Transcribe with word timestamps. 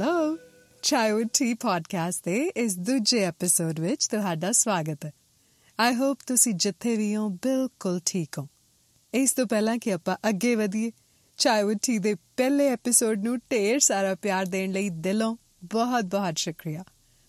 Hello 0.00 0.38
chai 0.82 1.16
with 1.16 1.28
T 1.38 1.54
podcast 1.54 2.24
ਦੇ 2.24 2.50
ਇਸ 2.56 2.76
ਦੂਜੇ 2.76 3.18
ਐਪੀਸੋਡ 3.18 3.80
ਵਿੱਚ 3.80 4.06
ਤੁਹਾਡਾ 4.06 4.52
ਸਵਾਗਤ 4.52 5.04
ਹੈ। 5.04 5.12
ਆਈ 5.80 5.94
ਹੋਪ 5.94 6.18
ਤੁਸੀਂ 6.26 6.54
ਜਿੱਥੇ 6.54 6.96
ਵੀ 6.96 7.16
ਹੋ, 7.16 7.28
ਬਿਲਕੁਲ 7.28 8.00
ਠੀਕ 8.04 8.38
ਹੋ। 8.38 8.48
ਇਸ 9.14 9.32
ਤੋਂ 9.32 9.46
ਪਹਿਲਾਂ 9.46 9.78
ਕਿ 9.78 9.92
ਆਪਾਂ 9.92 10.16
ਅੱਗੇ 10.28 10.54
ਵਧੀਏ 10.54 10.92
ਚਾय 11.36 11.66
ਵਿਦ 11.66 11.78
ਟੀ 11.82 11.98
ਦੇ 11.98 12.14
ਪਹਿਲੇ 12.14 12.68
ਐਪੀਸੋਡ 12.68 13.24
ਨੂੰ 13.24 13.38
ਢੇਰ 13.38 13.78
ਸਾਰਾ 13.78 14.14
ਪਿਆਰ 14.14 14.46
ਦੇਣ 14.46 14.72
ਲਈ 14.72 14.88
ਦਿਲੋਂ 14.88 15.36
ਬਹੁਤ 15.64 16.04
ਬਹੁਤ 16.04 16.38
ਸ਼ੁਕਰੀਆ। 16.38 16.84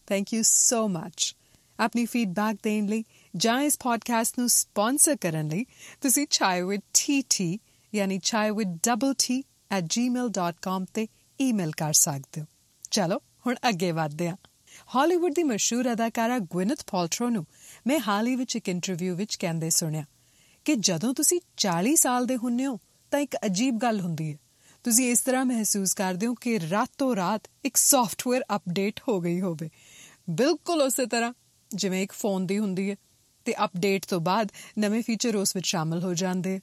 ਥੈਂਕ 0.08 0.34
ਯੂ 0.34 0.44
ਸੋ 0.44 0.88
ਮੱਚ 0.88 1.36
ਆਪਣੀ 1.80 2.06
ਫੀਡਬੈਕ 2.06 2.58
ਦੇਣ 2.64 2.86
ਲਈ 2.86 3.04
ਜਾਂ 3.36 3.62
ਇਸ 3.62 3.78
ਪੋਡਕਾਸਟ 3.78 4.40
ਨੂੰ 4.40 4.50
ਸਪਾਂਸਰ 4.50 5.16
ਕਰਨ 5.16 5.48
ਲਈ 5.48 5.66
ਤੁਸੀਂ 6.02 6.24
chaiwittt 6.24 7.58
ਯਾਨੀ 7.96 8.18
chaiwit@gmail.com 8.18 10.86
ਤੇ 10.94 11.08
ਈਮੇਲ 11.42 11.72
ਕਰ 11.72 11.94
ਸਕਦੇ 11.94 12.42
ਹੋ। 12.42 12.46
ਚਲੋ, 12.92 13.22
ਹੁਣ 13.48 13.56
ਅੱਗੇ 13.70 13.92
ਵਧਦੇ 13.92 14.30
ਹਾਂ। 14.30 14.38
ਹਾਲੀਵੁੱਡ 14.96 15.34
ਦੀ 15.34 15.44
ਮਸ਼ਹੂਰ 15.44 15.92
ਅਦਾਕਾਰਾ 15.94 16.40
ਗਵਿਨਥ 16.40 16.84
ਪਾਲਟਰੋ 16.92 17.30
ਨੂੰ 17.30 17.46
ਮੈਂ 17.88 18.00
ਹਾਲ 18.00 18.28
ਹੀ 18.28 18.36
ਵਿੱਚ 18.36 18.56
ਇੱਕ 18.56 18.70
ਇੰਟਰਵਿਊ 18.70 19.16
ਵਿੱਚ 19.16 19.36
ਕਹਿੰਦੇ 19.36 19.70
ਸੁਣਿਆ 19.70 20.06
ਕਿ 20.66 20.76
ਜਦੋਂ 20.76 21.14
ਤੁਸੀਂ 21.14 21.40
40 21.58 21.96
ਸਾਲ 21.96 22.26
ਦੇ 22.26 22.38
ਹੁੰਨੇ 22.38 22.66
ਹੋ, 22.66 22.80
ਤਾਂ 23.12 23.20
ਇੱਕ 23.20 23.38
ਅਜੀਬ 23.46 23.78
ਗੱਲ 23.78 24.00
ਹੁੰਦੀ 24.00 24.34
ਹੈ। 24.34 24.38
ਤੁਸੀਂ 24.84 25.12
ਇਸ 25.12 25.22
ਤਰ੍ਹਾਂ 25.22 25.46
ਮਹਿਸੂਸ 25.46 25.94
ਕਰਦੇ 25.94 26.28
ਹੋ 26.28 26.34
ਕਿ 26.34 26.60
ਰਾਤੋਂ 26.60 27.16
ਰਾਤ 27.16 27.42
ਇੱਕ 27.66 27.78
ਸੌਫਟਵੇਅਰ 27.78 28.44
ਅਪਡੇਟ 28.56 29.00
ਹੋ 29.08 29.22
ਗਈ 29.22 29.42
ਹੋਵੇ। 29.42 29.70
ਬਿਲਕੁਲ 30.30 30.82
ਉਸੇ 30.82 31.06
ਤਰ੍ਹਾਂ, 31.06 31.34
ਜਿਵੇਂ 31.76 32.04
ਇੱਕ 32.04 32.12
ਫੋਨ 32.12 32.48
ਦੀ 32.48 32.60
ਹੁੰਦੀ 32.60 32.90
ਹੈ 32.90 32.96
ਤੇ 33.46 33.66
ਅਪਡੇਟ 33.66 34.06
ਤੋਂ 34.06 34.20
ਬਾਅਦ 34.20 34.52
ਨਵੇਂ 34.80 35.04
ਫੀਚਰ 35.04 35.36
ਉਸ 35.36 35.56
ਵਿੱਚ 35.56 35.68
ਸ਼ਾਮਲ 35.68 36.04
ਹੋ 36.04 36.14
ਜਾਂਦੇ 36.14 36.60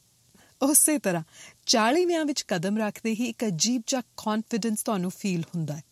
ਉਸੇ 0.62 0.98
ਤਰ੍ਹਾਂ 0.98 1.23
40ਵਿਆਂ 1.66 2.24
ਵਿੱਚ 2.24 2.43
ਕਦਮ 2.43 2.79
ਰੱਖਦੇ 2.79 3.10
ਹੀ 3.10 3.24
ਇੱਕ 3.24 3.45
ਅਜੀਬ 3.45 3.82
ਜਿਹਾ 3.87 4.02
ਕੌਨਫੀਡੈਂਸ 4.16 4.82
ਤੁਹਾਨੂੰ 4.82 5.10
ਫੀਲ 5.10 5.40
ਹੁੰਦਾ 5.40 5.76
ਹੈ। 5.76 5.82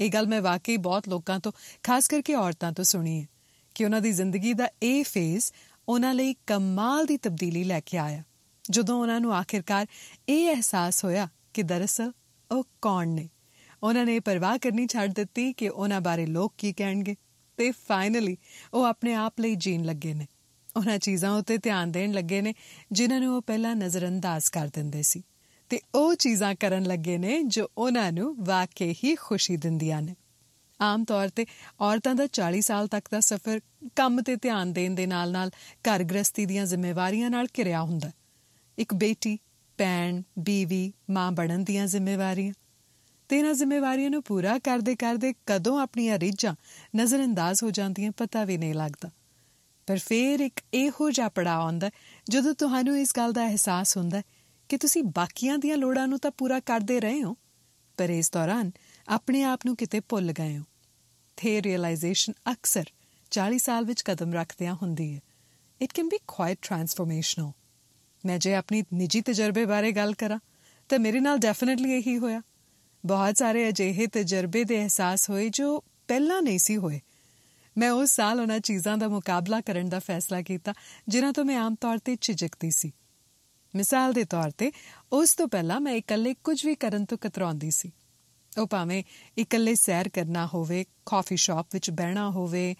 ਇਹ 0.00 0.10
ਗੱਲ 0.10 0.26
ਮੈਂ 0.26 0.42
ਵਾਕਈ 0.42 0.76
ਬਹੁਤ 0.76 1.08
ਲੋਕਾਂ 1.08 1.38
ਤੋਂ, 1.40 1.52
ਖਾਸ 1.82 2.08
ਕਰਕੇ 2.08 2.34
ਔਰਤਾਂ 2.34 2.72
ਤੋਂ 2.72 2.84
ਸੁਣੀ 2.84 3.20
ਹੈ 3.20 3.26
ਕਿ 3.74 3.84
ਉਹਨਾਂ 3.84 4.00
ਦੀ 4.00 4.12
ਜ਼ਿੰਦਗੀ 4.12 4.52
ਦਾ 4.52 4.68
ਇਹ 4.82 5.04
ਫੇਜ਼ 5.04 5.52
ਉਹਨਾਂ 5.88 6.14
ਲਈ 6.14 6.34
ਕਮਾਲ 6.46 7.06
ਦੀ 7.06 7.16
ਤਬਦੀਲੀ 7.16 7.64
ਲੈ 7.64 7.80
ਕੇ 7.80 7.98
ਆਇਆ। 7.98 8.22
ਜਦੋਂ 8.70 9.00
ਉਹਨਾਂ 9.00 9.20
ਨੂੰ 9.20 9.34
ਆਖਿਰਕਾਰ 9.34 9.86
ਇਹ 10.28 10.54
ਅਹਿਸਾਸ 10.54 11.04
ਹੋਇਆ 11.04 11.28
ਕਿ 11.54 11.62
ਦਰਅਸਲ 11.62 12.12
ਉਹ 12.50 12.64
ਕੌਣ 12.82 13.08
ਨੇ, 13.08 13.28
ਉਹਨਾਂ 13.82 14.04
ਨੇ 14.06 14.20
ਪਰਵਾਹ 14.20 14.58
ਕਰਨੀ 14.58 14.86
ਛੱਡ 14.86 15.12
ਦਿੱਤੀ 15.12 15.52
ਕਿ 15.52 15.68
ਉਹਨਾਂ 15.68 16.00
ਬਾਰੇ 16.00 16.26
ਲੋਕ 16.26 16.54
ਕੀ 16.58 16.72
ਕਹਿਣਗੇ 16.72 17.16
ਤੇ 17.56 17.70
ਫਾਈਨਲੀ 17.70 18.36
ਉਹ 18.74 18.84
ਆਪਣੇ 18.84 19.14
ਆਪ 19.14 19.40
ਲਈ 19.40 19.54
ਜੀਣ 19.54 19.84
ਲੱਗੇ 19.84 20.14
ਨੇ। 20.14 20.26
ਉਹਨਾਂ 20.76 20.98
ਚੀਜ਼ਾਂ 20.98 21.30
ਉੱਤੇ 21.32 21.56
ਧਿਆਨ 21.56 21.92
ਦੇਣ 21.92 22.12
ਲੱਗੇ 22.12 22.40
ਨੇ, 22.40 22.54
ਜਿਨ੍ਹਾਂ 22.92 23.20
ਨੂੰ 23.20 23.36
ਉਹ 23.36 23.42
ਪਹਿਲਾਂ 23.42 23.76
ਨਜ਼ਰਅੰਦਾਜ਼ 23.76 24.50
ਕਰ 24.50 24.68
ਦਿੰਦੇ 24.74 25.02
ਸੀ। 25.02 25.22
ਤੇ 25.68 25.80
ਉਹ 25.94 26.14
ਚੀਜ਼ਾਂ 26.14 26.54
ਕਰਨ 26.54 26.82
ਲੱਗੇ 26.82 27.18
ਨੇ 27.18 27.42
ਜੋ 27.42 27.68
ਉਹਨਾਂ 27.78 28.12
ਨੂੰ 28.12 28.44
ਵਾਕਈ 28.44 28.92
ਹੀ 28.92 29.14
ਖੁਸ਼ੀ 29.14 29.56
ਦਿੰਦੀਆਂ 29.56 30.02
ਨੇ। 30.02 30.16
ਆਮ 30.80 31.04
ਤੌਰ 31.04 31.28
ਤੇ 31.28 31.46
ਔਰਤਾਂ 31.80 32.14
ਦਾ 32.14 32.26
40 32.26 32.60
ਸਾਲ 32.60 32.86
ਤੱਕ 32.86 33.08
ਦਾ 33.10 33.20
ਸਫ਼ਰ 33.20 33.60
ਕੰਮ 33.96 34.22
ਤੇ 34.22 34.36
ਧਿਆਨ 34.36 34.72
ਦੇਣ 34.72 34.94
ਦੇ 34.94 35.06
ਨਾਲ-ਨਾਲ 35.06 35.50
ਘਰ 35.80 36.04
ਗ੍ਰਸਤੀ 36.04 36.46
ਦੀਆਂ 36.46 36.66
ਜ਼ਿੰਮੇਵਾਰੀਆਂ 36.66 37.30
ਨਾਲ 37.30 37.46
ਘਿਰਿਆ 37.58 37.82
ਹੁੰਦਾ। 37.82 38.10
ਇੱਕ 38.78 38.94
ਬੇਟੀ, 38.94 39.38
ਭੈਣ, 39.78 40.22
ਬੀਵੀ, 40.38 40.92
ਮਾਂ 41.10 41.32
ਬਣਨ 41.32 41.64
ਦੀਆਂ 41.64 41.86
ਜ਼ਿੰਮੇਵਾਰੀਆਂ। 41.86 42.52
ਤੇ 43.28 43.38
ਇਹਨਾਂ 43.38 43.54
ਜ਼ਿੰਮੇਵਾਰੀਆਂ 43.54 44.10
ਨੂੰ 44.10 44.22
ਪੂਰਾ 44.22 44.58
ਕਰਦੇ 44.58 44.96
ਕਰਦੇ 44.96 45.34
ਕਦੋਂ 45.46 45.80
ਆਪਣੀਆਂ 45.80 46.18
ਰੀਝਾਂ 46.18 46.54
ਨਜ਼ਰਅੰਦਾਜ਼ 46.96 47.64
ਹੋ 47.64 47.70
ਜਾਂਦੀਆਂ 47.70 48.12
ਪਤਾ 48.16 48.44
ਵੀ 48.44 48.58
ਨਹੀਂ 48.58 48.74
ਲੱਗਦਾ। 48.74 49.10
ਪਰ 49.86 49.98
ਫੇਰ 49.98 50.40
ਇੱਕ 50.40 50.60
ਇਹੋ 50.74 51.10
ਜਿਹਾ 51.10 51.28
ਪੜਾਅ 51.28 51.60
ਆਉਂਦਾ 51.60 51.90
ਜਦੋਂ 52.30 52.54
ਤੁਹਾਨੂੰ 52.54 52.98
ਇਸ 52.98 53.12
ਗੱਲ 53.16 53.32
ਦਾ 53.32 53.46
ਅਹਿਸਾਸ 53.46 53.96
ਹੁੰਦਾ 53.96 54.22
ਕਿ 54.68 54.78
ਤੁਸੀਂ 54.78 55.02
ਬਾਕੀਆਂ 55.02 55.58
ਦੀਆਂ 55.58 55.76
ਲੋੜਾਂ 55.76 56.08
ਨੂੰ 56.08 56.18
ਤਾਂ 56.18 56.30
ਪੂਰਾ 56.30 56.60
ਕਰਦੇ 56.60 57.00
ਰਹੇ 57.00 57.22
ਹੋ, 57.22 57.36
ਪਰ 57.96 58.10
ਇਸ 58.10 58.30
ਦੌਰਾਨ 58.30 58.70
ਆਪਣੇ 59.08 59.42
ਆਪ 59.42 59.60
ਨੂੰ 59.66 59.76
ਕਿਤੇ 59.76 60.00
ਭੁੱਲ 60.00 60.32
ਗਏ 60.32 60.58
ਹੋ। 60.58 60.64
ਥੇ 61.36 61.62
ਰਿਅਲਾਈਜੇਸ਼ਨ 61.62 62.32
ਅਕਸਰ 62.52 62.84
40 63.30 63.58
ਸਾਲ 63.58 63.84
ਵਿੱਚ 63.84 64.02
ਕਦਮ 64.02 64.34
ਰੱਖਦਿਆਂ 64.34 64.74
ਹੁੰਦੀ 64.74 65.14
ਹੈ। 65.14 65.20
It 65.82 65.92
can 65.92 66.08
be 66.08 66.18
quite 66.28 66.58
transformational 66.62 67.52
ਮੈਂ 68.26 68.38
ਜੇ 68.38 68.54
ਆਪਣੀ 68.54 68.82
ਨਿੱਜੀ 68.94 69.20
ਤਜਰਬੇ 69.20 69.64
ਬਾਰੇ 69.64 69.92
ਗੱਲ 69.92 70.14
ਕਰਾਂ, 70.14 70.38
ਤਾਂ 70.88 70.98
ਮੇਰੇ 70.98 71.20
ਨਾਲ 71.20 71.38
ਡੈਫੀਨਿਟਲੀ 71.38 71.92
ਇਹੀ 71.92 72.18
ਹੋਇਆ। 72.18 72.42
ਬਹੁਤ 73.06 73.36
ਸਾਰੇ 73.36 73.68
ਅਜਿਹੇ 73.68 74.06
ਤਜਰਬੇ 74.06 74.64
ਦੇ 74.64 74.76
ਅਹਿਸਾਸ 74.76 75.30
ਹੋਏ 75.30 75.48
ਜੋ 75.48 75.84
ਪਹਿਲਾਂ 76.08 76.42
ਨਹੀਂ 76.42 76.58
ਸੀ 76.58 76.76
ਹੋਏ। 76.76 77.00
ਮੈਂ 77.78 77.90
ਉਸ 77.90 78.10
ਸਾਲ 78.10 78.40
ਉਹਨਾਂ 78.40 78.58
ਚੀਜ਼ਾਂ 78.58 78.98
ਦਾ 78.98 79.08
ਮੁਕਾਬਲਾ 79.08 79.60
ਕਰਨ 79.60 79.88
ਦਾ 79.88 79.98
ਫੈਸਲਾ 79.98 80.42
ਕੀਤਾ, 80.42 80.74
ਜਿਨ੍ਹਾਂ 81.08 81.32
ਤੋਂ 81.32 81.44
ਮੈਂ 81.44 81.58
ਆਮ 81.58 81.74
ਤੌਰ 81.74 81.98
ਤੇ 81.98 82.16
ਝਿਜਕਦੀ 82.20 82.70
ਸੀ। 82.70 82.92
ਮਿਸਾਲ 83.76 84.12
ਦੇ 84.12 84.24
ਤੌਰ 84.24 84.50
ਤੇ, 84.50 84.72
ਉਸ 85.12 85.34
ਤੋਂ 85.34 85.48
ਪਹਿਲਾਂ 85.48 85.80
ਮੈਂ 85.80 85.92
ਇਕੱਲੇ 85.92 86.34
ਕੁਝ 86.44 86.66
ਵੀ 86.66 86.74
ਕਰਨ 86.74 87.04
ਤੋਂ 87.04 87.18
ਕਤਰਾਉਂਦੀ 87.18 87.70
ਸੀ। 87.70 87.92
ਉਹ 88.58 88.66
ਭਾਵੇਂ 88.66 89.02
ਇਕੱਲੇ 89.38 89.74
ਸੈਰ 89.74 90.08
ਕਰਨਾ 90.08 90.46
ਹੋਵੇ 90.46 90.84
ਕਾਫੀ 91.06 91.36
ਸ਼ਾਪ 91.36 91.66
ਵਿੱਚ 91.72 91.90
ਬਹਿਣਾ 91.90 92.30
ਹੋਵੇ 92.30 92.76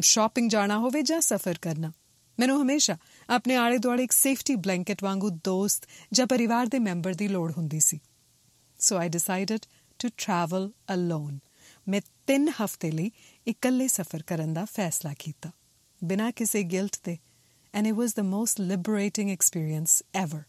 ਸ਼ਾਪਿੰਗ 0.00 0.50
ਜਾਣਾ 0.50 0.78
ਹੋਵੇ 0.78 1.02
ਜਾਂ 1.02 1.20
ਸਫ਼ਰ 1.20 1.58
ਕਰਨਾ। 1.62 1.92
ਮੈਨੂੰ 2.38 2.62
ਹਮੇਸ਼ਾ 2.62 2.96
ਆਪਣੇ 3.30 3.56
ਆਲੇ 3.56 3.78
ਦੁਆਲੇ 3.78 4.04
ਇੱਕ 4.04 4.12
ਸੇਫਟੀ 4.12 4.56
ਬਲੈਂਕਟ 4.56 5.02
ਵਾਂਗੂ 5.02 5.30
ਦੋਸਤ 5.30 5.86
ਜਾਂ 6.12 6.26
ਪਰਿਵਾਰ 6.26 6.66
ਦੇ 6.66 6.78
ਮੈਂਬਰ 6.78 7.14
ਦੀ 7.14 7.28
ਲੋੜ 7.28 7.52
ਹੁੰਦੀ 7.52 7.80
ਸੀ। 7.80 7.98
So 8.78 8.96
I 8.96 9.08
decided 9.08 9.58
to 9.98 10.08
travel 10.08 10.70
alone 10.94 11.38
ਮੈਂ 11.88 12.00
3 12.26 12.48
ਹਫ਼ਤੇ 12.64 12.90
ਲਈ 12.90 13.10
ਇਕੱਲੇ 13.46 13.88
ਸਫ਼ਰ 13.88 14.22
ਕਰਨ 14.22 14.52
ਦਾ 14.54 14.64
ਫੈਸਲਾ 14.64 15.14
ਕੀਤਾ। 15.18 15.50
ਬਿਨਾਂ 16.04 16.32
ਕਿਸੇ 16.32 16.62
ਗਿਲਟ 16.62 16.96
ਤੇ 17.02 17.18
and 17.74 17.86
it 17.86 17.92
was 17.92 18.14
the 18.14 18.20
most 18.20 18.60
liberating 18.60 19.30
experience 19.30 20.02
ever 20.14 20.42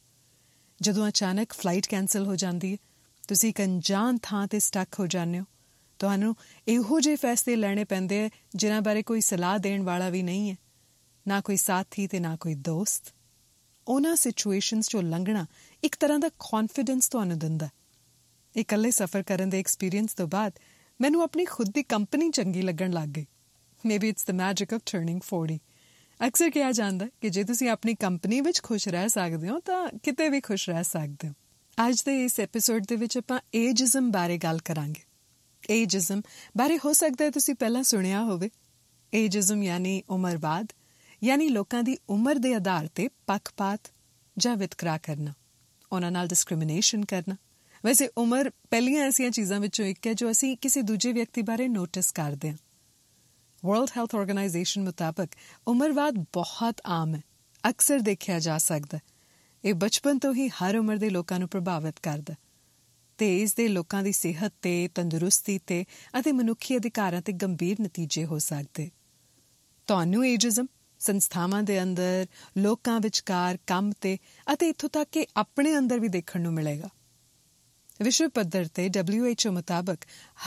ਜਦੋਂ 0.81 1.07
ਅਚਾਨਕ 1.07 1.53
ਫਲਾਈਟ 1.53 1.87
ਕੈਨਸਲ 1.87 2.25
ਹੋ 2.25 2.35
ਜਾਂਦੀ 2.35 2.71
ਹੈ 2.71 2.77
ਤੁਸੀਂ 3.27 3.49
ਇੱਕ 3.49 3.61
ਅਣਜਾਣ 3.61 4.17
ਥਾਂ 4.21 4.47
ਤੇ 4.47 4.59
ਸਟਕ 4.59 4.99
ਹੋ 4.99 5.07
ਜਾਂਦੇ 5.07 5.39
ਹੋ। 5.39 5.43
ਤੁਹਾਨੂੰ 5.99 6.35
ਇਹੋ 6.67 6.99
ਜਿਹੇ 6.99 7.15
ਫੈਸਲੇ 7.15 7.55
ਲੈਣੇ 7.55 7.83
ਪੈਂਦੇ 7.83 8.29
ਜਿਨ੍ਹਾਂ 8.55 8.81
ਬਾਰੇ 8.81 9.03
ਕੋਈ 9.03 9.21
ਸਲਾਹ 9.21 9.59
ਦੇਣ 9.59 9.83
ਵਾਲਾ 9.83 10.09
ਵੀ 10.09 10.23
ਨਹੀਂ 10.23 10.51
ਹੈ। 10.51 10.55
ਨਾ 11.27 11.41
ਕੋਈ 11.41 11.57
ਸਾਥੀ 11.57 12.07
ਤੇ 12.07 12.19
ਨਾ 12.19 12.35
ਕੋਈ 12.35 12.55
ਦੋਸਤ। 12.55 13.13
ਉਹਨਾਂ 13.87 14.15
ਸਿਚੁਏਸ਼ਨਸ 14.15 14.89
ਚੋਂ 14.89 15.03
ਲੰਘਣਾ 15.03 15.45
ਇੱਕ 15.83 15.95
ਤਰ੍ਹਾਂ 15.95 16.19
ਦਾ 16.19 16.29
ਕੌਨਫੀਡੈਂਸ 16.29 17.09
ਤੁਹਾਨੂੰ 17.09 17.39
ਦਿੰਦਾ 17.39 17.69
ਇਕੱਲੇ 18.57 18.91
ਸਫ਼ਰ 18.91 19.23
ਕਰਨ 19.23 19.49
ਦੇ 19.49 19.59
ਐਕਸਪੀਰੀਅੰਸ 19.59 20.13
ਤੋਂ 20.13 20.27
ਬਾਅਦ 20.27 20.53
ਮੈਨੂੰ 21.01 21.21
ਆਪਣੀ 21.21 21.45
ਖੁਦ 21.45 21.71
ਦੀ 21.73 21.83
ਕੰਪਨੀ 21.83 22.29
ਚੰਗੀ 22.29 22.61
ਲੱਗਣ 22.61 22.91
ਲੱਗ 22.91 23.09
ਗਈ। 23.09 23.25
Maybe 23.85 24.09
it's 24.09 24.25
the 24.27 24.31
magic 24.31 24.73
of 24.73 24.81
turning 24.85 25.21
40 25.35 25.59
ਅਕਸਰ 26.27 26.49
ਕਿਹਾ 26.49 26.71
ਜਾਂਦਾ 26.71 27.07
ਕਿ 27.21 27.29
ਜੇ 27.29 27.43
ਤੁਸੀਂ 27.43 27.69
ਆਪਣੀ 27.69 27.95
ਕੰਪਨੀ 27.95 28.41
ਵਿੱਚ 28.41 28.61
ਖੁਸ਼ 28.63 28.87
ਰਹਿ 28.87 29.09
ਸਕਦੇ 29.09 29.49
ਹੋ, 29.49 29.59
ਤਾਂ 29.59 29.89
ਕਿਤੇ 30.03 30.29
ਵੀ 30.29 30.41
ਖੁਸ਼ 30.41 30.69
ਰਹਿ 30.69 30.83
ਸਕਦੇ 30.83 31.27
ਹੋ। 31.27 31.33
ਅੱਜ 31.87 32.01
ਦੇ 32.01 32.25
ਇਸ 32.25 32.39
ਐਪੀਸੋਡ 32.39 32.85
ਦੇ 32.85 32.95
ਵਿੱਚ 32.95 33.17
ਆਪਾਂ 33.17 33.39
ਏਜਿਜ਼ਮ 33.55 34.11
ਬਾਰੇ 34.11 34.37
ਗੱਲ 34.37 34.59
ਕਰਾਂਗੇ। 34.59 35.01
ਏਜਿਜ਼ਮ 35.69 36.21
ਬਾਰੇ 36.57 36.77
ਹੋ 36.77 36.93
ਸਕਦਾ 36.93 37.25
ਹੈ 37.25 37.29
ਤੁਸੀਂ 37.29 37.55
ਪਹਿਲਾਂ 37.55 37.83
ਸੁਣਿਆ 37.83 38.23
ਹੋਵੇ। 38.23 38.49
ਏਜਿਜ਼ਮ 39.13 39.63
ਯਾਨੀ 39.63 40.03
ਉਮਰਵਾਦ, 40.09 40.67
ਯਾਨੀ 41.23 41.49
ਲੋਕਾਂ 41.49 41.83
ਦੀ 41.83 41.97
ਉਮਰ 42.09 42.35
ਦੇ 42.35 42.53
ਆਧਾਰ 42.53 42.87
ਤੇ 42.87 43.09
ਪੱਖਪਾਤ 43.27 43.91
ਜਾਂ 44.37 44.57
ਵਿਤਕਰਾ 44.57 44.97
ਕਰਨਾ, 44.97 45.33
ਉਹਨਾਂ 45.91 46.11
ਨਾਲ 46.11 46.27
ਡਿਸਕ੍ਰਿਮੀਨੇਸ਼ਨ 46.27 47.05
ਕਰਨਾ। 47.05 47.35
ਵੈਸੇ 47.85 48.09
ਉਮਰ 48.17 48.49
ਪਹਿਲੀਆਂ 48.49 49.05
ਐਸੀਆਂ 49.05 49.31
ਚੀਜ਼ਾਂ 49.31 49.59
ਵਿੱਚੋਂ 49.59 49.85
ਇੱਕ 49.85 50.07
ਹੈ 50.07 50.13
ਜੋ 50.13 50.31
ਅਸੀਂ 50.31 50.57
ਕਿਸੇ 50.57 50.81
ਦੂਜੇ 50.81 51.13
ਵਿਅਕਤੀ 51.13 51.41
ਬਾਰੇ 51.41 51.67
ਨੋਟਿਸ 51.67 52.11
ਕਰਦੇ 52.11 52.49
ਹਾਂ। 52.49 52.57
ਵਰਲਡ 53.65 53.89
ਹੈਲਥ 53.97 54.15
ਆਰਗੇਨਾਈਜੇਸ਼ਨ 54.15 54.83
ਮੁਤਾਬਕ 54.83 55.27
ਉਮਰਵਾਦ 55.67 56.13
ਬਹੁਤ 56.33 56.81
ਆਮ 56.85 57.15
ਹੈ। 57.15 57.21
ਅਕਸਰ 57.69 57.99
ਦੇਖਿਆ 57.99 58.39
ਜਾ 58.39 58.57
ਸਕਦਾ 58.57 58.99
ਇਹ 59.65 59.73
ਬਚਪਨ 59.73 60.19
ਤੋਂ 60.19 60.33
ਹੀ 60.33 60.47
ਹਰ 60.49 60.77
ਉਮਰ 60.77 60.97
ਦੇ 60.97 61.09
ਲੋਕਾਂ 61.09 61.39
ਨੂੰ 61.39 61.49
ਪ੍ਰਭਾਵਿਤ 61.49 61.99
ਕਰਦਾ 61.99 62.35
ਤੇ 63.17 63.41
ਇਸ 63.41 63.53
ਦੇ 63.53 63.67
ਲੋਕਾਂ 63.67 64.03
ਦੀ 64.03 64.11
ਸਿਹਤ 64.11 64.53
ਤੇ, 64.61 64.87
ਤੰਦਰੁਸਤੀ 64.87 65.59
ਤੇ 65.67 65.85
ਅਤੇ 66.19 66.31
ਮਨੁੱਖੀ 66.31 66.77
ਅਧਿਕਾਰਾਂ 66.77 67.21
ਤੇ 67.21 67.31
ਗੰਭੀਰ 67.31 67.81
ਨਤੀਜੇ 67.81 68.25
ਹੋ 68.25 68.39
ਸਕਦੇ 68.39 68.89
ਤੁਹਾਨੂੰ 69.87 70.27
ਏਜਿਜ਼ਮ, 70.27 70.65
ਸੰਸਥਾਵਾਂ 70.99 71.63
ਦੇ 71.63 71.83
ਅੰਦਰ, 71.83 72.25
ਲੋਕਾਂ 72.57 72.99
ਵਿਚਕਾਰ 72.99 73.57
ਕੰਮ 73.67 73.91
ਤੇ 74.01 74.17
ਅਤੇ 74.53 74.69
ਇਥੋਂ 74.69 74.89
ਤੱਕ 74.89 75.09
ਕਿ 75.11 75.25
ਆਪਣੇ 75.37 75.77
ਅੰਦਰ 75.77 75.99
ਵੀ 75.99 76.07
ਦੇਖਣ 76.07 76.41
ਨੂੰ 76.41 76.53
ਮਿਲੇਗਾ। 76.53 76.89
ਵਿਸ਼ਵ 78.01 78.29
ਪੱਧਰ 78.29 78.67
ਤੇ 78.73 78.89
WHO 78.99 79.51
ਮੁਤਾਬਕ 79.51 79.97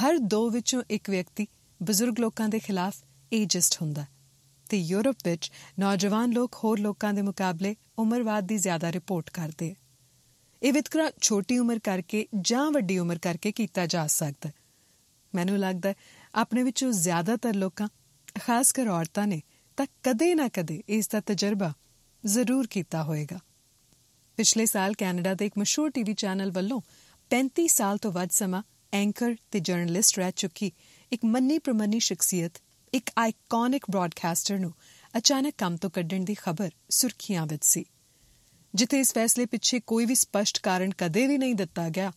ਹਰ 0.02 0.18
ਦੋ 0.18 0.50
ਵਿੱਚੋਂ 0.50 0.82
ਇੱਕ 0.90 1.10
ਵਿਅਕਤੀ 1.10 1.46
ਬਜ਼ੁਰਗ 1.84 2.20
ਲੋਕਾਂ 2.20 2.48
ਦੇ 2.48 2.58
ਖਿਲਾਫ 2.58 2.94
ਏਜਿਸਟ 3.32 3.82
ਹੁੰਦਾ 3.82 4.06
ਤੇ 4.70 4.76
ਯੂਰਪ 4.76 5.16
ਵਿੱਚ 5.24 5.52
ਨੌਜਵਾਨ 5.78 6.32
ਲੋਕ 6.32 6.54
ਹੋਰ 6.64 6.78
ਲੋਕਾਂ 6.78 7.14
ਦੇ 7.14 7.22
ਮੁਕਾਬਲੇ 7.22 7.76
ਉਮਰਵਾਦ 7.98 8.46
ਦੀ 8.46 8.58
ਜ਼ਿਆਦਾ 8.58 8.92
ਰਿਪੋਰਟ 8.92 9.30
ਕਰਦੇ 9.30 9.74
ਇਹ 10.62 10.72
ਵਿਤਕਰਾ 10.72 11.10
ਛੋਟੀ 11.20 11.58
ਉਮਰ 11.58 11.78
ਕਰਕੇ 11.78 12.26
ਜਾਂ 12.40 12.70
ਵੱਡੀ 12.70 12.98
ਉਮਰ 12.98 13.18
ਕਰਕੇ 13.18 13.52
ਕੀਤਾ 13.52 13.86
ਜਾ 13.86 14.06
ਸਕਦਾ 14.06 14.50
ਮੈਨੂੰ 15.34 15.58
ਲੱਗਦਾ 15.58 15.94
ਆਪਣੇ 16.34 16.62
ਵਿੱਚੋਂ 16.62 16.92
ਜ਼ਿਆਦਾਤਰ 16.92 17.54
ਲੋਕਾਂ, 17.54 17.88
ਖਾਸ 18.40 18.72
ਕਰ 18.72 18.88
ਔਰਤਾਂ 18.88 19.26
ਨੇ, 19.26 19.42
ਤਾਂ 19.76 19.86
ਕਦੇ 20.02 20.34
ਨਾ 20.34 20.48
ਕਦੇ 20.48 20.82
ਇਸ 20.88 21.08
ਦਾ 21.08 21.20
ਤਜਰਬਾ 21.20 21.72
ਜ਼ਰੂਰ 22.26 22.66
ਕੀਤਾ 22.66 23.02
ਹੋਵੇਗਾ 23.02 23.38
ਪਿਛਲੇ 24.36 24.66
ਸਾਲ 24.66 24.92
ਕੈਨੇਡਾ 24.92 25.34
ਦੇ 25.34 25.46
ਇੱਕ 25.46 25.58
ਮਸ਼ਹੂਰ 25.58 25.90
ਟੀਵੀ 25.90 26.14
ਚੈਨਲ 26.14 26.50
ਵੱਲੋਂ 26.50 26.80
35 27.30 27.66
ਸਾਲ 27.66 27.98
ਤੋਂ 27.98 28.12
ਵੱਧ 28.12 28.30
ਸਮਾਂ 28.30 28.62
ਐਂਕਰ 28.92 29.34
ਤੇ 29.50 29.60
ਜਰਨਲਿਸਟ 29.60 30.18
ਰਹਿ 30.18 30.32
ਚੁੱਕੀ 30.36 30.72
ਇੱਕ 31.12 31.24
ਮੰਨੀ 31.24 31.58
ਪ੍ਰਮੰਨੀ 31.58 32.00
ਸ਼ਖਸੀਅਤ, 32.00 32.52
ਇੱਕ 32.94 33.10
ਆਈਕੋਨਿਕ 33.18 33.84
ਬ੍ਰਾਡਕਾਸਟਰ 33.90 34.58
ਨੂੰ 34.58 34.72
ਅਚਾਨਕ 35.16 35.54
ਕੰਮ 35.58 35.76
ਤੋਂ 35.76 35.90
ਕੱਢਣ 35.90 36.24
ਦੀ 36.24 36.34
ਖਬਰ 36.34 36.70
ਸੁਰਖੀਆਂ 36.90 37.46
ਵਿੱਚ 37.46 37.64
ਸੀ। 37.64 37.84
ਜਿੱਥੇ 38.74 39.00
ਇਸ 39.00 39.14
ਫੈਸਲੇ 39.14 39.46
ਪਿੱਛੇ 39.46 39.80
ਕੋਈ 39.80 40.04
ਵੀ 40.04 40.14
ਸਪਸ਼ਟ 40.14 40.60
ਕਾਰਨ 40.62 40.90
ਕਦੇ 40.98 41.26
ਵੀ 41.26 41.38
ਨਹੀਂ 41.38 41.54
ਦਿੱਤਾ 41.54 41.88
ਗਿਆ, 41.88 42.12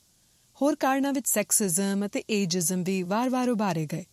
ਹੋਰ 0.62 0.76
ਕਾਰਨਾਂ 0.76 1.14
ਵਿੱਚ 1.14 1.30
ਸੈਕਸਿਜ਼ਮ 1.30 2.06
ਅਤੇ 2.06 2.24
ਏਜਿਜ਼ਮ 2.30 2.84
ਵੀ 2.84 3.04
ਵਾਰ-ਵਾਰ 3.04 3.50
ਉਭਾਰੇ 3.50 3.86
ਗਏ। 3.86 4.06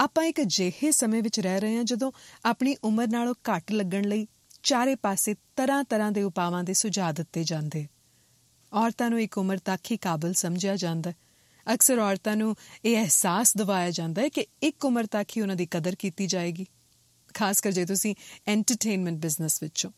ਆਪਾਂ 0.00 0.24
ਇੱਕ 0.24 0.40
ਅਜਿਹੇ 0.40 0.90
ਸਮੇਂ 0.90 1.22
ਵਿੱਚ 1.22 1.40
ਰਹਿ 1.40 1.60
ਰਹੇ 1.60 1.76
ਹਾਂ 1.76 1.84
ਜਦੋਂ 1.84 2.12
ਆਪਣੀ 2.44 2.76
ਉਮਰ 2.84 3.08
ਨਾਲੋਂ 3.08 3.34
ਘੱਟ 3.34 3.72
ਲੱਗਣ 3.72 4.04
ਲਈ 4.04 4.26
ਚਾਰੇ 4.62 4.94
ਪਾਸੇ 4.94 5.34
ਤਰ੍ਹਾਂ-ਤਰ੍ਹਾਂ 5.34 6.12
ਦੇ 6.12 6.22
ਉਪਾਵਾਂ 6.22 6.64
ਦੇ 6.64 6.74
ਸੁਝਾਅ 6.74 7.12
ਦਿੱਤੇ 7.12 7.44
ਜਾਂਦੇ। 7.44 7.86
ਔਰਤਾਂ 8.72 9.10
ਨੂੰ 9.10 9.20
ਇੱਕ 9.22 9.38
ਉਮਰ 9.38 9.58
ਤੱਕ 9.58 9.90
ਹੀ 9.90 9.96
ਕਾਬਲ 9.96 10.32
ਸਮਝਿਆ 10.32 10.76
ਜਾਂਦਾ 10.76 11.12
ਅਕਸਰ 11.74 11.98
ਔਰਤਾਂ 11.98 12.36
ਨੂੰ 12.36 12.56
ਇਹ 12.84 12.96
ਅਹਿਸਾਸ 12.96 13.56
ਦਿਵਾਇਆ 13.56 13.90
ਜਾਂਦਾ 13.90 14.22
ਹੈ 14.22 14.28
ਕਿ 14.28 14.46
ਇੱਕ 14.62 14.84
ਉਮਰ 14.84 15.06
ਤੱਕ 15.06 15.30
ਹੀ 15.36 15.42
ਉਹਨਾਂ 15.42 15.56
ਦੀ 15.56 15.66
ਕਦਰ 15.66 15.94
ਕੀਤੀ 15.94 16.26
ਜਾਏਗੀ, 16.26 16.66
ਖਾਸ 17.34 17.60
ਕਰ 17.60 17.72
ਜੇ 17.72 17.84
ਤੁਸੀਂ 17.84 18.14
ਐਂਟਰਟੇਨਮੈਂਟ 18.46 19.18
ਬਿਜ਼ਨਸ 19.18 19.62
ਵਿੱਚ 19.62 19.86
ਹੋ। 19.86 19.92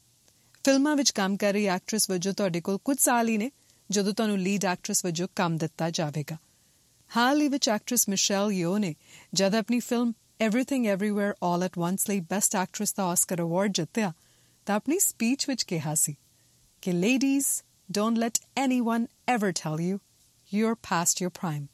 ਫਿਲਮਾਂ 0.64 0.96
ਵਿੱਚ 0.96 1.10
ਕੰਮ 1.10 1.36
ਕਰ 1.36 1.52
ਰਹੀ 1.52 1.66
ਐਕਟਰੈਸ 1.66 2.10
ਵਜੋਂ 2.10 2.32
ਤੁਹਾਡੇ 2.32 2.60
ਕੋਲ 2.60 2.78
ਕੁਝ 2.78 2.98
ਸਾਲ 2.98 3.28
ਹੀ 3.28 3.36
ਨੇ, 3.36 3.50
ਜਦੋਂ 3.90 4.12
ਤੁਹਾਨੂੰ 4.12 4.38
ਲੀਡ 4.38 4.64
ਐਕਟਰੈਸ 4.64 5.04
ਵਜੋਂ 5.04 5.28
ਕੰਮ 5.36 5.56
ਦਿੱਤਾ 5.56 5.90
ਜਾਵੇਗਾ। 5.90 6.36
ਹਾਲ 7.16 7.40
ਹੀ 7.40 7.48
ਵਿੱਚ 7.48 7.68
ਐਕਟਰੈਸ 7.68 8.08
ਮਿਸ਼ੈਲ 8.08 8.52
ਯੋ 8.52 8.78
ਨੇ 8.78 8.94
ਜਦ 9.34 9.54
ਆਪਣੀ 9.54 9.80
film 9.80 10.12
everything 10.40 10.86
everywhere 10.86 11.34
all 11.42 11.62
at 11.62 11.78
once 11.78 12.08
ਲਈ 12.08 12.20
ਬੈਸਟ 12.20 12.56
ਐਕਟਰੈਸ 12.56 12.94
ਦਾ 12.94 13.04
ਆਸਕਰ 13.04 13.40
ਅਵਾਰਡ 13.40 13.72
ਜਿੱਤਿਆ, 13.72 14.12
ਤਾਂ 14.66 14.76
ਆਪਣੀ 14.76 14.98
ਸਪੀਚ 14.98 15.48
ਵਿੱਚ 15.48 15.62
ਕਿਹਾ 15.62 15.94
ਸੀ 15.94 16.16
ਕਿ 16.82 16.92
ladies 16.92 17.46
don't 17.90 18.18
let 18.18 18.38
anyone 18.56 19.06
ever 19.28 19.52
tell 19.52 19.80
you 19.80 19.98
you 20.54 20.68
are 20.68 20.74
past 20.74 21.22
your 21.22 21.30
prime 21.30 21.66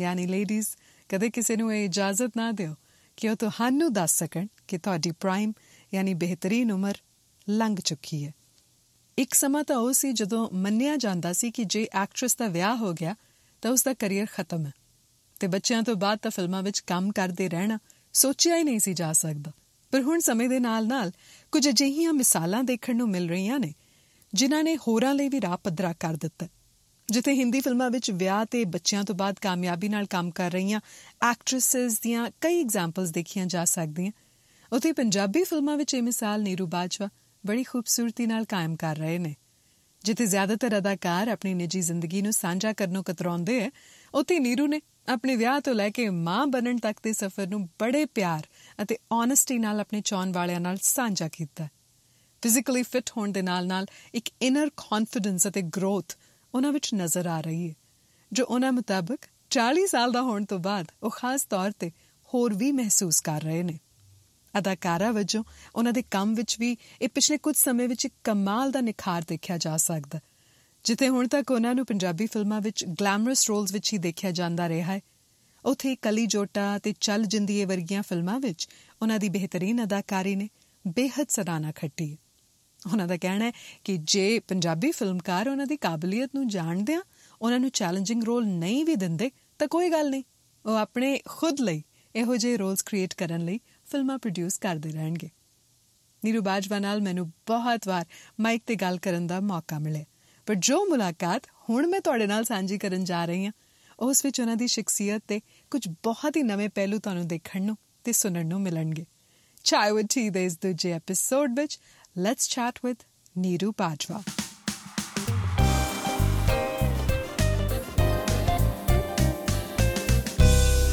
ਯਾਨੀ 0.00 0.26
ਲੇਡੀਜ਼ 0.26 0.66
ਕਦੇ 1.08 1.30
ਕਿਸੇ 1.30 1.56
ਨੂੰ 1.56 1.74
ਇਹ 1.74 1.84
ਇਜਾਜ਼ਤ 1.84 2.32
ਨਾ 2.36 2.52
ਦਿਓ 2.52 2.74
ਕਿ 3.16 3.28
ਉਹ 3.28 3.36
ਤੁਹਾਨੂੰ 3.36 3.92
ਦੱਸ 3.92 4.18
ਸਕਣ 4.18 4.46
ਕਿ 4.68 4.78
ਤੁਹਾਡੀ 4.78 5.10
ਪ੍ਰਾਈਮ 5.10 5.52
ਯਾਨੀ 5.94 6.14
ਬਿਹਤਰੀਨ 6.14 6.72
ਉਮਰ, 6.72 6.94
ਲੰਘ 7.48 7.76
ਚੁੱਕੀ 7.84 8.26
ਹੈ। 8.26 8.32
ਇੱਕ 9.18 9.34
ਸਮਾਂ 9.34 9.64
ਤਾਂ 9.64 9.76
ਉਹ 9.76 9.92
ਸੀ 9.92 10.12
ਜਦੋਂ 10.12 10.50
ਮੰਨਿਆ 10.50 10.96
ਜਾਂਦਾ 10.96 11.32
ਸੀ 11.32 11.50
ਕਿ 11.50 11.64
ਜੇ 11.64 11.88
ਐਕਟਰੈਸ 11.92 12.36
ਦਾ 12.36 12.46
ਵਿਆਹ 12.46 12.76
ਹੋ 12.76 12.92
ਗਿਆ, 12.92 13.16
ਤਾਂ 13.62 13.70
ਉਸ 13.70 13.82
ਦਾ 13.82 13.94
ਕੈਰੀਅਰ 13.94 14.26
ਖਤਮ 14.32 14.66
ਹੈ। 14.66 14.72
ਤੇ 15.40 15.46
ਬੱਚਿਆਂ 15.46 15.82
ਤੋਂ 15.82 15.94
ਬਾਅਦ 15.94 16.18
ਤਾਂ 16.18 16.30
ਫਿਲਮਾਂ 16.30 16.62
ਵਿੱਚ 16.62 16.80
ਕੰਮ 16.80 17.12
ਕਰਦੇ 17.12 17.48
ਰਹਿਣਾ 17.48 17.78
ਸੋਚਿਆ 18.12 18.56
ਹੀ 18.56 18.62
ਨਹੀਂ 18.62 18.78
ਸੀ 18.78 18.94
ਜਾ 18.94 19.12
ਸਕਦਾ। 19.12 19.52
ਪਰ 19.90 20.02
ਹੁਣ 20.02 20.20
ਸਮੇਂ 20.20 20.48
ਦੇ 20.48 20.58
ਨਾਲ-ਨਾਲ 20.58 21.12
ਕੁਝ 21.52 21.68
ਅਜਿਹੀਆਂ 21.68 22.12
ਮਿਸਾਲਾਂ 22.12 22.64
ਦੇਖਣ 22.64 22.96
ਨੂੰ 22.96 23.08
ਮਿਲ 23.08 23.28
ਰਹੀਆਂ 23.28 23.58
ਨੇ, 23.58 23.74
ਜਿਨ੍ਹਾਂ 24.34 24.64
ਨੇ 24.64 24.76
ਹੋਰਾਂ 24.76 25.14
ਲਈ 25.14 25.28
ਵੀ 25.28 25.40
ਰਾਹ 25.40 25.56
ਪੱਧਰਾ 25.56 25.92
ਕਰ 25.92 26.14
ਦਿੱਤਾ 26.14 26.46
ਜਿੱਥੇ 27.12 27.34
ਹਿੰਦੀ 27.34 27.60
ਫਿਲਮਾਂ 27.60 27.90
ਵਿੱਚ 27.90 28.10
ਵਿਆਹ 28.10 28.44
ਤੇ 28.44 28.64
ਬੱਚਿਆਂ 28.64 29.04
ਤੋਂ 29.04 29.14
ਬਾਅਦ 29.14 29.34
ਕਾਮਯਾਬੀ 29.42 29.88
ਨਾਲ 29.88 30.06
ਕੰਮ 30.06 30.30
ਕਰ 30.30 30.50
ਰਹੀਆਂ 30.50 30.80
ਐਕਟ੍ਰੈਸਸ 31.30 32.00
ਦੀਆਂ 32.00 32.30
ਕਈ 32.40 32.60
ਐਗਜ਼ਾਮਪਲਸ 32.60 33.10
ਦੇਖੀਆਂ 33.10 33.46
ਜਾ 33.46 33.64
ਸਕਦੀਆਂ। 33.64 34.12
ਉਥੇ 34.72 34.92
ਪੰਜਾਬੀ 34.92 35.44
ਫਿਲਮਾਂ 35.44 35.76
ਵਿੱਚ 35.76 35.94
ਇਹ 35.94 36.02
ਮਿਸਾਲ 36.02 36.42
ਨੀਰੂ 36.42 36.66
ਬਾਜਵਾ 36.66 37.08
ਬੜੀ 37.46 37.62
ਖੂਬਸੂਰਤੀ 37.62 38.26
ਨਾਲ 38.26 38.44
ਕਾਇਮ 38.44 38.76
ਕਰ 38.76 38.96
ਰਹੇ 38.96 39.18
ਨੇ। 39.18 39.34
ਜਿੱਥੇ 40.04 40.26
ਜ਼ਿਆਦਾਤਰ 40.26 40.78
ਅਦਾਕਾਰ 40.78 41.28
ਆਪਣੀ 41.28 41.54
ਨਿੱਜੀ 41.54 41.80
ਜ਼ਿੰਦਗੀ 41.80 42.22
ਨੂੰ 42.22 42.32
ਸਾਂਝਾ 42.32 42.72
ਕਰਨੋਂ 42.72 43.04
ਕਤਰਾਉਂਦੇ 43.04 43.60
ਐ 43.60 43.70
ਉਥੇ 44.14 44.38
ਨੀਰੂ 44.38 44.66
ਨੇ 44.66 44.80
ਆਪਣੇ 45.08 45.36
ਵਿਆਹ 45.36 45.60
ਤੋਂ 45.60 45.74
ਲੈ 45.74 45.90
ਕੇ 45.90 46.10
ਮਾਂ 46.10 46.46
ਬਣਨ 46.46 46.78
ਤੱਕ 46.78 47.00
ਦੇ 47.02 47.12
ਸਫ਼ਰ 47.12 47.46
ਨੂੰ 47.46 47.68
ਬੜੇ 47.80 48.04
ਪਿਆਰ 48.04 48.46
ਅਤੇ 48.82 48.98
ਓਨੈਸਟੀ 49.12 49.58
ਨਾਲ 49.58 49.80
ਆਪਣੇ 49.80 50.00
ਚਾਹਣ 50.00 50.32
ਵਾਲਿਆਂ 50.32 50.60
ਨਾਲ 50.60 50.76
ਸਾਂਝਾ 50.82 51.28
ਕੀਤਾ। 51.28 51.68
ਫਿਜ਼ੀਕਲੀ 52.42 52.82
ਫਿਟ 52.82 53.10
ਹੋਣ 53.16 53.32
ਦੇ 53.32 53.42
ਨਾਲ-ਨਾਲ 53.42 53.86
ਇੱਕ 54.14 54.30
ਇਨਰ 54.42 54.70
ਕੌਨਫੀਡੈਂਸ 54.76 55.48
ਅਤੇ 55.48 55.62
ਗਰੋਥ 55.62 56.12
ਉਹਨਾਂ 56.54 56.72
ਵਿੱਚ 56.72 56.94
ਨਜ਼ਰ 56.94 57.26
ਆ 57.26 57.40
ਰਹੀ 57.40 57.68
ਹੈ, 57.68 57.74
ਜੋ 58.32 58.44
ਉਹਨਾਂ 58.44 58.72
ਮੁਤਾਬਕ 58.72 59.18
40 59.50 59.86
ਸਾਲ 59.86 60.12
ਦਾ 60.12 60.22
ਹੋਣ 60.22 60.44
ਤੋਂ 60.44 60.58
ਬਾਅਦ 60.58 60.86
ਉਹ 61.02 61.10
ਖਾਸ 61.10 61.44
ਤੌਰ 61.44 61.70
ਤੇ 61.70 61.90
ਹੋਰ 62.34 62.54
ਵੀ 62.54 62.72
ਮਹਿਸੂਸ 62.72 63.20
ਕਰ 63.20 63.40
ਰਹੇ 63.40 63.62
ਨੇ। 63.62 63.78
ਅਦਾਕਾਰਾ 64.58 65.10
ਵਜੋਂ 65.12 65.44
ਉਹਨਾਂ 65.74 65.92
ਦੇ 65.92 66.02
ਕੰਮ 66.02 66.34
ਵਿੱਚ 66.34 66.56
ਵੀ 66.60 66.76
ਇਹ 67.02 67.08
ਪਿਛਲੇ 67.08 67.38
ਕੁਝ 67.38 67.56
ਸਮੇਂ 67.56 67.88
ਵਿੱਚ 67.88 68.04
ਇੱਕ 68.04 68.14
ਕਮਾਲ 68.24 68.70
ਦਾ 68.70 68.80
ਨਿਖਾਰ 68.80 69.24
ਦੇਖਿਆ 69.28 69.58
ਜਾ 69.58 69.76
ਸਕਦਾ 69.76 70.20
ਜਿੱਥੇ 70.84 71.08
ਹੁਣ 71.08 71.28
ਤੱਕ 71.28 71.50
ਉਹਨਾਂ 71.50 71.74
ਨੂੰ 71.74 71.86
ਪੰਜਾਬੀ 71.86 72.26
ਫਿਲਮਾਂ 72.26 72.60
ਵਿੱਚ 72.60 72.84
ਗਲੈਮਰਸ 72.84 73.48
ਰੋਲਸ 73.48 73.72
ਵਿੱਚ 73.72 73.92
ਹੀ 73.92 73.98
ਦੇਖਿਆ 73.98 74.30
ਜਾਂਦਾ 74.30 74.68
ਰਿਹਾ 74.68 74.92
ਹੈ। 74.92 75.00
ਉਥੇ 75.64 75.96
ਕਲੀ 75.96 76.26
ਜੋਟਾ 76.26 76.78
ਤੇ 76.78 76.94
ਚੱਲ 77.00 77.24
ਜਿੰਦੀਏ 77.24 77.64
ਵਰਗੀਆਂ 77.64 78.02
ਫਿਲਮਾਂ 78.02 78.40
ਵਿੱਚ 78.40 78.68
ਉਹਨਾਂ 79.02 79.18
ਦੀ 79.18 79.28
ਬਿਹਤਰੀਨ 79.28 79.82
ਅਦਾਕਾਰੀ 79.82 80.36
ਨੇ 80.36 80.48
ਬੇहद 80.86 81.26
ਸਰਾਨਾ 81.28 81.72
ਖੱਟੀ 81.72 82.18
ਉਹਨਾਂ 82.90 83.08
ਦਾ 83.08 83.16
ਕਹਿਣਾ 83.16 83.44
ਹੈ 83.44 83.52
ਕਿ 83.84 83.96
ਜੇ 83.96 84.38
ਪੰਜਾਬੀ 84.38 84.90
ਫਿਲਮਕਾਰ 84.90 85.48
ਉਹਨਾਂ 85.48 85.66
ਦੀ 85.66 85.76
ਕਾਬਲੀਅਤ 85.76 86.30
ਨੂੰ 86.34 86.48
ਜਾਣਦੇ 86.48 86.94
ਆ, 86.94 87.02
ਉਹਨਾਂ 87.42 87.60
ਨੂੰ 87.60 87.70
ਚੈਲੰਜਿੰਗ 87.70 88.24
ਰੋਲ 88.24 88.46
ਨਹੀਂ 88.46 88.84
ਵੀ 88.84 88.96
ਦਿੰਦੇ, 88.96 89.30
ਤਾਂ 89.58 89.68
ਕੋਈ 89.68 89.90
ਗੱਲ 89.90 90.10
ਨਹੀਂ। 90.10 90.22
ਉਹ 90.66 90.74
ਆਪਣੇ 90.74 91.20
ਖੁਦ 91.28 91.60
ਲਈ 91.60 91.82
ਇਹੋ 92.16 92.36
ਜਿਹੇ 92.36 92.56
ਰੋਲਸ 92.56 92.82
ਕ੍ਰੀਏਟ 92.82 93.14
ਕਰਨ 93.14 93.44
ਲਈ 93.44 93.60
ਫਿਲਮਾਂ 93.84 94.18
ਪ੍ਰੋਡਿਊਸ 94.18 94.58
ਕਰਦੇ 94.58 94.92
ਰਹਿਣਗੇ। 94.92 95.30
ਨੀਰੂ 96.24 96.42
ਬਾਜਵਾ 96.42 96.78
ਨਾਲ 96.78 97.02
ਮੈਨੂੰ 97.02 97.28
ਬਹੁਤ 97.28 97.88
ਵਾਰ 97.88 98.06
ਮਾਈਕ 98.40 98.62
ਤੇ 98.66 98.74
ਗੱਲ 98.74 98.98
ਕਰਨ 98.98 99.26
ਦਾ 99.26 99.40
ਮੌਕਾ 99.40 99.78
ਮਿਲਿਆ। 99.78 100.04
ਪਰ 100.46 100.54
ਜੋ 100.54 100.84
ਮੁਲਾਕਾਤ 100.84 101.42
ਹੁਣ 101.70 101.86
ਮੈਂ 101.86 102.00
ਤੁਹਾਡੇ 102.00 102.26
ਨਾਲ 102.26 102.44
ਸਾਂਝੀ 102.44 102.78
ਕਰਨ 102.78 103.04
ਜਾ 103.04 103.24
ਰਹੀ 103.24 103.44
ਹਾਂ, 103.44 103.52
ਉਸ 104.00 104.24
ਵਿੱਚ 104.24 104.40
ਉਹਨਾਂ 104.40 104.56
ਦੀ 104.56 104.66
ਸ਼ਖਸੀਅਤ 104.66 105.22
ਤੇ 105.28 105.40
ਕੁਝ 105.70 105.88
ਬਹੁਤ 105.88 106.36
ਹੀ 106.36 106.42
ਨਵੇਂ 106.42 106.68
ਪਹਿਲੂ 106.68 106.98
ਤੁਹਾਨੂੰ 106.98 107.28
ਦੇਖਣ 107.28 107.62
ਨੂੰ 107.62 107.76
ਤੇ 108.04 108.12
ਸੁਣਨ 108.12 108.46
ਨੂੰ 108.46 108.60
ਮਿਲਣਗੇ। 108.60 109.06
ਚਾਹ 109.64 109.92
ਵਿਦ 109.92 110.06
ਟੀ 110.14 110.30
ਦੇ 110.30 110.44
ਇਸ 110.44 110.58
ਦੂਜੇ 110.58 110.92
ਐਪੀਸੋਡ 110.92 111.60
ਵਿੱਚ 111.60 111.80
let's 112.17 112.49
chat 112.49 112.79
with 112.85 113.03
Neeru 113.35 113.71
Bajwa 113.77 114.21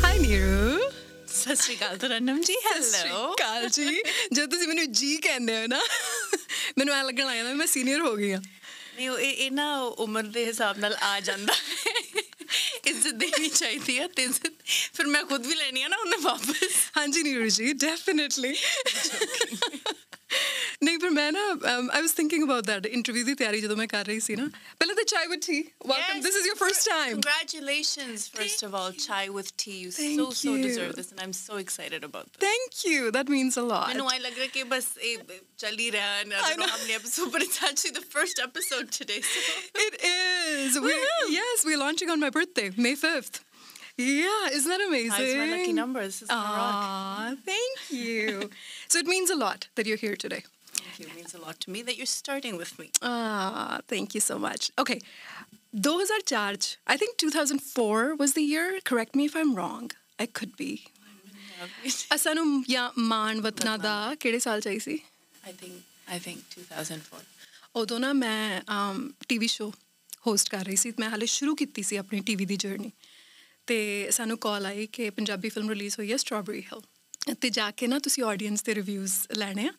hi 0.04 0.18
Neeru 0.18 0.90
Sat 1.28 1.54
Sri 1.56 1.76
Akal 1.76 1.96
Tarannum 1.98 2.40
ਜੀ 2.40 2.54
ਹੈਲੋ 2.66 3.34
ਕਾਲ 3.38 3.68
ਜੀ 3.68 4.02
ਜਦ 4.32 4.50
ਤੁਸੀਂ 4.50 4.68
ਮੈਨੂੰ 4.68 4.90
ਜੀ 4.92 5.16
ਕਹਿੰਦੇ 5.16 5.60
ਹੋ 5.60 5.66
ਨਾ 5.66 5.80
ਮੈਨੂੰ 6.78 6.94
ਐ 6.94 7.02
ਲੱਗਣ 7.02 7.26
ਲੱਗਾ 7.26 7.54
ਮੈਂ 7.54 7.66
ਸੀਨੀਅਰ 7.66 8.00
ਹੋ 8.00 8.14
ਗਈ 8.16 8.30
ਆ 8.32 8.40
ਨਹੀਂ 8.96 9.08
ਇਹ 9.10 9.44
ਇਹ 9.44 9.50
ਨਾ 9.50 9.66
ਉਮਰ 9.98 10.22
ਦੇ 10.34 10.44
ਹਿਸਾਬ 10.46 10.78
ਨਾਲ 10.78 10.94
ਆ 11.02 11.18
ਜਾਂਦਾ 11.20 11.54
ਇੱਜ਼ਤ 12.86 13.08
ਦੇਣੀ 13.14 13.48
ਚਾਹੀਦੀ 13.48 13.98
ਹੈ 13.98 14.06
ਤੇ 14.08 14.22
ਇੱਜ਼ਤ 14.24 14.52
ਫਿਰ 14.94 15.06
ਮੈਂ 15.06 15.24
ਖੁਦ 15.24 15.46
ਵੀ 15.46 15.54
ਲੈਣੀ 15.54 15.82
ਆ 15.82 15.88
ਨਾ 15.88 15.96
ਉਹਨੇ 15.96 16.16
ਵਾਪਸ 16.22 16.76
ਹਾਂਜੀ 16.96 17.22
ਨੀਰੂ 17.22 17.48
ਜੀ 17.48 17.72
ਡੈਫੀਨਿਟਲੀ 17.78 18.54
ਨਹੀਂ 20.82 20.98
ਪਰ 20.98 21.10
ਮੈਂ 21.10 21.30
ਨਾ 21.32 21.40
I 21.58 22.00
was 22.02 22.12
thinking 22.12 22.42
about 22.44 22.64
that 22.66 22.86
interview 22.86 23.24
ਦੀ 23.24 23.34
ਤਿਆਰੀ 23.40 23.60
ਜਦੋਂ 23.60 23.76
ਮੈਂ 23.76 23.86
ਕਰ 23.88 24.04
ਰਹੀ 24.06 24.20
ਸੀ 24.20 24.36
ਨਾ 24.36 24.46
ਪਹਿਲਾਂ 24.78 24.94
ਤਾਂ 24.96 25.04
chai 25.12 25.26
with 25.28 25.40
T 25.46 25.60
welcome 25.88 26.20
this 26.20 26.36
is 26.36 26.46
your 26.46 26.56
first 26.56 26.88
time 26.88 27.20
Congratulations, 27.20 28.24
first 28.38 28.64
of 28.68 28.74
all, 28.78 28.90
Chai 29.04 29.22
with 29.36 29.50
Tea. 29.62 29.76
You 29.84 29.92
Thank 29.98 30.20
so, 30.20 30.26
so 30.40 30.54
you. 30.54 30.64
deserve 30.64 30.92
this, 30.98 31.10
and 31.14 31.22
I'm 31.26 31.34
so 31.40 31.60
excited 31.64 32.06
about 32.08 32.26
this. 32.32 32.40
Thank 32.46 32.84
you 32.86 33.10
that 33.18 33.30
means 33.30 33.58
a 33.58 33.62
lot 33.70 33.88
ਮੈਨੂੰ 33.88 34.10
ਆਈ 34.10 34.18
ਲੱਗ 34.26 34.36
ਰਿਹਾ 34.38 34.46
ਕਿ 34.54 34.62
ਬਸ 34.74 34.86
ਇਹ 35.12 35.18
ਚੱਲ 35.64 35.78
ਹੀ 35.78 35.90
ਰਿਹਾ 35.92 36.12
ਹੈ 36.16 36.24
ਨਾ 36.24 36.40
know. 36.40 36.68
ਹਮਨੇ 36.74 36.96
episode 36.98 37.32
but 37.36 37.46
it's 37.48 37.62
actually 37.70 37.94
the 38.00 38.06
first 38.16 38.44
episode 38.48 38.92
today 39.00 39.20
so 39.30 39.46
It 39.86 39.98
is. 40.12 40.78
We, 40.86 40.94
yes, 41.38 41.64
we're 41.70 41.82
launching 41.86 42.14
on 42.16 42.24
my 42.26 42.30
birthday, 42.38 42.68
May 42.86 42.94
5th. 43.06 43.42
Yeah, 44.02 44.54
isn't 44.54 44.70
that 44.72 44.82
amazing? 44.84 45.10
Hi, 45.10 45.24
it's 45.24 45.36
my 45.40 45.48
lucky 45.50 45.72
number. 45.72 46.00
This 46.04 46.16
is 46.22 46.28
gonna 46.28 46.54
rock. 46.54 46.78
Aw, 46.84 47.34
thank 47.88 47.88
you. 47.90 48.50
so 48.88 48.98
it 48.98 49.06
means 49.06 49.30
a 49.30 49.38
lot 49.44 49.68
that 49.76 49.86
you're 49.86 50.02
here 50.04 50.16
today. 50.16 50.42
Thank 50.72 50.98
you. 51.00 51.06
It 51.06 51.16
means 51.16 51.34
a 51.34 51.38
lot 51.38 51.60
to 51.60 51.70
me 51.70 51.82
that 51.82 51.96
you're 51.98 52.12
starting 52.14 52.56
with 52.56 52.72
me. 52.78 52.90
Ah, 53.02 53.80
thank 53.88 54.14
you 54.14 54.20
so 54.20 54.38
much. 54.38 54.70
Okay. 54.78 55.00
2004, 55.72 56.78
I 56.86 56.96
think 56.96 57.16
2004 57.16 58.16
was 58.16 58.34
the 58.34 58.42
year. 58.42 58.80
Correct 58.84 59.16
me 59.16 59.24
if 59.26 59.36
I'm 59.36 59.54
wrong. 59.54 59.90
I 60.18 60.26
could 60.26 60.56
be. 60.56 60.72
ਅਸਾਂ 62.14 62.34
ਨੂੰ 62.34 62.64
ਜਾਂ 62.68 62.90
ਮਾਣ 62.98 63.40
ਵਤਨਾ 63.40 63.76
ਦਾ 63.76 64.14
ਕਿਹੜੇ 64.20 64.38
ਸਾਲ 64.38 64.60
ਚਾਹੀ 64.60 64.78
ਸੀ 64.78 64.98
I 65.48 65.52
think 65.60 66.14
I 66.16 66.18
think 66.24 66.40
2004. 66.56 67.22
ਉਦੋਂ 67.76 68.00
ਨਾ 68.00 68.12
ਮੈਂ 68.12 68.60
ਟੀਵੀ 69.28 69.46
ਸ਼ੋ 69.46 69.72
ਹੋਸਟ 70.26 70.48
ਕਰ 70.50 70.64
ਰਹੀ 70.64 70.76
ਸੀ 70.76 70.92
ਮੈਂ 70.98 71.08
ਹਾਲੇ 71.10 71.26
ਸ਼ੁਰੂ 71.26 71.54
ਕੀਤੀ 71.54 71.82
ਸੀ 71.82 71.96
ਆਪਣੀ 71.96 72.20
ਟੀਵੀ 72.26 72.44
ਦੀ 72.44 72.56
ਜਰਨੀ 72.56 72.90
ਤੇ 73.66 73.78
ਸਾਨੂੰ 74.10 74.38
ਕਾਲ 74.38 74.66
ਆਈ 74.66 74.86
ਕਿ 74.92 75.08
ਪੰਜਾਬੀ 75.10 75.48
ਫਿਲਮ 75.48 75.70
ਰਿਲੀਜ਼ 75.70 75.98
ਹੋਈ 75.98 76.10
ਹੈ 76.12 76.16
ਸਟ੍ਰਾਬੇਰੀ 76.16 76.62
ਹਿਲ 76.62 76.80
ਤੇ 77.33 77.49
ਜਾ 77.49 77.69
ਕੇ 77.71 77.87
ਨਾ 77.87 77.99
ਤੁਸੀਂ 77.99 78.23
ਆਡੀਅנס 78.23 78.63
ਦੇ 78.65 78.75
ਰਿਵਿਊਜ਼ 78.75 79.13
ਲੈਣੇ 79.37 79.67
ਆ 79.67 79.71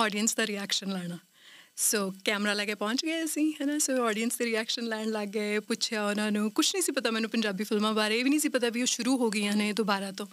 ਆਡੀਅנס 0.00 0.34
ਦਾ 0.36 0.46
ਰਿਐਕਸ਼ਨ 0.46 0.92
ਲੈਣਾ। 0.92 1.18
ਸੋ 1.76 1.98
ਕੈਮਰਾ 2.24 2.52
ਲੈ 2.54 2.64
ਕੇ 2.66 2.74
ਪਹੁੰਚ 2.74 3.04
ਗਏ 3.04 3.22
ਅਸੀਂ, 3.24 3.52
ਹੈਨਾ? 3.60 3.78
ਸੋ 3.78 4.04
ਆਡੀਅנס 4.06 4.36
ਦੇ 4.38 4.44
ਰਿਐਕਸ਼ਨ 4.44 4.86
ਲੈਣ 4.86 5.10
ਲੱਗ 5.10 5.28
ਗਏ, 5.28 5.58
ਪੁੱਛਿਆ 5.60 6.04
ਉਹਨਾਂ 6.06 6.30
ਨੂੰ 6.32 6.50
ਕੁਝ 6.50 6.66
ਨਹੀਂ 6.74 6.82
ਸੀ 6.82 6.92
ਪਤਾ 6.92 7.10
ਮੈਨੂੰ 7.10 7.30
ਪੰਜਾਬੀ 7.30 7.64
ਫਿਲਮਾਂ 7.64 7.92
ਬਾਰੇ, 7.94 8.18
ਇਹ 8.18 8.24
ਵੀ 8.24 8.30
ਨਹੀਂ 8.30 8.40
ਸੀ 8.40 8.48
ਪਤਾ 8.48 8.68
ਵੀ 8.68 8.82
ਉਹ 8.82 8.86
ਸ਼ੁਰੂ 8.86 9.16
ਹੋ 9.18 9.30
ਗਈਆਂ 9.30 9.56
ਨੇ 9.56 9.72
ਦੁਬਾਰਾ 9.72 10.12
ਤੋਂ। 10.12 10.26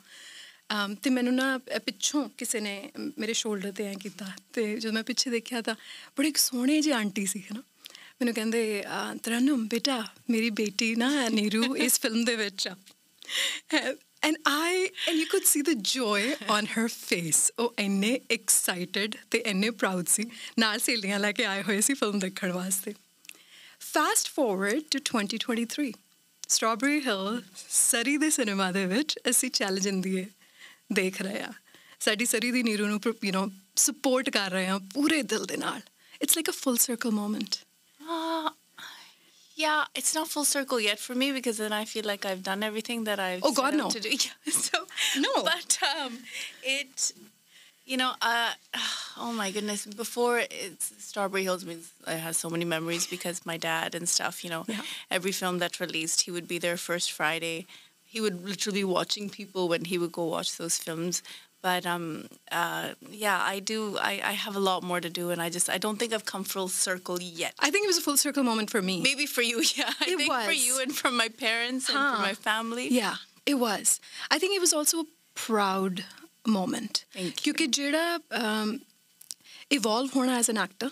ਤੇ 1.04 1.10
ਮੈਨੂੰ 1.10 1.34
ਨਾ 1.36 1.58
ਪਿੱਛੋਂ 1.58 2.28
ਕਿਸੇ 2.38 2.60
ਨੇ 2.60 2.76
ਮੇਰੇ 3.18 3.34
ਸ਼ੋਲਡਰ 3.34 3.72
ਤੇ 3.72 3.86
ਐ 3.86 3.94
ਕੀਤਾ, 3.94 4.32
ਤੇ 4.54 4.76
ਜਦੋਂ 4.78 4.94
ਮੈਂ 4.94 5.04
ਪਿੱਛੇ 5.04 5.32
ਦੇਖਿਆ 5.32 5.62
ਤਾਂ 5.62 5.76
ਬੜੀ 6.18 6.28
ਇੱਕ 6.28 6.38
ਸੋਹਣੇ 6.38 6.80
ਜਿਹੀ 6.82 6.94
ਆਂਟੀ 6.96 7.26
ਸੀ, 7.26 7.40
ਹੈਨਾ? 7.42 7.62
ਮੈਨੂੰ 8.22 8.34
ਕਹਿੰਦੇ 8.34 8.84
ਤਰਨਮ, 9.24 9.68
ਬੇਟਾ, 9.68 10.04
ਮੇਰੀ 10.30 10.50
ਬੇਟੀ 10.50 10.94
ਨਾ, 10.96 11.10
ਨੀਰੂ, 11.30 11.76
ਇਸ 11.78 12.00
ਫਿਲਮ 12.00 12.24
ਦੇ 12.26 12.36
ਵਿੱਚ 12.36 12.68
ਆ। 12.68 12.76
and 14.27 14.37
I 14.51 14.71
and 15.09 15.19
you 15.21 15.27
could 15.33 15.47
see 15.49 15.61
the 15.67 15.75
joy 15.91 16.21
on 16.55 16.69
her 16.77 16.87
face 16.89 17.41
ਉਹ 17.59 17.75
ਇੰਨੇ 17.79 18.21
excited 18.35 19.17
ਤੇ 19.31 19.39
ਇੰਨੇ 19.39 19.69
proud 19.83 20.05
ਸੀ 20.09 20.25
ਨਾਲ 20.59 20.79
ਸਹੇਲੀਆਂ 20.79 21.19
ਲੈ 21.19 21.33
ਕੇ 21.33 21.45
ਆਏ 21.45 21.63
ਹੋਏ 21.63 21.81
ਸੀ 21.81 21.95
ਫਿਲਮ 21.95 22.19
ਦੇਖਣ 22.19 22.53
ਵਾਸਤੇ 22.53 22.95
fast 23.81 24.29
forward 24.29 24.83
to 24.91 24.99
2023 25.09 25.91
strawberry 26.49 27.01
hill 27.01 27.43
Surrey 27.69 28.17
ਦੇ 28.17 28.31
ਸਿਨੇਮਾ 28.31 28.71
ਦੇ 28.73 28.87
ਵਿੱਚ 28.87 29.19
ਅਸੀਂ 29.31 29.51
ਚੱਲ 29.51 29.79
ਜਾਂਦੀਏ 29.81 30.27
ਦੇਖ 30.93 31.23
ਰਹੇ 31.23 31.41
ਆ 31.41 31.53
ਸਾਡੀ 32.01 32.27
ਸਰੀ 32.27 32.51
ਦੀ 32.51 32.63
ਨੀਰੂ 32.63 32.87
ਨੂੰ 32.87 33.01
ਯੂ 33.07 33.33
نو 33.33 33.51
ਸਪੋਰਟ 33.77 34.31
ਕਰ 34.31 34.51
ਰਹੇ 34.51 34.67
ਆ 34.67 34.79
ਪੂਰੇ 34.95 35.23
ਦਿਲ 35.23 35.45
ਦੇ 35.45 35.57
ਨਾਲ 35.57 35.81
it's 36.23 36.37
like 36.37 36.51
a 36.51 36.53
full 36.53 36.77
circle 36.79 37.11
moment 37.11 37.57
Uh, 38.01 38.51
Yeah, 39.62 39.86
it's 40.00 40.14
not 40.18 40.28
full 40.34 40.46
circle 40.46 40.80
yet 40.90 40.98
for 41.06 41.14
me 41.22 41.28
because 41.32 41.58
then 41.64 41.74
I 41.82 41.86
feel 41.94 42.06
like 42.12 42.24
I've 42.30 42.44
done 42.52 42.62
everything 42.70 43.00
that 43.10 43.20
I've. 43.20 43.42
Oh, 43.44 43.54
God, 43.62 43.74
no. 43.82 43.90
To 43.90 44.00
do. 44.00 44.10
Yeah, 44.26 44.54
so 44.68 44.78
No. 45.26 45.34
but 45.44 45.72
um, 45.96 46.14
it, 46.64 47.12
you 47.86 47.98
know, 48.02 48.12
uh, 48.22 48.52
oh 49.24 49.34
my 49.42 49.52
goodness, 49.52 49.86
before 49.86 50.36
it's 50.66 50.86
Strawberry 51.10 51.44
Hills 51.44 51.64
means 51.70 51.86
I 52.08 52.14
have 52.26 52.36
so 52.36 52.50
many 52.50 52.66
memories 52.66 53.06
because 53.16 53.46
my 53.46 53.58
dad 53.58 53.90
and 53.98 54.08
stuff. 54.10 54.44
You 54.44 54.50
know, 54.54 54.64
Yeah. 54.68 54.82
every 55.18 55.32
film 55.42 55.60
that 55.60 55.80
released, 55.80 56.18
he 56.22 56.32
would 56.32 56.48
be 56.48 56.58
there 56.66 56.78
first 56.78 57.12
Friday. 57.12 57.68
He 58.14 58.20
would 58.20 58.38
literally 58.52 58.80
be 58.80 58.84
watching 59.00 59.30
people 59.30 59.64
when 59.70 59.86
he 59.86 59.98
would 60.02 60.12
go 60.12 60.26
watch 60.26 60.58
those 60.58 60.78
films 60.86 61.22
but 61.62 61.86
um, 61.86 62.28
uh, 62.52 62.90
yeah, 63.10 63.40
I 63.42 63.60
do. 63.60 63.98
I, 63.98 64.22
I 64.24 64.32
have 64.34 64.56
a 64.56 64.60
lot 64.60 64.84
more 64.84 65.00
to 65.00 65.10
do, 65.10 65.30
and 65.30 65.42
I 65.42 65.50
just 65.50 65.70
I 65.70 65.78
don't 65.78 65.98
think 65.98 66.14
I've 66.14 66.26
come 66.26 66.44
full 66.44 66.68
circle 66.68 67.22
yet. 67.22 67.54
I 67.60 67.70
think 67.70 67.86
it 67.86 67.88
was 67.88 67.98
a 67.98 68.02
full 68.02 68.18
circle 68.18 68.44
moment 68.44 68.70
for 68.70 68.82
me. 68.82 69.02
Maybe 69.02 69.26
for 69.26 69.42
you, 69.42 69.64
yeah. 69.76 69.92
I 70.00 70.06
it 70.08 70.18
think 70.18 70.30
was. 70.30 70.46
for 70.46 70.52
you 70.52 70.82
and 70.82 70.96
from 70.96 71.18
my 71.18 71.30
parents 71.30 71.90
huh. 71.90 71.98
and 71.98 72.16
from 72.16 72.22
my 72.22 72.34
family. 72.34 72.88
Yeah, 72.90 73.16
it 73.46 73.56
was. 73.56 74.00
I 74.30 74.40
think 74.40 74.56
it 74.56 74.62
was 74.62 74.74
also 74.74 75.02
a 75.02 75.06
proud 75.36 76.04
moment. 76.46 77.06
Thank 77.14 77.46
you. 77.46 77.54
क्योंकि 77.54 77.68
जेड़ा 77.68 78.20
um, 78.32 78.82
evolve 79.70 80.16
as 80.30 80.50
an 80.50 80.58
actor, 80.58 80.92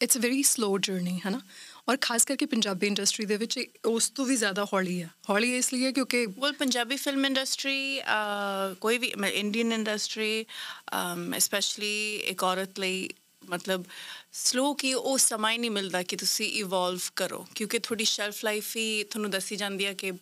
it's 0.00 0.16
a 0.16 0.18
very 0.18 0.42
slow 0.42 0.78
journey, 0.78 1.20
है 1.24 1.30
ना? 1.30 1.42
ਔਰ 1.88 1.98
ਖਾਸ 2.00 2.24
ਕਰਕੇ 2.24 2.46
Punjabi 2.46 2.86
industry 2.86 3.24
ਦੇ 3.24 3.36
ਵਿੱਚ 3.36 3.58
ਇਹ 3.58 3.66
ਉਸ 3.84 4.10
ਤੋਂ 4.10 4.26
ਵੀ 4.26 4.36
ਜ਼ਿਆਦਾ 4.36 4.64
ਹੌਲੀ 4.64 5.02
ਹੈ। 5.02 5.10
ਹੌਲੀ 5.30 5.56
ਇਸ 5.56 5.72
ਲਈ 5.72 5.84
ਹੈ 5.84 5.92
ਕਿਉਂਕਿ 5.92 6.24
Well, 6.24 6.54
Punjabi 6.54 6.94
film 6.94 7.20
industry, 7.20 8.02
uh, 8.02 8.74
ਕੋਈ 8.80 8.98
ਵੀ 8.98 9.12
ਮੈਂ 9.18 9.32
Indian 9.32 9.68
industry, 9.68 10.44
um, 10.88 11.30
especially 11.30 12.20
ਇੱਕ 12.24 12.44
ਔਰਤ 12.44 12.78
ਲਈ 12.78 13.08
ਮਤਲਬ 13.48 13.84
ਸਲੋ 14.32 14.74
ਕੀ 14.74 14.94
ਉਹ 14.94 15.18
ਸਮਾਂ 15.18 15.52
ਹੀ 15.52 15.58
ਨਹੀਂ 15.58 15.70
ਮਿਲਦਾ 15.70 16.02
ਕਿ 16.02 16.16
ਤੁਸੀਂ 16.16 16.50
ਇਵੋਲਵ 16.50 17.00
ਕਰੋ। 17.16 17.46
ਕਿਉਂਕਿ 17.54 17.78
ਤੁਹਾਡੀ 17.78 18.04
ਸ਼ੈਲਫ 18.04 18.44
ਲਾਈਫ 18.44 18.76
ਹੀ 18.76 19.04
ਤੁਹਾਨੂੰ 19.04 19.30
ਦੱਸੀ 19.30 19.56
ਜਾਂਦੀ 19.56 19.86
ਹੈ 19.86 19.94
ਕਿ 19.94 20.12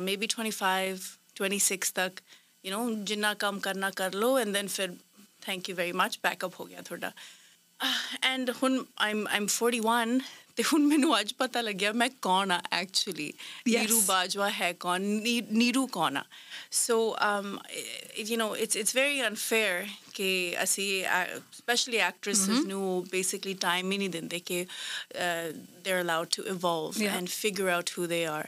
ਮੇਬੀ 0.00 0.26
25 0.26 0.98
26 1.36 1.92
ਤੱਕ 1.94 2.20
ਯੂ 2.66 2.78
نو 2.78 3.04
ਜਿੰਨਾ 3.04 3.34
ਕੰਮ 3.34 3.58
ਕਰਨਾ 3.58 3.90
ਕਰ 3.90 4.14
ਲਓ 4.14 4.38
ਐਂਡ 4.38 4.52
ਦੈਨ 4.52 4.66
ਫਿਰ 4.66 4.88
thank 5.40 5.68
you 5.68 5.76
very 5.76 5.92
much 5.92 6.18
backup 6.22 6.60
ਹੋ 6.60 6.64
ਗਿਆ 6.64 6.82
ਤੁਹਾਡਾ। 6.82 7.12
ਐਂਡ 8.22 8.50
ਹੁਣ 8.50 8.84
ਆਮ 8.98 9.26
ਆਮ 9.26 9.46
41 9.46 10.20
ਤੇ 10.55 10.63
ਹੁਣ 10.73 10.81
ਮੈਨੂੰ 10.85 11.19
ਅੱਜ 11.19 11.31
ਪਤਾ 11.33 11.61
ਲੱਗਿਆ 11.61 11.91
ਮੈਂ 11.91 12.09
ਕੌਣ 12.21 12.51
ਆ 12.51 12.61
ਐਕਚੁਅਲੀ 12.71 13.27
Yes. 13.27 13.79
ਨੀਰੂ 13.81 14.01
ਬਾਜਵਾ 14.01 14.49
ਹੈ 14.49 14.71
ਕੌਣ 14.79 15.01
ਨੀ- 15.01 15.41
ਨੀਰੂ 15.51 15.85
ਕੌਣ 15.87 16.17
ਆ 16.17 16.23
ਸੋ 16.71 16.97
um 17.27 17.47
you 18.29 18.37
know 18.41 18.47
it's 18.65 18.77
it's 18.81 18.93
very 18.97 19.21
unfair 19.29 19.87
ਕਿ 20.13 20.27
ਅਸੀਂ 20.63 20.87
especially 21.05 22.01
actresses 22.07 22.65
ਨੂੰ 22.67 22.83
basically 23.15 23.53
time 23.65 23.91
ਹੀ 23.91 23.97
ਨਹੀਂ 23.97 24.09
ਦਿੰਦੇ 24.09 24.39
ਕਿ 24.39 24.65
uh, 24.65 25.23
they're 25.85 26.01
allowed 26.05 26.31
to 26.37 26.45
evolve 26.55 26.99
Yeah. 27.03 27.15
and 27.19 27.33
figure 27.37 27.69
out 27.77 27.93
who 27.95 28.07
they 28.13 28.21
are 28.33 28.45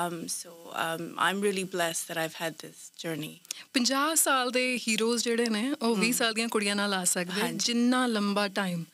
um 0.00 0.18
so 0.36 0.54
um 0.84 1.06
I'm 1.28 1.42
really 1.48 1.66
blessed 1.76 2.10
that 2.10 2.22
I've 2.24 2.38
had 2.42 2.58
this 2.64 2.82
journey 3.04 3.32
50 3.78 4.14
ਸਾਲ 4.24 4.50
ਦੇ 4.50 4.66
heroes 4.88 5.24
ਜਿਹੜੇ 5.24 5.46
ਨੇ 5.48 5.64
ਉਹ 5.82 5.96
20 5.96 6.12
ਸਾਲ 6.12 6.34
ਦੀਆਂ 6.34 6.48
ਕੁੜੀਆਂ 6.48 6.76
ਨਾਲ 6.76 6.94
ਆ 6.94 7.04
ਸਕਦੇ 7.04 7.40
ਹਾਂਜੀ। 7.40 7.58
ਜਿੰਨਾ 7.66 8.06
ਲੰਬਾ 8.06 8.48
ਟਾਈਮ 8.48 8.84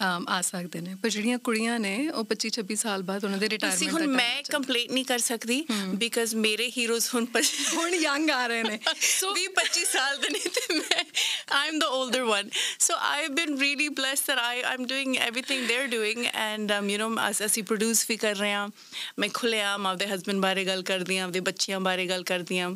ਆ 0.00 0.40
ਸਕਦੇ 0.42 0.80
ਨੇ। 0.80 0.94
ਪਰ 0.94 1.08
ਜਿਹੜੀਆਂ 1.08 1.38
ਕੁੜੀਆਂ 1.38 1.78
ਨੇ 1.80 2.08
ਉਹ 2.08 2.24
25 2.24 2.50
26 2.56 2.76
ਸਾਲ 2.76 3.02
ਬਾਅਦ 3.02 3.24
ਉਹਨਾਂ 3.24 3.38
ਦੇ 3.38 3.48
ਤੁਸੀਂ 3.48 3.68
ਰਿਟਾਇਰਮੈਂਟ 3.68 3.92
ਹੁਣ 3.92 4.16
ਮੈਂ 4.16 4.42
ਕੰਪਲੀਟ 4.42 4.92
ਨਹੀਂ 4.92 5.04
ਕਰ 5.04 5.18
ਸਕਦੀ 5.18 5.64
ਬਿਕਾਜ਼ 5.94 6.34
ਮੇਰੇ 6.34 6.70
ਹੀਰੋਜ਼ 6.76 7.08
ਹੁਣ 7.14 7.26
ਹੁਣ 7.74 7.94
ਯੰਗ 7.94 8.30
ਆ 8.30 8.46
ਰਹੇ 8.46 8.62
ਨੇ। 8.62 8.78
ਸੋ 9.00 9.32
ਵੀ 9.34 9.46
25 9.54 9.84
ਸਾਲ 9.84 10.16
ਦੇ 10.16 10.28
ਨੇ 10.28 10.38
ਤੇ 10.38 10.74
ਮੈਂ 10.74 11.04
I'm 11.56 11.78
the 11.78 11.88
older 11.94 12.20
one. 12.26 12.46
So 12.78 12.94
I've 13.08 13.34
been 13.34 13.56
really 13.56 13.88
blessed 14.00 14.26
that 14.26 14.38
I 14.38 14.54
I'm 14.72 14.86
doing 14.86 15.16
everything 15.18 15.66
they're 15.66 15.90
doing 15.94 16.22
and 16.44 16.72
um, 16.78 16.88
you 16.90 16.98
know 16.98 17.30
ਅਸ- 17.30 17.44
ਅਸੀਂ 17.46 17.62
ਪ੍ਰੋਡਿਊਸ 17.62 18.06
ਵੀ 18.08 18.16
ਕਰ 18.16 18.34
ਰਹੇ 18.36 18.52
ਹਾਂ। 18.52 18.68
ਮੈਂ 19.18 19.28
ਖੁੱਲ੍ਹੇਆਮ 19.34 19.86
ਆਪਦੇ 19.86 20.06
ਹਸਬੰਡ 20.06 20.42
ਬਾਰੇ 20.42 20.64
ਗੱਲ 20.64 20.82
ਕਰਦੀ 20.82 21.18
ਹਾਂ 21.18 21.24
ਆਪਦੇ 21.24 21.40
ਬੱਚਿਆਂ 21.40 21.80
ਬਾਰੇ 21.80 22.06
ਗੱਲ 22.06 22.22
ਕਰਦੀ 22.22 22.58
ਹਾਂ। 22.58 22.70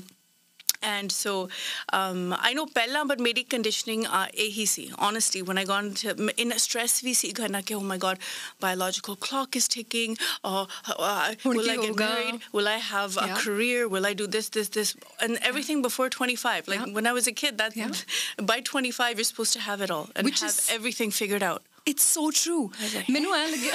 And 0.83 1.11
so 1.13 1.49
um, 1.93 2.35
I 2.39 2.53
know 2.55 2.67
Pella, 2.67 3.05
but 3.07 3.19
meri 3.21 3.43
conditioning 3.45 4.07
uh, 4.07 4.27
AHC, 4.39 4.95
honestly, 4.99 5.43
when 5.43 5.59
I 5.59 5.65
got 5.65 5.85
into 5.85 6.11
in 6.37 6.53
a 6.53 6.59
stress 6.59 7.03
VC, 7.03 7.33
oh 7.75 7.81
my 7.81 7.97
God, 7.99 8.19
biological 8.61 9.17
clock 9.17 9.57
is 9.57 9.69
ticking. 9.69 10.17
Uh, 10.45 10.67
uh, 10.99 11.35
will 11.45 11.71
I 11.71 11.77
get 11.77 11.97
married? 11.97 12.41
Will 12.53 12.69
I 12.69 12.79
have 12.79 13.17
a 13.17 13.27
Yeah. 13.27 13.37
career? 13.37 13.89
Will 13.89 14.07
I 14.07 14.13
do 14.15 14.27
this, 14.27 14.49
this, 14.51 14.69
this? 14.69 14.97
And 15.21 15.39
everything 15.43 15.83
before 15.83 16.09
25. 16.09 16.69
Like 16.69 16.81
Yeah. 16.87 16.93
when 16.93 17.07
I 17.07 17.13
was 17.13 17.27
a 17.27 17.33
kid, 17.33 17.59
that 17.59 17.77
Yeah. 17.77 17.91
by 18.43 18.61
25, 18.61 19.17
you're 19.19 19.25
supposed 19.25 19.53
to 19.55 19.61
have 19.61 19.81
it 19.81 19.91
all 19.91 20.09
and 20.17 20.25
Which 20.25 20.41
have 20.41 20.51
is- 20.51 20.69
everything 20.71 21.11
figured 21.11 21.43
out. 21.43 21.63
It's 21.87 22.07
so 22.17 22.23
true. 22.31 22.63
like, 22.95 23.11
ਮੈਨੂੰ 23.11 23.35
ਐ 23.35 23.47
ਲੱਗਿਆ 23.47 23.75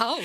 how? 0.00 0.16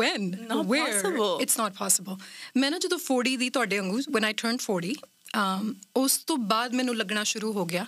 When? 0.00 0.26
Not 0.50 0.66
where? 0.72 0.88
possible. 0.88 1.44
it's 1.44 1.58
not 1.62 1.78
possible. 1.82 2.18
ਮੈਂ 2.56 2.70
ਨਾ 2.70 2.78
ਜਦੋਂ 2.78 2.98
40 2.98 3.36
ਦੀ 3.36 3.50
ਤੁਹਾਡੇ 3.50 3.78
ਵਾਂਗੂ 3.78 3.98
when 4.16 4.28
I 4.30 4.32
turned 4.42 4.64
40 4.70 4.94
um, 5.38 5.74
ਉਸ 5.96 6.18
ਤੋਂ 6.26 6.36
ਬਾਅਦ 6.54 6.74
ਮੈਨੂੰ 6.74 6.96
ਲੱਗਣਾ 6.96 7.24
ਸ਼ੁਰੂ 7.24 7.52
ਹੋ 7.52 7.64
ਗਿਆ 7.66 7.86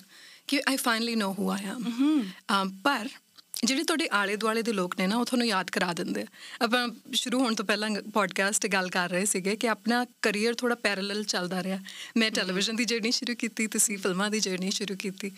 ਕਿ 0.49 0.61
I 0.71 0.77
finally 0.77 1.19
know 1.23 1.33
who 1.41 1.51
I 1.57 1.61
am. 1.75 1.91
Um, 2.55 2.73
ਪਰ 2.85 3.09
ਜਿਹੜੇ 3.65 3.83
ਤੁਹਾਡੇ 3.83 4.09
ਆਲੇ 4.13 4.37
ਦੁਆਲੇ 4.37 4.63
ਦੇ 4.63 4.73
ਲੋਕ 4.73 4.95
ਨੇ 4.99 5.07
ਨਾ 5.07 5.17
ਉਹ 5.17 5.25
ਤੁਹਾਨੂੰ 5.25 5.47
ਯਾਦ 5.47 5.71
ਕਰਾ 5.71 5.93
ਦਿੰਦੇ 5.93 6.25
ਆਪਾਂ 6.63 6.89
ਸ਼ੁਰੂ 7.13 7.39
ਹੋਣ 7.41 7.55
ਤੋਂ 7.55 7.65
ਪਹਿਲਾਂ 7.65 7.91
ਪੋਡਕਾਸਟ 8.13 8.67
ਗੱਲ 8.67 8.89
ਕਰ 8.89 9.11
ਰਹੇ 9.11 9.25
ਸੀਗੇ 9.25 9.57
ਕਿ 9.57 9.69
ਆਪਣਾ 9.69 10.05
ਕੈਰੀਅਰ 10.23 10.55
ਥੋੜਾ 10.55 10.75
ਪੈਰਲਲ 10.75 11.23
ਚੱਲਦਾ 11.25 11.63
ਰਿਹਾ 11.63 11.79
ਮੈਂ 12.17 12.31
ਟੈਲੀਵਿਜ਼ਨ 12.31 12.77
ਦੀ 12.77 12.85
ਜਰਨੀ 12.85 13.11
ਸ਼ੁਰੂ 13.11 13.35
ਕੀਤੀ 13.35 13.67
ਤੁਸੀਂ 13.67 13.99
ਫਿਲਮਾਂ 13.99 14.31
ਦੀ 14.31 14.41
ਜਰਨੀ 14.41 14.71
ਸ਼ੁਰੂ 14.71 14.97
ਕੀਤੀ 14.97 15.31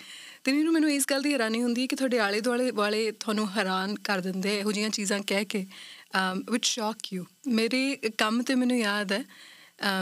ਤੇ 0.44 0.52
ਮੈਨੂੰ 0.52 0.72
ਮੈਨੂੰ 0.72 0.90
ਇਸ 0.90 1.06
ਗੱਲ 1.10 1.22
ਦੀ 1.22 1.32
ਹੈਰਾਨੀ 1.32 1.62
ਹੁੰਦੀ 1.62 1.82
ਹੈ 1.82 1.86
ਕਿ 1.86 1.96
ਤੁਹਾਡੇ 1.96 2.18
ਆਲੇ 2.18 2.40
ਦੁਆਲੇ 2.40 2.70
ਵਾਲੇ 2.70 3.10
ਤੁਹਾਨੂੰ 3.12 3.50
ਹੈਰਾਨ 3.50 3.94
ਕਰ 3.94 4.20
ਦਿੰਦੇ 4.20 4.58
ਇਹੋ 4.58 4.72
ਜਿਹੀਆਂ 4.72 4.90
ਚੀਜ਼ਾਂ 4.90 5.20
ਕਹਿ 5.26 5.44
ਕੇ 5.44 5.66
ਵਿਚ 6.50 6.66
ਸ਼ੌਕ 6.66 7.12
ਯੂ 7.12 7.24
ਮੇਰੇ 7.46 7.96
ਕੰਮ 8.18 8.42
ਤੇ 8.42 8.54
ਮੈਨੂੰ 8.54 8.78
ਯਾਦ 8.78 9.12
ਹੈ 9.12 9.24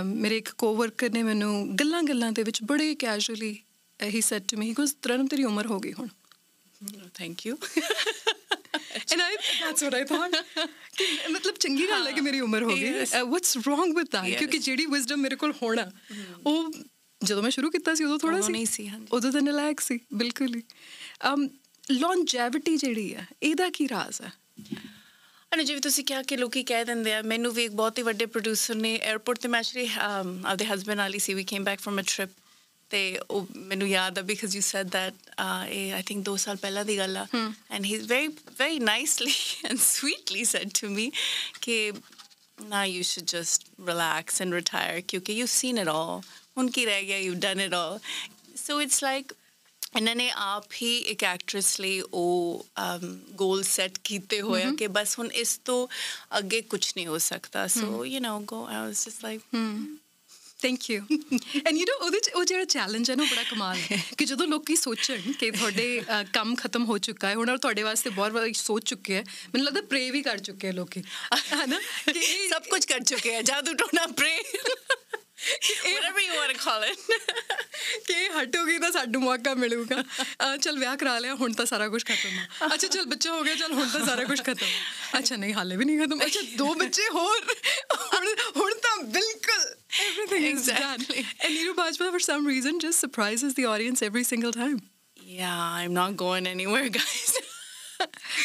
ਮੇਰੇ 0.04 0.36
ਇੱਕ 0.36 0.50
ਕੋਵਰਕਰ 0.50 1.10
ਨੇ 1.10 1.22
ਮੈਨੂੰ 1.22 1.76
ਗੱਲਾਂ 1.76 2.02
ਗੱਲਾਂ 2.02 2.32
ਦੇ 2.32 2.42
ਵਿੱਚ 2.42 2.62
ਬੜੇ 2.62 2.94
casually 2.94 3.58
he 4.04 4.20
said 4.20 4.42
to 4.42 4.56
me 4.56 4.68
he 4.68 4.72
goes 4.72 4.92
Tarannum 5.02 5.26
ਤੇਰੀ 5.26 5.44
ਉਮਰ 5.44 5.66
ਹੋ 5.66 5.78
ਗਈ 5.78 5.92
ਹੁਣ 5.92 6.08
Thank 7.06 7.34
you. 7.46 7.54
and 9.12 9.20
I 9.22 9.36
that's 9.60 9.82
what 9.82 9.94
I 9.94 10.04
thought 10.12 10.44
ਕਿ 10.96 11.28
ਮਤਲਬ 11.30 11.54
ਚੰਗੀ 11.54 11.88
ਗੱਲ 11.88 12.06
ਹੈ 12.06 12.12
ਕਿ 12.12 12.20
ਮੇਰੀ 12.20 12.40
ਉਮਰ 12.40 12.62
ਹੋ 12.62 12.68
ਗਈ. 12.68 12.92
What's 13.24 13.56
wrong 13.56 13.96
with 13.96 14.06
Yes. 14.16 14.38
ਕਿਉਂਕਿ 14.38 14.58
ਜਿਹੜੀ 14.58 14.86
ਵਿਜ਼ਡਮ 14.86 15.16
ਮੇਰੇ 15.16 15.36
ਕੋਲ 15.36 15.52
ਹੋਣਾ 15.62 15.90
ਉਹ 16.46 16.72
ਜਦੋਂ 17.24 17.42
ਮੈਂ 17.42 17.50
ਸ਼ੁਰੂ 17.50 17.70
ਕੀਤਾ 17.70 17.94
ਸੀ 17.94 18.04
ਉਦੋਂ 18.04 18.18
ਥੋੜਾ 18.18 18.40
ਸੀ। 18.40 18.52
ਨਹੀਂ 18.52 18.66
ਸੀ, 18.66 18.88
ਹਾਂਜੀ। 18.88 19.06
ਉਦੋਂ 19.12 19.32
ਤਾਂ 19.32 19.40
ਨਲਾਇਕ 19.42 19.80
ਸੀ 19.80 19.98
ਬਿਲਕੁਲ 20.14 20.54
ਹੀ। 20.54 20.62
ਅਮ 21.32 21.48
ਲੌਂਜੈਵਿਟੀ 21.90 22.76
ਜਿਹੜੀ 22.76 23.14
ਹੈ 23.14 23.26
ਇਹਦਾ 23.42 23.70
ਕੀ 23.70 23.88
ਰਾਜ਼ 23.88 24.20
ਹੈ 24.22 24.32
ਅਨੇ 25.54 25.64
ਜਿਵੇਂ 25.64 25.80
ਤੁਸੀਂ 25.80 26.04
ਕਿਹਾ 26.04 26.22
ਕਿ 26.22 26.36
ਲੋਕੀ 26.36 26.62
ਕਹਿ 26.64 26.84
ਦਿੰਦੇ 26.84 27.14
ਆ 27.14 27.22
ਮੈਨੂੰ 27.22 27.52
ਵੀ 27.52 27.64
ਇੱਕ 27.64 27.72
ਬਹੁਤ 27.72 27.98
ਹੀ 27.98 28.02
ਵੱਡੇ 28.02 28.26
ਪ੍ਰੋਡਿਊਸਰ 28.26 28.74
ਨੇ 28.74 29.00
에어ਪੋਰਟ 29.14 29.38
ਤੇ 29.38 29.48
ਮੈਂ 29.48 29.60
ਐਕਚੁਅਲੀ 29.60 29.88
ਆਪਦੇ 30.46 30.66
ਹਸਬੰਡ 30.66 30.98
ਵਾਲੀ 30.98 31.18
ਸੀ 31.18 31.34
we 31.34 31.44
came 31.44 31.64
back 31.64 31.80
from 31.80 32.00
a 32.00 32.02
trip 32.02 32.30
ਤੇ 32.90 33.18
ਉਹ 33.30 33.46
ਮੈਨੂੰ 33.56 33.88
ਯਾਦ 33.88 34.18
ਆ 34.18 34.22
ਬਿਕਾਜ਼ 34.22 34.56
ਯੂ 34.56 34.62
ਸੈਡ 34.62 34.86
ਦੈਟ 34.86 35.14
ਇਹ 35.68 35.92
ਆਈ 35.92 36.02
ਥਿੰਕ 36.02 36.24
2 36.30 36.36
ਸਾਲ 36.36 36.56
ਪਹਿਲਾਂ 36.56 36.84
ਦੀ 36.84 36.98
ਗੱਲ 36.98 37.16
ਆ। 37.16 37.26
And 37.70 37.84
he 37.84 37.94
is 37.94 38.08
very 38.08 38.28
very 38.28 38.78
nicely 38.78 39.32
and 39.64 39.78
sweetly 39.78 40.44
said 40.44 40.70
to 40.80 40.88
me 40.88 41.10
ਕਿ 41.60 41.92
now 42.60 42.80
you 42.84 43.02
should 43.08 43.28
just 43.28 43.62
relax 43.88 44.40
and 44.44 44.54
retire 44.54 45.02
ਕਿਉਂਕਿ 45.08 45.42
you've 45.42 45.52
seen 45.52 45.78
it 45.82 45.88
all. 45.92 46.18
ਹੁਣ 46.59 46.69
ਕੀ 46.71 46.85
ਰਹਿ 46.85 47.05
ਗਿਆ 47.05 47.17
you've 47.19 47.41
done 47.41 47.63
it 47.63 47.75
all 47.75 47.97
so 48.59 48.79
it's 48.83 49.01
like 49.03 49.33
ਇਹਨਾਂ 49.97 50.15
ਨੇ 50.15 50.29
ਆਪ 50.37 50.71
ਹੀ 50.81 50.95
ਇੱਕ 51.09 51.23
ਐਕਟਰੈਸ 51.23 51.79
ਲਈ 51.79 51.99
ਉਹ 52.13 52.65
ਗੋਲ 53.35 53.61
ਸੈੱਟ 53.63 53.97
ਕੀਤੇ 54.03 54.39
ਹੋਇਆ 54.41 54.71
ਕਿ 54.77 54.87
ਬਸ 54.95 55.17
ਹੁਣ 55.19 55.29
ਇਸ 55.35 55.57
ਤੋਂ 55.65 55.87
ਅੱਗੇ 56.37 56.61
ਕੁਝ 56.69 56.81
ਨਹੀਂ 56.87 57.05
ਹੋ 57.07 57.17
ਸਕਦਾ 57.25 57.67
so 57.71 58.03
you 58.05 58.19
know 58.21 58.39
go 58.45 58.65
I 58.65 58.75
was 58.77 59.05
just 59.05 59.23
like 59.23 59.41
thank 60.59 60.89
you 60.89 60.97
and 61.01 61.77
you 61.77 61.85
know 61.85 61.95
ਉਹਦੇ 61.99 62.19
'ਚ 62.19 62.29
ਉਹ 62.31 62.43
ਜਿਹੜਾ 62.45 62.65
ਚੈਲੰਜ 62.65 63.09
ਹੈ 63.11 63.15
ਨਾ 63.15 63.23
ਉਹ 63.23 63.29
ਬੜਾ 63.29 63.43
ਕਮਾਲ 63.43 63.77
ਹੈ 63.81 64.01
ਕਿ 64.17 64.25
ਜਦੋਂ 64.25 64.47
ਲੋਕੀ 64.47 64.75
ਸੋਚਣ 64.75 65.31
ਕਿ 65.33 65.51
ਤੁਹਾਡੇ 65.51 65.87
ਅ, 66.01 66.23
ਕੰਮ 66.33 66.55
ਖਤਮ 66.55 66.85
ਹੋ 66.85 66.97
ਚੁੱਕਾ 66.99 67.29
ਹੈ 67.29 67.35
ਹੁਣ 67.35 67.49
ਉਹ 67.49 67.57
ਤੁਹਾਡੇ 67.57 67.83
ਵਾਸਤੇ 67.83 68.09
ਬਹੁਤ 68.11 68.31
ਵਾਰੀ 68.31 68.53
ਸੋਚ 68.55 68.85
ਚੁੱਕੇ 68.85 69.15
ਹੈ 69.15 69.23
ਮੈਨੂੰ 69.45 69.65
ਲੱਗਦਾ 69.65 69.81
ਪ੍ਰੇ 69.89 70.09
ਵੀ 70.11 70.21
ਕਰ 70.21 70.37
ਚੁੱਕੇ 70.39 70.67
ਆ 70.67 70.71
ਲੋਕੀ 70.73 71.03
ਹਨਾ 71.53 71.79
ਕਿ 72.05 72.19
ਇਹ- 72.19 72.49
ਸਭ 72.49 72.69
ਕੁਝ 72.69 72.85
ਕਰ 72.85 73.03
ਚੁੱਕੇ 73.03 73.35
ਆ 73.35 73.41
ਜਾਦੂ 73.43 73.73
Tona 73.75 74.05
ਪ੍ਰੇ 74.13 74.35
whatever 75.40 76.22
you 76.26 76.34
want 76.38 76.52
to 76.52 76.58
call 76.64 76.82
it 76.84 76.98
ਕਿ 78.06 78.12
ਇਹ 78.14 78.30
ਹਟੋਗੀ 78.32 78.78
ਤਾਂ 78.78 78.90
ਸਾਨੂੰ 78.92 79.20
ਮੌਕਾ 79.22 79.54
ਮਿਲੂਗਾ 79.54 80.00
ਅ, 80.00 80.56
ਚੱਲ 80.56 80.78
ਵਿਆਹ 80.78 80.96
ਕਰਾ 80.96 81.18
ਲਿਆ 81.18 81.34
ਹੁਣ 81.34 81.52
ਤਾਂ 81.52 81.66
ਸਾਰਾ 81.66 81.88
ਕੁਝ 81.88 82.02
ਖਤਮ 82.04 82.38
ਆ 82.38 82.74
ਅੱਛਾ 82.74 82.86
ਚੱਲ 82.88 83.04
ਬੱਚਾ 83.06 83.30
ਹੋ 83.32 83.42
ਗਿਆ 83.44 83.54
ਚੱਲ 83.54 83.72
ਹੁਣ 83.72 83.88
ਤਾਂ 83.88 84.04
ਸਾਰਾ 84.06 84.24
ਕੁਝ 84.24 84.38
ਖਤਮ 84.42 84.66
ਆ। 84.66 85.18
ਅੱਛਾ 85.18 85.36
ਨਹੀਂ 85.36 85.54
ਹਾਲੇ 85.54 85.76
ਵੀ 85.76 85.84
ਨਹੀਂ 85.84 85.98
ਖਤਮ 86.00 86.24
ਅੱਛਾ 86.26 86.40
ਦੋ 86.56 86.74
ਬੱਚੇ 86.74 87.08
ਹੋਰ 87.14 87.40
ਹੁਣ 88.14 88.26
ਹੁਣ 88.56 88.74
ਤਾਂ 88.86 88.96
ਬਿਲਕੁਲ 89.18 89.68
everything 90.02 90.44
is 90.48 90.66
done 90.66 90.82
Exactly. 90.82 91.22
and 91.44 91.54
Neeru 91.54 91.72
Bajpayee 91.78 92.12
for 92.16 92.20
some 92.26 92.44
reason 92.50 92.76
just 92.84 93.04
surprises 93.04 93.56
the 93.56 93.64
audience 93.70 94.02
every 94.08 94.22
single 94.28 94.52
time 94.58 94.76
yeah 95.38 95.56
i'm 95.80 95.96
not 95.96 96.14
going 96.22 96.46
anywhere 96.50 96.90
guys 96.98 97.32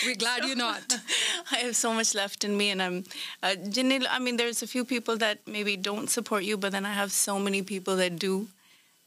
we're 0.06 0.16
glad 0.16 0.44
you're 0.46 0.56
not 0.56 0.82
I 1.52 1.58
have 1.58 1.76
so 1.76 1.94
much 1.94 2.16
left 2.16 2.44
in 2.44 2.58
me, 2.58 2.72
and 2.72 2.82
I'm. 2.82 3.04
Uh, 3.44 3.56
Janil, 3.70 4.06
I 4.10 4.20
mean, 4.20 4.38
there's 4.38 4.62
a 4.64 4.68
few 4.68 4.84
people 4.86 5.18
that 5.18 5.40
maybe 5.48 5.78
don't 5.78 6.10
support 6.10 6.44
you, 6.44 6.58
but 6.58 6.72
then 6.72 6.86
I 6.86 6.94
have 6.94 7.12
so 7.12 7.40
many 7.40 7.62
people 7.62 7.96
that 7.98 8.18
do, 8.18 8.48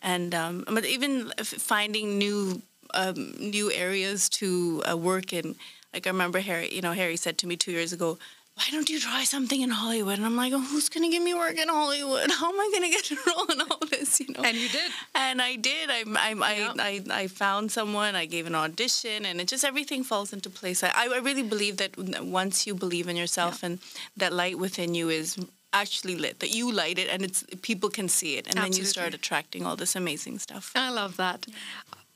and 0.02 0.34
um, 0.34 0.64
but 0.66 0.84
even 0.84 1.30
finding 1.44 2.18
new 2.18 2.62
um, 2.94 3.34
new 3.38 3.70
areas 3.72 4.28
to 4.40 4.82
uh, 4.90 4.96
work 4.96 5.32
in. 5.32 5.56
Like 5.92 6.06
I 6.06 6.10
remember 6.10 6.40
Harry, 6.40 6.72
you 6.74 6.82
know, 6.82 6.92
Harry 6.92 7.16
said 7.16 7.38
to 7.38 7.46
me 7.46 7.56
two 7.56 7.72
years 7.72 7.92
ago, 7.92 8.18
why 8.58 8.64
don't 8.72 8.90
you 8.90 8.98
try 8.98 9.22
something 9.22 9.60
in 9.60 9.70
Hollywood? 9.70 10.18
And 10.18 10.26
I'm 10.26 10.34
like, 10.34 10.52
oh, 10.52 10.58
who's 10.58 10.88
going 10.88 11.04
to 11.08 11.10
give 11.10 11.22
me 11.22 11.32
work 11.32 11.56
in 11.56 11.68
Hollywood? 11.68 12.28
How 12.38 12.48
am 12.52 12.58
I 12.58 12.68
going 12.72 12.82
to 12.82 12.90
get 12.90 13.10
a 13.12 13.16
role 13.26 13.46
in 13.52 13.60
all 13.60 13.78
this? 13.88 14.18
You 14.18 14.34
know. 14.34 14.42
And 14.42 14.56
you 14.56 14.68
did. 14.68 14.90
And 15.14 15.40
I 15.40 15.54
did. 15.54 15.88
I 15.90 16.02
I 16.06 16.34
I, 16.42 16.72
I, 16.78 17.22
I 17.22 17.26
found 17.28 17.70
someone. 17.70 18.16
I 18.16 18.26
gave 18.26 18.46
an 18.46 18.56
audition, 18.56 19.24
and 19.24 19.40
it 19.40 19.46
just 19.46 19.64
everything 19.64 20.02
falls 20.02 20.32
into 20.32 20.50
place. 20.50 20.82
I 20.82 20.90
I 20.96 21.18
really 21.18 21.44
believe 21.44 21.76
that 21.76 21.92
once 22.24 22.66
you 22.66 22.74
believe 22.74 23.06
in 23.08 23.16
yourself 23.16 23.62
and 23.62 23.78
that 24.16 24.32
light 24.32 24.58
within 24.58 24.94
you 24.94 25.08
is 25.08 25.38
actually 25.72 26.16
lit 26.16 26.40
that 26.40 26.50
you 26.50 26.72
light 26.72 26.98
it 26.98 27.08
and 27.10 27.22
it's 27.22 27.44
people 27.60 27.90
can 27.90 28.08
see 28.08 28.36
it 28.38 28.46
and 28.46 28.56
Absolutely. 28.56 28.70
then 28.70 28.80
you 28.80 28.86
start 28.86 29.12
attracting 29.12 29.66
all 29.66 29.76
this 29.76 29.94
amazing 29.94 30.38
stuff 30.38 30.72
i 30.74 30.90
love 30.90 31.18
that 31.18 31.46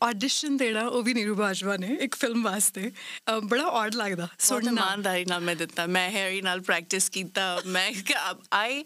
audition 0.02 0.56
ਦੇਣਾ 0.56 0.86
ਉਹ 0.86 1.02
ਵੀ 1.02 1.14
ਨੀਰੂ 1.14 1.34
ਬਾਜਵਾ 1.34 1.76
ਨੇ 1.76 1.96
ਇੱਕ 2.00 2.14
film 2.14 2.42
ਵਾਸਤੇ। 2.42 2.92
ਬੜਾ 3.44 3.64
odd 3.64 3.94
ਲੱਗਦਾ। 3.94 4.28
ਸੁਣਨਾ 4.38 4.70
ਇਮਾਨਦਾਰੀ 4.70 5.24
ਨਾਲ 5.24 5.40
ਮੈਂ 5.40 5.56
ਦਿੱਤਾ। 5.56 5.86
ਮੈਂ 5.86 6.10
ਹੈਰੀ 6.10 6.42
ਨਾਲ 6.42 6.60
ਪ੍ਰੈਕਟਿਸ 6.60 7.08
ਕੀਤਾ। 7.08 7.62
ਮੈਂ 7.66 7.86
I 7.86 8.34
I 8.52 8.84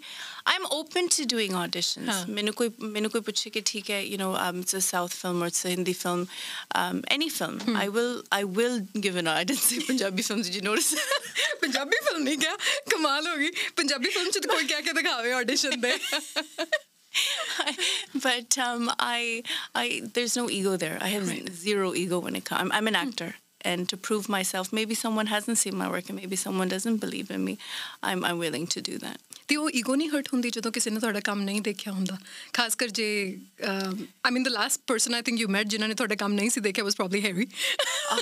am 0.56 0.66
open 0.66 1.06
to 1.06 1.25
doing 1.25 1.54
auditions 1.54 2.28
ਮੈਨੂੰ 2.28 2.54
ਕੋਈ 2.54 2.70
ਮੈਨੂੰ 2.80 3.11
ਕੋਈ 3.11 3.20
ਪੁੱਛੇ 3.20 3.50
ਕਿ 3.50 3.62
ਠੀਕ 3.64 3.90
ਹੈ 3.90 4.00
you 4.00 4.18
know 4.18 4.25
um 4.25 4.62
it's 4.62 4.78
a 4.78 4.82
south 4.82 5.12
film 5.12 5.42
or 5.42 5.49
it's 5.49 5.70
a 5.70 5.76
hindi 5.76 5.94
film 5.94 6.23
um 6.23 7.00
film 7.40 7.56
hmm. 7.56 7.80
i 7.80 7.90
will 7.90 8.23
i 8.40 8.49
will 8.50 8.80
give 8.80 9.16
an 9.16 9.26
i 9.26 9.44
didn't 9.44 9.64
say 9.70 9.82
punjabi 9.82 10.18
film 10.18 10.44
did 10.46 10.61
you 10.61 10.70
notice? 10.70 10.99
Punjabi 11.61 11.96
film 12.04 12.23
ਨਹੀਂ 12.23 12.38
ਕਿਹਾ। 12.38 12.56
ਕਮਾਲ 12.90 13.28
ਹੋ 13.28 13.37
ਗਈ। 13.37 13.50
Punjabi 13.76 14.08
film 14.08 14.30
ਚ 14.30 14.46
ਕੋਈ 14.46 14.64
ਕਹਿ 14.64 14.82
ਕੇ 14.82 14.92
ਦਿਖਾਵੇ 14.92 15.32
audition 15.32 15.80
ਦੇ। 15.80 15.99
but 18.23 18.57
um, 18.57 18.91
I, 19.00 19.43
I, 19.75 20.01
there's 20.13 20.35
no 20.35 20.50
ego 20.50 20.77
there. 20.77 20.97
I 21.01 21.09
have 21.09 21.27
right. 21.27 21.50
zero 21.50 21.93
ego 21.93 22.19
when 22.19 22.35
it 22.35 22.45
comes. 22.45 22.61
I'm, 22.61 22.71
I'm 22.71 22.88
an 22.88 22.95
hmm. 22.95 23.07
actor. 23.07 23.35
And 23.63 23.88
to 23.89 23.97
prove 23.97 24.27
myself, 24.27 24.73
maybe 24.73 24.95
someone 24.95 25.27
hasn't 25.27 25.59
seen 25.59 25.75
my 25.77 25.88
work 25.88 26.09
and 26.09 26.17
maybe 26.17 26.35
someone 26.35 26.67
doesn't 26.67 26.97
believe 26.97 27.29
in 27.29 27.43
me. 27.45 27.59
I'm, 28.01 28.25
I'm 28.25 28.39
willing 28.39 28.65
to 28.67 28.81
do 28.81 28.97
that. 29.00 29.19
ਤੇ 29.47 29.55
ਉਹ 29.55 29.69
ego 29.75 29.95
ਨਹੀਂ 29.95 30.09
heart 30.09 30.27
ਹੁੰਦੀ 30.33 30.50
ਜਦੋਂ 30.50 30.71
ਕਿਸੇ 30.71 30.89
ਨੇ 30.89 31.00
ਤੁਹਾਡਾ 31.00 31.19
ਕੰਮ 31.19 31.41
ਨਹੀਂ 31.43 31.61
ਦੇਖਿਆ 31.61 31.93
ਹੁੰਦਾ 31.93 32.17
ਖਾਸ 32.53 32.75
ਕਰ 32.75 32.88
ਜੇ 33.00 33.07
I 34.25 34.31
mean 34.31 34.43
the 34.43 34.47
last 34.47 34.81
person 34.88 35.15
I 35.15 35.21
think 35.21 35.39
you 35.39 35.47
met 35.55 35.67
ਜਿਨ੍ਹਾਂ 35.67 35.89
ਨੇ 35.89 35.95
ਤੁਹਾਡਾ 35.95 36.15
ਕੰਮ 36.15 36.33
ਨਹੀਂ 36.33 36.50
ਸੀ 36.50 36.61
ਦੇਖਿਆ 36.61 36.83
ਵਾਸ 36.83 36.95
ਪ੍ਰੋਬਬਲੀ 36.95 37.21
ਹੈਵੀ 37.25 37.47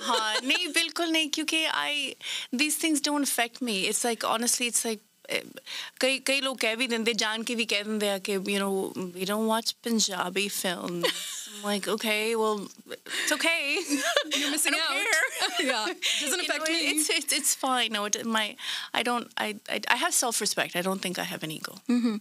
ਹਾਂ 0.08 0.42
ਨਹੀਂ 0.44 0.68
ਬਿਲਕੁਲ 0.70 1.12
ਨਹੀਂ 1.12 1.30
ਕਿਉਂਕਿ 1.30 1.66
I 1.68 2.14
these 2.60 2.78
things 2.78 3.02
don't 3.06 3.28
affect 3.28 3.64
me 3.64 3.80
it's 3.84 4.06
like 4.06 4.26
honestly 4.26 4.68
it's 4.68 4.86
like 4.86 5.02
ਕਈ 6.01 6.19
ਕਈ 6.19 6.41
ਲੋਕ 6.41 6.59
ਕਹਿ 6.61 6.77
ਵੀ 6.77 6.87
ਦਿੰਦੇ 6.87 7.13
ਜਾਣ 7.13 7.43
ਕੇ 7.43 7.55
ਵੀ 7.55 7.65
ਕਹਿ 7.65 7.85
ਦਿੰਦੇ 7.85 8.11
ਆ 8.11 8.19
ਕਿ 8.19 8.33
you 8.33 8.41
know 8.41 9.11
we 9.15 9.25
don't 9.25 9.49
watch 9.49 9.75
Punjabi 9.83 10.49
films 10.49 11.33
like 11.65 11.87
okay 11.89 12.37
well 12.37 12.59
it's 12.97 13.33
okay 13.33 13.79
you're 14.39 14.51
missing 14.51 14.75
out 14.75 14.97
yeah 15.61 15.87
doesn't 16.21 16.41
affect 16.41 16.69
you 16.69 16.75
know, 16.75 16.81
me 16.81 16.91
it's, 16.91 17.09
it's 17.11 17.33
it's 17.33 17.55
fine 17.55 17.93
no 17.93 18.05
it, 18.05 18.19
my 18.27 18.57
i 18.93 19.03
don't 19.03 19.31
I, 19.37 19.47
I 19.69 19.81
i 19.89 19.97
have 19.97 20.15
self 20.15 20.41
respect 20.41 20.77
i 20.77 20.83
don't 20.83 21.01
think 21.01 21.19
i 21.19 21.25
have 21.25 21.43
an 21.43 21.51
ego 21.51 21.79
mm-hmm. 21.89 22.19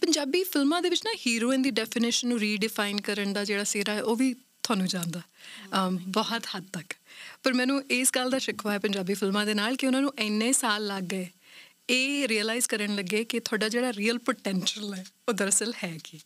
Punjabi 0.00 0.42
ਫਿਲਮਾਂ 0.44 0.80
ਦੇ 0.82 0.88
ਵਿੱਚ 0.88 1.02
ਨਾ 1.04 1.10
heroin 1.26 1.62
ਦੀ 1.62 1.70
definition 1.70 2.28
ਨੂੰ 2.28 2.38
ਰੀਡਿਫਾਈਨ 2.38 3.00
ਕਰਨ 3.00 3.32
ਦਾ 3.32 3.44
ਜਿਹੜਾ 3.44 3.64
ਸਿਰਾ 3.64 3.94
ਹੈ 3.94 4.02
ਉਹ 4.02 4.16
ਵੀ 4.16 4.34
ਤੁਹਾਨੂੰ 4.62 4.86
ਜਾਂਦਾ 4.86 5.20
ਬਹੁਤ 6.08 6.46
ਹੱਦ 6.56 6.64
ਤੱਕ 6.72 6.94
ਪਰ 7.42 7.52
ਮੈਨੂੰ 7.52 7.82
ਇਸ 7.90 8.10
ਗੱਲ 8.14 8.30
ਦਾ 8.30 8.38
ਸ਼ਿਕਵਾ 8.38 8.72
ਹੈ 8.72 8.78
ਪੰਜਾਬੀ 8.78 9.14
ਫਿਲਮਾਂ 9.14 9.46
ਦੇ 9.46 9.54
ਨਾਲ 9.54 9.76
ਕਿ 9.76 9.86
ਉਹਨਾਂ 9.86 10.00
ਨੂੰ 10.00 10.12
ਇੰਨੇ 10.18 10.52
ਸਾਲ 10.52 10.86
ਲੱਗ 10.86 11.02
ਗਏ 11.02 11.28
ਇਹ 11.92 12.28
ਰਿਅਲਾਈਜ਼ 12.28 12.66
ਕਰਨ 12.68 12.94
ਲੱਗੇ 12.94 13.24
ਕਿ 13.24 13.40
ਤੁਹਾਡਾ 13.40 13.68
ਜਿਹੜਾ 13.68 13.92
ਰੀਅਲ 13.92 14.18
ਪੋਟੈਂਸ਼ੀਅਲ 14.18 14.94
ਹੈ, 14.94 15.04
ਉਹ 15.28 15.34
ਦਰਅਸਲ 15.34 15.72
ਹੈ 15.84 15.96
ਕੀ 16.04 16.20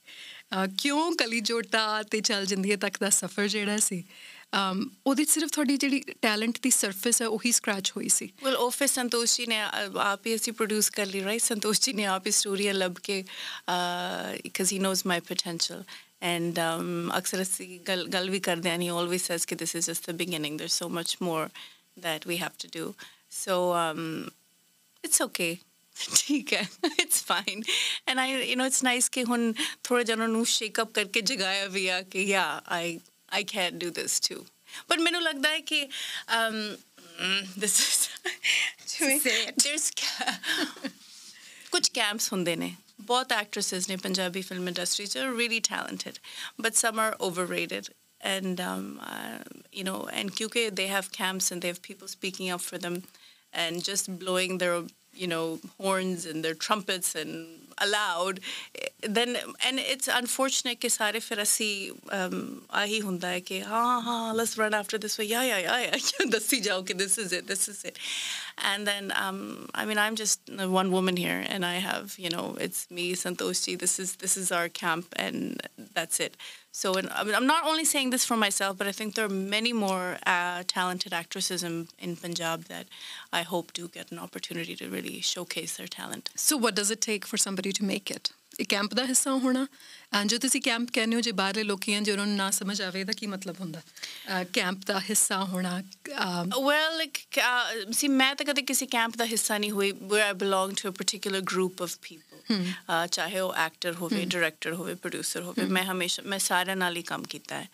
ਕਿਉਂ 0.78 1.12
ਕਲੀ 1.12 1.40
ਜੋਟਾ 1.40 2.02
ਤੇ 2.02 2.20
ਚੱਲ 2.20 2.46
ਜਿੰਦੀਏ 2.46 2.76
ਤੱਕ 2.76 2.98
ਦਾ 3.00 3.10
ਸਫ਼ਰ 3.10 3.48
ਜਿਹੜਾ 3.48 3.76
ਸੀ 3.78 4.04
um 4.56 4.84
ਉਹਦੇ 5.06 5.24
ਸਿਰਫ 5.24 5.50
ਤੁਹਾਡੀ 5.52 5.76
ਜਿਹੜੀ 5.76 5.98
ਟੈਲੈਂਟ 6.22 6.58
ਦੀ 6.62 6.70
ਸਰਫੇਸ 6.70 7.20
ਹੈ, 7.22 7.26
ਉਹੀ 7.26 7.52
ਸਕ੍ਰੈਚ 7.52 7.92
ਹੋਈ 7.96 8.08
ਸੀ। 8.08 8.30
ਵੈਲ 8.44 8.56
ਆਫਿਸ 8.56 8.94
ਸੰਤੋਸ਼ 8.94 9.36
ਜੀ 9.36 9.46
ਨੇ 9.46 9.58
ਆਪ 10.00 10.26
ਹੀ 10.26 10.34
ਅਸੀਂ 10.34 10.52
ਪ੍ਰੋਡਿਊਸ 10.52 10.90
ਕਰ 10.90 11.06
ਲਈ 11.06 11.22
ਰਾਈਟ 11.24 11.42
ਸੰਤੋਸ਼ 11.42 11.80
ਜੀ 11.80 11.92
ਨੇ 11.92 12.04
ਆਪ 12.06 12.26
ਹੀ 12.26 12.30
ਸਟੋਰੀ 12.30 12.72
ਲੱਭ 12.72 12.98
ਕੇ 13.04 13.22
because 13.68 14.72
he 14.72 14.78
knows 14.78 15.02
my 15.06 15.20
potential 15.20 15.84
and 16.24 16.58
um 16.58 17.18
ਅਕਸਰ 17.18 17.42
ਅਸੀਂ 17.42 17.80
ਗੱਲ 17.80 18.06
ਗੱਲ 18.08 18.30
ਵੀ 18.30 18.40
ਕਰਦੇ 18.40 18.70
ਆਂ 18.70 18.78
ਹੀ 18.78 18.88
ਆਲਵੇਸ 18.88 19.26
ਸੇਜ਼ 19.26 19.46
ਕਿ 19.46 19.56
this 19.62 19.74
is 19.80 19.88
just 19.90 20.08
the 20.10 20.14
beginning, 20.20 20.56
there's 20.60 20.78
so 20.84 20.88
much 20.98 21.12
more 21.26 21.44
that 22.04 22.24
we 22.30 22.38
have 22.44 22.56
to 22.64 22.70
do 22.78 22.86
so 23.38 23.56
um 25.05 25.09
it's 25.09 25.21
okay 25.27 25.57
ਠੀਕ 26.15 26.53
ਹੈ 26.53 26.61
it's 26.99 27.23
fine 27.23 27.63
and 28.07 28.19
I 28.19 28.31
you 28.31 28.55
know 28.55 28.65
it's 28.65 28.83
nice 28.83 29.09
ਕਿ 29.09 29.23
ਹੁਣ 29.23 29.53
ਥੋੜਾ 29.83 30.03
ਜਨਾਂ 30.03 30.27
ਨੂੰ 30.27 30.45
ਸ਼ੇਕ 30.45 30.81
ਅਪ 30.81 30.91
ਕਰਕੇ 30.91 31.21
ਜਗਾਇਆ 31.21 31.67
ਵੀ 31.67 31.87
ਆ 31.87 32.01
ਕਿ 32.01 32.23
ਯਾ 32.23 32.61
I 32.67 32.99
I 33.29 33.43
can 33.43 33.77
do 33.79 33.89
this 33.89 34.19
too 34.19 34.45
but 34.89 34.99
ਮੈਨੂੰ 34.99 35.21
ਲੱਗਦਾ 35.21 35.49
ਹੈ 35.49 35.59
ਕਿ 35.59 35.87
um 36.37 36.77
this 37.61 37.79
is 37.79 38.09
there's 39.63 39.91
ਕੁਝ 41.71 41.87
ਕੈਂਪਸ 41.89 42.31
ਹੁੰਦੇ 42.33 42.55
ਨੇ 42.55 42.75
ਬਹੁਤ 43.01 43.31
ਐਕਟ੍ਰੈਸਸ 43.31 43.89
ਨੇ 43.89 43.95
ਪੰਜਾਬੀ 43.95 44.41
ਫਿਲਮ 44.41 44.67
ਇੰਡਸਟਰੀ 44.67 45.05
ਚ 45.05 45.17
really 45.17 45.59
talented 45.59 46.17
but 46.61 46.75
some 46.75 46.99
are 46.99 47.17
overrated 47.21 47.89
and 48.23 48.59
um, 48.61 48.99
uh, 49.01 49.39
you 49.73 49.83
know 49.83 50.07
and 50.13 50.33
kyunki 50.35 50.69
they 50.69 50.87
have 50.87 51.11
camps 51.11 51.51
and 51.51 51.61
they 51.61 51.67
have 51.67 51.81
people 51.81 52.07
speaking 52.07 52.49
up 52.49 52.61
for 52.61 52.77
them 52.77 53.03
and 53.53 53.83
just 53.83 54.17
blowing 54.19 54.57
their 54.57 54.83
you 55.13 55.27
know 55.27 55.59
horns 55.77 56.25
and 56.25 56.43
their 56.43 56.53
trumpets 56.53 57.15
and 57.15 57.47
allowed 57.79 58.39
then 59.01 59.35
and 59.65 59.79
it's 59.79 60.07
unfortunate 60.07 60.79
कि 60.79 60.89
सारे 60.89 61.19
फिर 61.19 61.39
ऐसी 61.39 61.69
आही 62.81 62.99
ਹੁੰਦਾ 62.99 63.29
है 63.29 63.41
कि 63.41 63.59
हाँ 63.59 64.01
हाँ 64.03 64.35
let's 64.35 64.57
run 64.57 64.73
after 64.73 64.97
this 64.97 65.17
way 65.17 65.25
yeah 65.25 65.43
yeah 65.43 65.57
yeah 65.57 65.79
yeah 65.81 66.29
दसी 66.31 66.59
जाओ 66.67 66.83
कि 66.83 66.97
this 66.97 67.17
is 67.17 67.33
it 67.33 67.47
this 67.47 67.67
is 67.67 67.83
it 67.83 67.97
and 68.71 68.87
then 68.87 69.11
um, 69.15 69.67
I 69.73 69.85
mean 69.85 69.97
I'm 69.97 70.15
just 70.15 70.39
one 70.79 70.91
woman 70.91 71.17
here 71.17 71.43
and 71.47 71.65
I 71.65 71.75
have 71.87 72.15
you 72.17 72.29
know 72.29 72.55
it's 72.59 72.89
me 72.91 73.13
Santoshi 73.15 73.77
this 73.79 73.99
is 73.99 74.15
this 74.17 74.37
is 74.37 74.51
our 74.51 74.69
camp 74.69 75.07
and 75.15 75.67
that's 75.93 76.19
it 76.19 76.37
so 76.75 76.93
and, 76.95 77.09
I 77.09 77.23
mean, 77.23 77.35
I'm 77.35 77.47
not 77.47 77.65
only 77.65 77.85
saying 77.85 78.11
this 78.11 78.25
for 78.25 78.37
myself 78.37 78.77
but 78.77 78.87
I 78.87 78.91
think 78.91 79.15
there 79.15 79.25
are 79.25 79.29
many 79.29 79.73
more 79.73 80.17
uh, 80.25 80.63
talented 80.67 81.13
actresses 81.13 81.63
in, 81.63 81.87
in 81.99 82.15
Punjab 82.15 82.65
that 82.65 82.85
I 83.33 83.41
hope 83.41 83.73
do 83.73 83.87
get 83.87 84.11
an 84.11 84.19
opportunity 84.19 84.75
to 84.75 84.89
really 84.89 85.21
showcase 85.21 85.77
their 85.77 85.87
talent 85.87 86.29
so 86.35 86.57
what 86.57 86.75
does 86.75 86.91
it 86.91 87.01
take 87.01 87.25
for 87.25 87.37
somebody 87.37 87.71
to 87.71 87.83
make 87.85 88.11
it 88.11 88.31
ਇਹ 88.59 88.65
camp 88.69 88.93
ਦਾ 88.93 89.05
ਹਿੱਸਾ 89.05 89.31
ਹੋਣਾ 89.31 89.67
ਜੋ 90.25 90.37
ਤੁਸੀਂ 90.37 90.61
camp 90.61 90.89
ਕਹਿੰਦੇ 90.93 91.15
ਹੋ 91.15 91.21
ਜੇ 91.21 91.31
ਬਾਹਰਲੇ 91.31 91.63
ਲੋਕੀ 91.63 91.95
ਹਨ 91.95 92.03
ਜੇ 92.03 92.11
ਉਹਨਾਂ 92.11 92.25
ਨੂੰ 92.27 92.35
ਨਾ 92.35 92.51
ਸਮਝ 92.51 92.81
ਆਵੇ 92.81 92.99
ਇਹਦਾ 92.99 93.13
ਕੀ 93.17 93.27
ਮਤਲਬ 93.27 93.59
ਹੁੰਦਾ 93.59 93.81
ਕੈਂਪ 94.53 94.77
ਦਾ 94.85 94.99
ਹਿੱਸਾ 94.99 95.43
ਹੋਣਾ 95.43 95.83
ਵੈਲ 96.65 96.97
ਲਾਈਕ 96.97 97.17
ਸੀ 97.91 98.07
ਮੈਂ 98.07 98.35
ਤਾਂ 98.35 98.45
ਕਦੇ 98.45 98.61
ਕਿਸੇ 98.61 98.85
ਕੈਂਪ 98.85 99.17
ਦਾ 99.17 99.25
ਹਿੱਸਾ 99.25 99.57
ਨਹੀਂ 99.57 99.71
ਹੋਈ 99.71 99.91
where 99.91 100.25
I 100.25 100.33
belong 100.33 100.71
to 100.71 100.89
a 100.89 100.91
particular 100.91 101.41
group 101.41 101.81
of 101.81 101.97
people 102.01 102.24
ਚਾਹੇ 103.12 103.40
ਉਹ 103.40 103.54
ਐਕਟਰ 103.54 103.94
ਹੋਵੇ 103.94 104.24
ਡਾਇਰੈਕਟਰ 104.24 104.74
ਹੋਵੇ 104.74 104.94
ਪ੍ਰੋਡਿਊਸਰ 104.94 105.42
ਹੋਵੇ 105.42 105.64
ਮੈਂ 105.76 105.84
ਹਮੇਸ਼ਾ 105.84 106.22
ਮੈਂ 106.26 106.38
ਸਾਰਿਆਂ 106.38 106.76
ਨਾਲ 106.76 106.96
ਹੀ 106.96 107.02
ਕੰਮ 107.02 107.22
ਕੀਤਾ 107.22 107.58
ਹੈ 107.60 107.68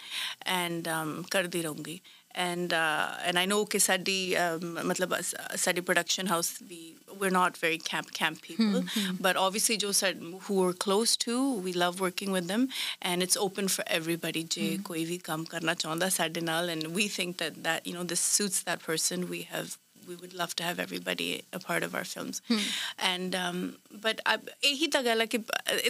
ਐਂਡ 0.46 0.88
ਕਰਦੀ 1.30 1.62
ਰਹੂੰਗੀ 1.62 2.00
and 2.34 2.72
uh, 2.72 3.08
and 3.24 3.38
I 3.38 3.44
know 3.44 3.64
Kisadi 3.66 4.36
um, 4.38 4.76
matlab 4.76 5.12
Sadi 5.56 5.80
production 5.80 6.26
house 6.26 6.58
the 6.58 6.94
we're 7.18 7.30
not 7.30 7.56
very 7.56 7.78
camp 7.78 8.12
camp 8.12 8.42
people. 8.42 8.82
Hmm, 8.82 9.00
hmm. 9.00 9.14
But 9.20 9.36
obviously 9.36 9.76
jo 9.76 9.92
sad, 9.92 10.22
who 10.42 10.66
are 10.66 10.72
close 10.72 11.16
to 11.18 11.54
we 11.54 11.72
love 11.72 12.00
working 12.00 12.32
with 12.32 12.48
them. 12.48 12.68
And 13.00 13.22
it's 13.22 13.36
open 13.36 13.68
for 13.68 13.84
everybody 13.86 14.44
je 14.44 14.62
mm-hmm. 14.62 14.82
koi 14.82 15.04
bhi 15.04 15.22
kaam 15.22 15.48
karna 15.48 15.74
chahunda 15.74 16.72
and 16.72 16.94
we 16.94 17.08
think 17.08 17.38
that 17.38 17.62
that 17.62 17.86
you 17.86 17.94
know 17.94 18.04
this 18.04 18.20
suits 18.20 18.62
that 18.62 18.80
person. 18.80 19.28
We 19.28 19.42
have 19.42 19.78
we 20.11 20.15
would 20.15 20.33
love 20.33 20.55
to 20.55 20.63
have 20.63 20.79
everybody 20.79 21.43
a 21.51 21.59
part 21.59 21.83
of 21.83 21.93
our 21.93 22.05
films. 22.05 22.41
Hmm. 22.47 22.57
And 22.97 23.35
um, 23.35 23.75
but 23.91 24.21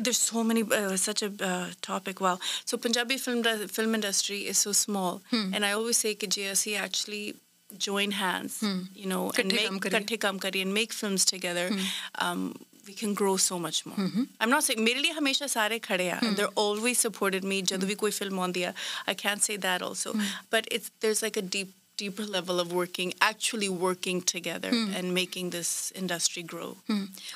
there's 0.01 0.17
so 0.17 0.43
many 0.43 0.63
uh, 0.63 0.97
such 0.97 1.21
a 1.21 1.31
uh, 1.39 1.67
topic. 1.81 2.19
Wow. 2.19 2.39
So 2.65 2.77
Punjabi 2.77 3.17
film 3.17 3.43
film 3.67 3.95
industry 3.95 4.39
is 4.47 4.57
so 4.57 4.71
small, 4.71 5.21
hmm. 5.29 5.53
and 5.53 5.65
I 5.65 5.71
always 5.73 5.97
say 5.97 6.15
that 6.15 6.29
JSC 6.29 6.77
actually 6.77 7.35
join 7.77 8.11
hands, 8.11 8.59
hmm. 8.61 8.81
you 8.95 9.07
know, 9.07 9.31
and 9.37 9.51
make 9.51 10.19
kam 10.19 10.39
and 10.41 10.73
make 10.73 10.93
films 10.93 11.25
together. 11.25 11.69
Hmm. 11.69 12.27
Um, 12.27 12.55
we 12.87 12.93
can 12.93 13.13
grow 13.13 13.35
so 13.35 13.59
much 13.59 13.85
more. 13.85 13.97
Mm-hmm. 13.97 14.23
I'm 14.39 14.49
not 14.49 14.63
saying 14.63 14.79
मेरे 14.79 15.01
लिए 15.01 15.11
हमेशा 15.11 15.47
सारे 15.47 15.79
खड़े 15.79 16.03
हैं. 16.03 16.19
Mm. 16.21 16.35
They're 16.37 16.55
always 16.55 16.97
supported 16.97 17.43
me. 17.43 17.61
जब 17.61 17.83
भी 17.83 17.95
कोई 17.95 18.11
film 18.11 18.39
आती 18.39 18.61
है, 18.61 18.73
I 19.07 19.13
can't 19.13 19.43
say 19.43 19.57
that 19.57 19.81
also. 19.81 20.13
Mm. 20.13 20.21
But 20.49 20.69
it's 20.71 20.89
there's 21.01 21.21
like 21.21 21.35
a 21.35 21.41
deep 21.41 21.73
deeper 22.01 22.25
level 22.25 22.59
of 22.59 22.73
working 22.73 23.13
actually 23.21 23.69
working 23.85 24.21
together 24.21 24.69
hmm. 24.69 24.97
and 24.97 25.13
making 25.13 25.49
this 25.49 25.71
industry 26.01 26.43
grow 26.43 26.75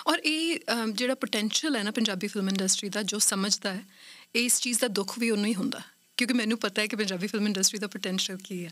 ਔਰ 0.07 0.21
ਇਹ 0.23 0.59
ਜਿਹੜਾ 0.93 1.15
potential 1.15 1.75
ਹੈ 1.75 1.83
ਨਾ 1.83 1.91
ਪੰਜਾਬੀ 1.91 2.27
ਫਿਲਮ 2.27 2.49
ਇੰਡਸਟਰੀ 2.49 2.89
ਦਾ 2.89 3.03
ਜੋ 3.03 3.19
ਸਮਝਦਾ 3.19 3.73
ਹੈ 3.73 3.83
ਇਸ 4.35 4.59
ਚੀਜ਼ 4.61 4.79
ਦਾ 4.79 4.87
ਦੁੱਖ 4.87 5.19
ਵੀ 5.19 5.29
ਉਹਨੂੰ 5.29 5.45
ਹੀ 5.45 5.55
ਹੁੰਦਾ 5.55 5.81
ਕਿਉਂਕਿ 6.17 6.33
ਮੈਨੂੰ 6.33 6.57
ਪਤਾ 6.57 6.81
ਹੈ 6.81 6.87
ਕਿ 6.87 6.95
ਪੰਜਾਬੀ 6.95 7.27
ਫਿਲਮ 7.27 7.47
ਇੰਡਸਟਰੀ 7.47 7.79
ਦਾ 7.79 7.87
ਪੋਟੈਂਸ਼ੀਅਲ 7.87 8.37
ਕੀ 8.43 8.63
ਹੈ 8.65 8.71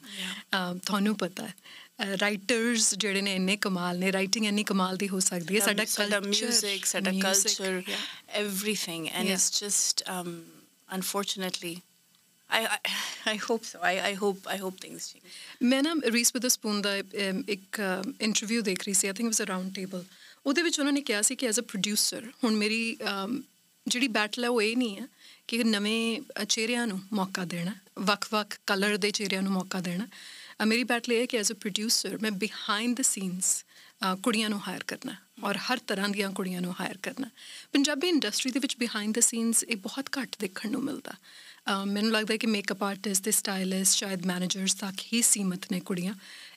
ਤੁਹਾਨੂੰ 0.86 1.16
ਪਤਾ 1.16 1.48
ਹੈ 1.48 2.18
ਰਾਈਟਰਸ 2.22 2.94
ਜਿਹੜੇ 2.96 3.22
ਨੇ 3.22 3.36
ਇੰਨੇ 3.36 3.58
ਕਮਾਲ 3.58 3.98
ਨੇ 4.00 4.12
ਰਾਈਟਿੰਗ 4.12 4.46
ਇੰਨੀ 4.46 4.64
ਕਮਾਲ 4.64 4.98
ਦੀ 4.98 5.08
ਹੋ 5.10 5.20
ਸਕਦੀ 5.20 5.56
ਹੈ 5.56 5.66
ਸਾਡਾ 5.66 5.86
ਕਲਚਰ 5.86 6.22
ਮਿਊਜ਼ਿਕ 6.22 6.86
ਸਾਡਾ 6.86 7.12
culture 7.12 7.82
everything 8.30 9.08
and 9.08 9.30
it's 9.30 9.64
just 9.64 10.04
unfortunately 10.96 11.78
I, 12.51 12.67
I, 12.67 12.79
I 13.27 13.37
hope 13.39 13.65
so. 13.65 13.79
I, 13.83 13.95
I 14.03 14.15
hope 14.15 14.47
I 14.47 14.57
hope 14.57 14.81
things 14.81 15.09
change. 15.09 15.25
ਮੈਂ 15.63 15.83
ਨਾ 15.83 15.95
ਰੀਸ 16.13 16.35
ਵਿਦ 16.35 16.47
ਸਪੂਨ 16.49 16.81
ਦਾ 16.83 16.97
um, 16.99 17.43
ਇੱਕ 17.49 17.81
um, 17.81 18.13
ਇੰਟਰਵਿਊ 18.21 18.63
ਦੇਖ 18.63 18.85
ਰਹੀ 18.85 18.95
ਸੀ 18.95 19.09
I 19.09 19.13
think 19.13 19.27
it 19.27 19.35
was 19.35 19.43
a 19.43 19.47
round 19.49 19.73
table 19.75 20.05
ਉਹਦੇ 20.47 20.63
ਵਿੱਚ 20.63 20.79
ਉਹਨਾਂ 20.81 20.93
ਨੇ 20.93 21.01
ਕਿਹਾ 21.01 21.23
ਸੀ 21.23 21.37
ਕਿ 21.37 21.49
ਐਜ਼ 21.49 21.61
ਅ 21.61 21.63
ਪ੍ਰੋਡਿਊਸਰ 21.63 22.31
ਹੁਣ 22.45 22.57
ਮੇਰੀ 22.57 22.97
um, 23.03 23.41
ਜਿਹੜੀ 23.87 24.09
ਬੈਟਲ 24.11 24.45
ਹੈ 24.45 24.49
ਉਹ 24.49 24.63
ਇਹ 24.63 24.77
ਨਹੀਂ 24.77 24.97
ਹੈ 25.01 25.07
ਕਿ 25.49 25.63
ਨਵੇਂ 25.65 26.45
ਚਿਹਰਿਆਂ 26.45 26.87
ਨੂੰ 26.87 27.01
ਮੌਕਾ 27.13 27.45
ਦੇਣਾ 27.45 27.75
ਵੱਖ-ਵੱਖ 28.03 28.59
ਕਲਰ 28.67 28.97
ਦੇ 28.97 29.11
ਚਿਹਰਿਆਂ 29.11 29.43
ਨੂੰ 29.43 29.53
ਮੌਕਾ 29.53 29.81
ਦੇਣਾ 29.81 30.07
ਮੇਰੀ 30.65 30.85
ਬੈਟਲ 30.85 31.13
ਇਹ 31.13 31.21
ਹੈ 31.21 31.27
ਕਿ 31.27 31.39
ਐਜ਼ 31.39 31.53
ਅ 31.53 31.55
ਪ੍ਰੋਡਿਊਸਰ 31.55 32.19
ਮੈਂ 32.19 32.31
ਬਿਹਾਈਂਡ 32.33 32.97
ਦ 32.97 33.03
ਸੀਨਸ 33.03 33.65
ਕੁੜੀਆਂ 34.23 34.51
ਨੂੰ 34.51 34.61
ਹਾਇਰ 34.69 34.85
ਕਰਨਾ 34.85 35.15
ਔਰ 35.43 35.57
ਹਰ 35.59 35.79
ਤਰ੍ਹਾਂ 35.87 36.09
ਦੀਆਂ 36.09 36.31
ਕੁੜੀਆਂ 36.31 36.61
ਨੂੰ 36.61 36.75
ਹਾਇਰ 36.81 36.99
ਕਰਨਾ 37.03 37.29
ਪੰਜਾਬੀ 37.73 38.09
ਇੰਡਸਟਰੀ 38.09 38.51
ਦੇ 38.51 38.59
ਵਿੱਚ 38.59 38.77
ਬਿਹਾਈਂਡ 38.77 39.15
ਦ 39.15 39.21
ਸੀਨਸ 39.21 39.63
ਇਹ 39.65 39.77
ਬਹੁਤ 39.79 40.11
ਘੱਟ 40.19 40.37
ਦੇਖਣ 40.41 40.71
ਨੂੰ 40.71 40.83
ਮਿਲਦਾ 40.85 41.15
ਮੈਨੂੰ 41.69 42.11
ਲੱਗਦਾ 42.13 42.33
ਹੈ 42.33 42.37
ਕਿ 42.37 42.47
ਮੇਕਅਪ 42.47 42.83
ਆਰਟਿਸਟ 42.83 43.25
ਤੇ 43.25 43.31
ਸਟਾਈਲਿਸਟ 43.31 43.97
ਸ਼ਾਇਦ 43.97 44.27
ਮੈਨੇਜਰਸ 44.27 44.75
ਤੱਕ 44.75 44.95
ਹੀ 45.13 45.23
ਸੀਮਤ 45.23 45.67
ਨੇ 45.73 45.81
ਕੁੜੀਆਂ। 45.81 46.15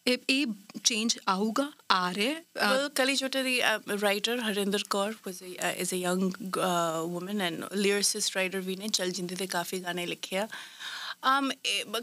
ਇਹ 0.07 0.17
ਇਹ 0.29 0.45
ਚੇਂਜ 0.83 1.17
ਆਊਗਾ 1.27 1.71
ਆ 1.91 2.13
ਰਿਹਾ 2.13 2.69
well 2.69 2.89
Kali 2.89 3.15
Jotta 3.15 3.43
the 3.43 3.61
writer 4.01 4.39
Harinder 4.39 4.83
Kaur 4.89 5.13
was 5.27 5.41
is 5.41 5.93
a 5.93 5.95
young 5.95 6.57
woman 6.57 7.41
and 7.41 7.63
lyricist 7.75 8.35
writer 8.35 8.59
ਵੀ 8.59 8.75
ਨੇ 8.75 8.87
ਚਲ 8.87 9.11
ਜਿੰਦੇ 9.11 9.35
ਤੇ 9.35 9.47
ਕਾਫੀ 9.47 9.79
ਗਾਣੇ 9.79 10.05
ਲਿਖਿਆ 10.05 10.43
um, 10.43 10.49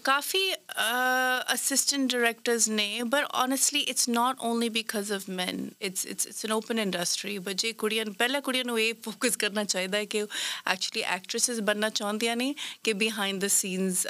काफ़ी 0.04 0.54
uh, 0.78 1.44
assistant 1.48 2.10
directors 2.10 2.68
ne 2.70 3.04
but 3.04 3.26
honestly 3.34 3.82
it's 3.82 4.08
not 4.08 4.38
only 4.42 4.70
because 4.70 5.12
of 5.12 5.28
men 5.28 5.76
it's 5.80 6.06
it's 6.06 6.26
it's 6.26 6.44
an 6.44 6.52
open 6.52 6.80
industry 6.80 7.38
but 7.38 7.56
ਜੇ 7.60 7.72
ਕੁੜੀਆਂ 7.74 8.06
ਪਹਿਲਾਂ 8.06 8.42
ਕੁੜੀਆਂ 8.42 8.66
ਨੂੰ 8.66 8.80
ਇਹ 8.80 8.94
ਫੋਕਸ 9.04 9.36
ਕਰਨਾ 9.36 9.64
ਚਾਹੀਦਾ 9.64 9.98
ਹੈ 9.98 10.06
ਕਿ 10.06 10.22
ਐਕਚੁਅਲੀ 10.68 11.02
ਐਕਟ੍ਰੈਸਸ 11.02 11.60
ਬਣਨਾ 11.60 11.90
ਚਾਹੁੰਦੀਆਂ 11.90 12.36
ਨੇ 12.36 12.54
ਕਿ 12.84 12.94
ਬਿਹਾਈਂਡ 12.94 13.42
ਦ 13.42 13.48
ਸੀਨਸ 13.48 14.08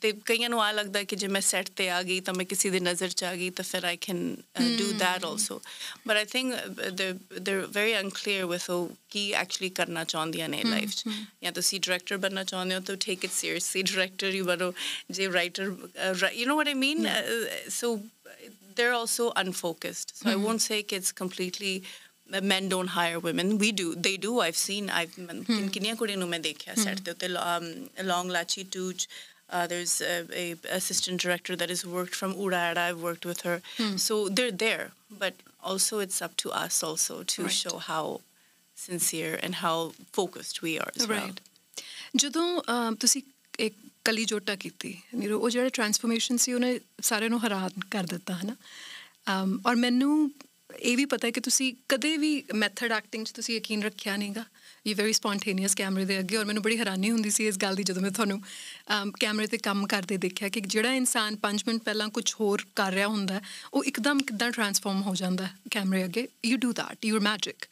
ਤੇ 0.00 0.12
ਕਈਆਂ 0.24 0.48
ਨੂੰ 0.50 0.62
ਆ 0.62 0.70
ਲੱਗਦਾ 0.72 1.02
ਕਿ 1.02 1.16
ਜੇ 1.16 1.26
ਮੈਂ 1.26 1.40
ਸੈੱਟ 1.40 1.70
ਤੇ 1.76 1.88
ਆ 1.90 2.02
ਗਈ 2.02 2.20
ਤਾਂ 2.20 2.34
ਮੈਂ 2.34 2.44
ਕਿਸੇ 2.44 2.70
ਦੀ 2.70 2.80
ਨਜ਼ਰ 2.80 3.08
ਚ 3.08 3.24
ਆ 3.24 3.34
ਗਈ 3.34 3.50
ਤਾਂ 3.50 3.64
ਫਿਰ 3.64 3.84
I 3.84 3.96
can 3.96 4.36
do 4.78 4.92
that 4.92 5.24
also 5.24 5.60
but 6.06 6.16
I 6.16 6.24
think 6.24 6.54
they 6.92 7.12
they 7.40 7.56
very 7.56 7.98
unclear 8.00 8.44
with 8.44 8.60
Ki 9.10 9.30
actually 9.32 9.70
ਕਰਨਾ 9.70 10.04
ਚਾਹੁੰਦੀਆਂ 10.04 10.48
ਨੇ 10.48 10.62
ਲਾਈਫ 10.64 10.90
ਚ 10.90 11.08
ਜਾਂ 11.42 11.52
ਤੁਸੀਂ 11.52 11.80
ਡਾਇਰੈਕਟਰ 11.80 12.16
ਬਣਨਾ 12.16 12.44
ਚਾਹੁੰਦੇ 12.44 12.74
ਹੋ 12.74 12.80
ਤਾਂ 12.80 12.96
take 12.96 13.24
it 13.24 13.32
seriously 13.32 13.82
director 13.82 14.30
you 14.42 14.44
bano 14.44 14.74
j 15.10 15.28
writer 15.28 15.74
uh, 16.02 16.14
you 16.32 16.46
know 16.46 16.56
what 16.56 16.68
i 16.68 16.74
mean 16.74 17.02
yeah. 17.02 17.20
uh, 17.20 17.70
so 17.70 18.00
they're 18.74 18.92
also 18.92 19.32
unfocused 19.36 20.16
so 20.16 20.26
mm-hmm. 20.26 20.40
i 20.40 20.44
won't 20.44 20.62
say 20.62 20.82
kids 20.82 21.12
completely 21.12 21.82
men 22.42 22.68
don't 22.68 22.88
hire 22.88 23.18
women 23.18 23.56
we 23.58 23.72
do 23.72 23.94
they 23.94 24.16
do 24.16 24.40
i've 24.40 24.56
seen 24.56 24.90
i've 24.90 25.14
ਕਿੰਨੀਆਂ 25.72 25.94
ਕੁੜੀਆਂ 25.96 26.16
ਨੂੰ 26.18 26.28
ਮੈਂ 26.28 26.40
ਦੇਖਿਆ 26.40 26.74
set 26.84 27.00
ਦੇ 27.00 27.10
ਉੱਤੇ 27.10 27.28
long 28.12 28.30
lachi 28.36 28.64
tuj 28.76 29.06
uh, 29.50 29.66
there's 29.66 30.00
a, 30.00 30.26
a, 30.32 30.56
assistant 30.70 31.20
director 31.20 31.56
that 31.56 31.70
has 31.70 31.84
worked 31.86 32.14
from 32.14 32.34
Urada. 32.34 32.78
I've 32.78 33.00
worked 33.00 33.24
with 33.24 33.40
her, 33.42 33.62
mm. 33.78 33.98
so 33.98 34.28
they're 34.28 34.50
there. 34.50 34.90
But 35.10 35.34
also, 35.62 36.00
it's 36.00 36.20
up 36.20 36.36
to 36.38 36.50
us 36.50 36.82
also 36.82 37.22
to 37.22 37.42
right. 37.44 37.52
show 37.52 37.78
how 37.78 38.20
sincere 38.74 39.38
and 39.42 39.56
how 39.56 39.92
focused 40.12 40.60
we 40.62 40.78
are 40.78 40.90
as 40.96 41.08
right. 41.08 41.22
well. 41.22 41.34
ਜਦੋਂ 42.16 42.94
ਤੁਸੀਂ 43.00 43.22
ਇੱਕ 43.59 43.75
ਕਲੀ 44.05 44.25
ਜੋਟਾ 44.25 44.55
ਕੀਤੀ। 44.55 44.93
Neuro 45.15 45.39
ਉਹ 45.39 45.49
ਜਿਹੜਾ 45.49 45.69
transformation 45.69 46.37
ਸੀ 46.37 46.53
ਉਹਨੇ 46.53 46.79
ਸਾਰਿਆਂ 47.01 47.29
ਨੂੰ 47.29 47.43
ਹੈਰਾਨ 47.43 47.79
ਕਰ 47.91 48.03
ਦਿੱਤਾ 48.05 48.33
ਹਨਾ? 48.35 48.55
ਔਰ 49.67 49.75
ਮੈਨੂੰ 49.75 50.31
ਇਹ 50.79 50.95
ਵੀ 50.97 51.05
ਪਤਾ 51.05 51.27
ਹੈ 51.27 51.31
ਕਿ 51.31 51.39
ਤੁਸੀਂ 51.39 51.73
ਕਦੇ 51.89 52.15
ਵੀ 52.17 52.31
ਮੈਥਡ 52.55 52.91
ਐਕਟਿੰਗ 52.91 53.25
'ਚ 53.25 53.31
ਤੁਸੀਂ 53.31 53.55
ਯਕੀਨ 53.55 53.83
ਰੱਖਿਆ 53.83 54.15
ਨਹੀਂਗਾ 54.17 54.43
ਇਹ 54.85 54.95
ਵੈਰੀ 54.95 55.13
ਸਪੌਂਟੇਨੀਅਸ 55.13 55.75
ਕੈਮਰੇ 55.75 56.05
ਦੇ 56.05 56.17
ਅੱਗੇ 56.19 56.37
ਔਰ 56.37 56.45
ਮੈਨੂੰ 56.45 56.63
ਬੜੀ 56.63 56.77
ਹੈਰਾਨੀ 56.79 57.11
ਹੁੰਦੀ 57.11 57.29
ਸੀ 57.29 57.45
ਇਸ 57.47 57.57
ਗੱਲ 57.57 57.75
ਦੀ 57.75 57.83
ਜਦੋਂ 57.83 58.01
ਮੈਂ 58.01 58.11
ਤੁਹਾਨੂੰ 58.11 58.41
ਕੈਮਰੇ 59.19 59.47
ਤੇ 59.47 59.57
ਕੰਮ 59.57 59.85
ਕਰਦੇ 59.87 60.17
ਦੇਖਿਆ 60.17 60.49
ਕਿ 60.49 60.61
ਜਿਹੜਾ 60.67 60.93
ਇਨਸਾਨ 60.93 61.37
5 61.43 61.63
ਮਿੰਟ 61.67 61.83
ਪਹਿਲਾਂ 61.83 62.07
ਕੁਝ 62.09 62.25
ਹੋਰ 62.39 62.65
ਕਰ 62.75 62.91
ਰਿਹਾ 62.93 63.07
ਹੁੰਦਾ 63.07 63.39
ਉਹ 63.73 63.83
ਇੱਕਦਮ 63.83 64.19
ਕਿਦਾਂ 64.27 64.51
ਟਰਾਂਸਫਾਰਮ 64.51 65.01
ਹੋ 65.01 65.15
ਜਾਂਦਾ 65.15 65.47
ਕੈਮਰੇ 65.71 66.03
ਅੱਗੇ। 66.05 66.27
You 66.45 66.57
do 66.57 66.71
that 66.73 67.05
you 67.05 67.15
are 67.15 67.21
magic 67.21 67.65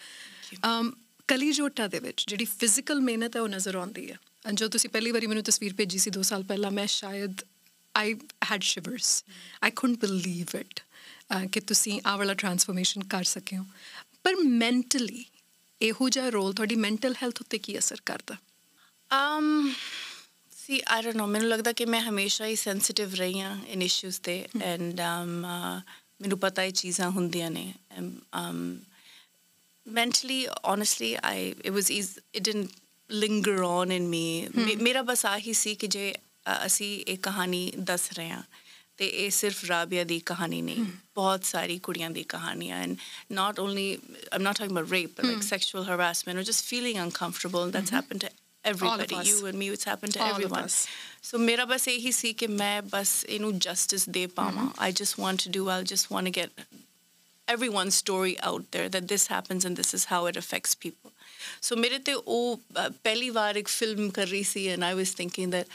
Kali 1.27 1.51
Jotta 1.51 1.87
ਦੇ 1.87 1.99
ਵਿੱਚ 1.99 2.25
ਜਿਹੜੀ 2.27 2.45
ਫਿਜ਼ੀਕਲ 2.57 3.01
ਮਿਹਨਤ 3.01 3.35
ਹੈ 3.35 3.41
ਉਹ 3.41 3.47
ਨਜ਼ਰ 3.49 3.75
ਆਉਂਦੀ 3.75 4.09
ਹੈ। 4.11 4.17
ਜੋ 4.53 4.67
ਤੁਸੀਂ 4.67 4.89
ਪਹਿਲੀ 4.89 5.11
ਵਾਰੀ 5.11 5.27
ਮੈਨੂੰ 5.27 5.43
ਤਸਵੀਰ 5.43 5.73
ਭੇਜੀ 5.73 5.97
ਸੀ 5.97 6.11
2 6.19 6.21
ਸਾਲ 6.21 6.43
ਪਹਿਲਾਂ 6.43 6.71
ਮੈਂ 6.71 6.87
ਸ਼ਾਇਦ 6.87 7.41
I 7.97 8.13
had 8.51 8.61
shivers 8.61 9.25
I 9.63 9.71
couldn't 9.71 10.05
believe 10.05 10.57
it 10.57 10.79
ਕਿ 11.51 11.59
ਤੁਸੀਂ 11.59 12.01
ਆ 12.05 12.17
ਵਾਲਾ 12.17 12.33
ਟਰਾਂਸਫਰਮੇਸ਼ਨ 12.33 13.03
ਕਰ 13.03 13.23
ਸਕੇ 13.23 13.57
ਹੋ। 13.57 13.65
ਪਰ 14.23 14.35
ਮੈਂਟਲੀ 14.35 15.25
ਇਹੋ 15.81 16.09
ਜਿਹਾ 16.09 16.29
ਰੋਲ 16.29 16.53
ਤੁਹਾਡੀ 16.53 16.75
ਮੈਂਟਲ 16.75 17.15
ਹੈਲਥ 17.23 17.41
ਉੱਤੇ 17.41 17.57
ਕੀ 17.57 17.77
ਅਸਰ 17.79 18.01
ਕਰਦਾ? 18.05 18.35
Um 19.11 19.71
ਸੀ 20.57 20.81
ਆਈ 20.87 21.01
ਡੋਨਟ 21.01 21.15
ਨੋ 21.15 21.27
ਮੈਨੂੰ 21.27 21.49
ਲੱਗਦਾ 21.49 21.71
ਕਿ 21.71 21.85
ਮੈਂ 21.85 22.01
ਹਮੇਸ਼ਾ 22.01 22.45
ਹੀ 22.45 22.55
ਸੈਂਸਿਟਿਵ 22.55 23.13
ਰਹੀ 23.13 23.39
ਹਾਂ 23.39 23.65
ਇਨ 23.67 23.81
ਇਸ਼ੂਸ 23.81 24.19
ਤੇ। 24.19 24.47
ਐਂਡ 24.61 24.99
um 24.99 25.27
ਮੈਨੂੰ 26.21 26.39
ਪਤਾ 26.39 26.63
ਇਹ 26.63 26.71
ਚੀਜ਼ਾਂ 26.71 27.09
ਹੁੰਦੀਆਂ 27.09 27.51
ਨੇ। 27.51 27.73
Um 27.99 28.71
mentally 29.87 30.41
honestly 30.69 31.07
i 31.27 31.37
it 31.67 31.71
was 31.75 31.87
easy 31.93 32.19
it 32.39 32.43
didn't 32.47 32.67
linger 33.10 33.58
on 33.64 33.90
in 33.98 34.06
me 34.12 34.26
ਮੇਰਾ 34.82 35.02
ਬਸ 35.02 35.24
ਆਹੀ 35.26 35.52
ਸੀ 35.52 35.74
ਕਿ 35.74 35.86
ਜੇ 35.86 36.14
ਅਸੀਂ 36.66 37.04
ਇਹ 37.08 37.18
ਕਹਾਣੀ 37.22 37.72
ਦੱਸ 37.78 38.12
ਰਹੇ 38.12 38.30
ਹਾਂ 38.30 38.42
ਤੇ 38.98 39.06
ਇਹ 39.06 39.30
ਸਿਰਫ 39.30 39.64
ਰਾਬੀਆ 39.64 40.04
ਦੀ 40.04 40.18
ਕਹਾਣੀ 40.26 40.60
ਨਹੀਂ 40.62 40.84
ਬਹੁਤ 41.14 41.44
ਸਾਰੀ 41.44 41.78
ਕੁੜੀਆਂ 41.78 42.10
ਦੀ 42.10 42.22
ਕਹਾਣੀਆਂ 42.22 42.76
and 42.82 42.96
not 43.32 43.58
only 43.60 43.98
I'm 44.34 44.42
not 44.42 44.58
talking 44.58 44.72
about 44.72 44.90
rape 44.92 45.10
but 45.18 45.24
like 45.24 45.42
sexual 45.42 45.84
harassment 45.84 46.38
or 46.38 46.44
just 46.50 46.66
feeling 46.72 47.00
uncomfortable 47.04 47.72
that's 47.76 47.94
happened 47.96 48.24
to 48.26 48.30
everybody 48.64 49.18
you 49.28 49.36
and 49.50 49.58
me 49.62 49.68
it's 49.74 49.88
happened 49.90 50.16
to 50.16 50.22
All 50.22 50.32
everyone 50.34 50.68
so 51.30 51.40
ਮੇਰਾ 51.40 51.64
ਬਸ 51.64 51.88
ਇਹੀ 51.88 52.12
ਸੀ 52.12 52.32
ਕਿ 52.32 52.46
ਮੈਂ 52.46 52.82
ਬਸ 52.82 53.12
ਇਹਨੂੰ 53.24 53.58
ਜਸਟਿਸ 53.58 54.08
ਦੇ 54.08 54.26
ਪਾਵਾਂ 54.40 54.68
I 54.88 54.90
just 55.02 55.22
want 55.24 55.46
to 55.46 55.54
do 55.58 55.68
I 55.76 55.78
just 55.94 56.12
want 56.14 56.30
to 56.30 56.34
get 56.40 56.66
everyone's 57.48 57.98
story 58.04 58.34
out 58.50 58.64
there 58.76 58.88
that 58.96 59.08
this 59.14 59.26
happens 59.32 59.68
and 59.68 59.82
this 59.82 59.94
is 59.98 60.06
how 60.12 60.20
it 60.30 60.38
affects 60.42 60.74
people 60.86 61.12
so 61.62 61.76
ਮੇਰੇ 61.78 61.98
ਤੇ 61.98 62.14
ਉਹ 62.14 62.60
ਪਹਿਲੀ 63.02 63.30
ਵਾਰ 63.30 63.56
ਇੱਕ 63.56 63.68
ਫਿਲਮ 63.68 64.10
ਕਰ 64.10 64.26
ਰਹੀ 64.26 64.42
ਸੀ 64.42 64.66
and 64.74 64.84
I 64.84 64.94
was 65.00 65.14
thinking 65.20 65.50
that 65.56 65.66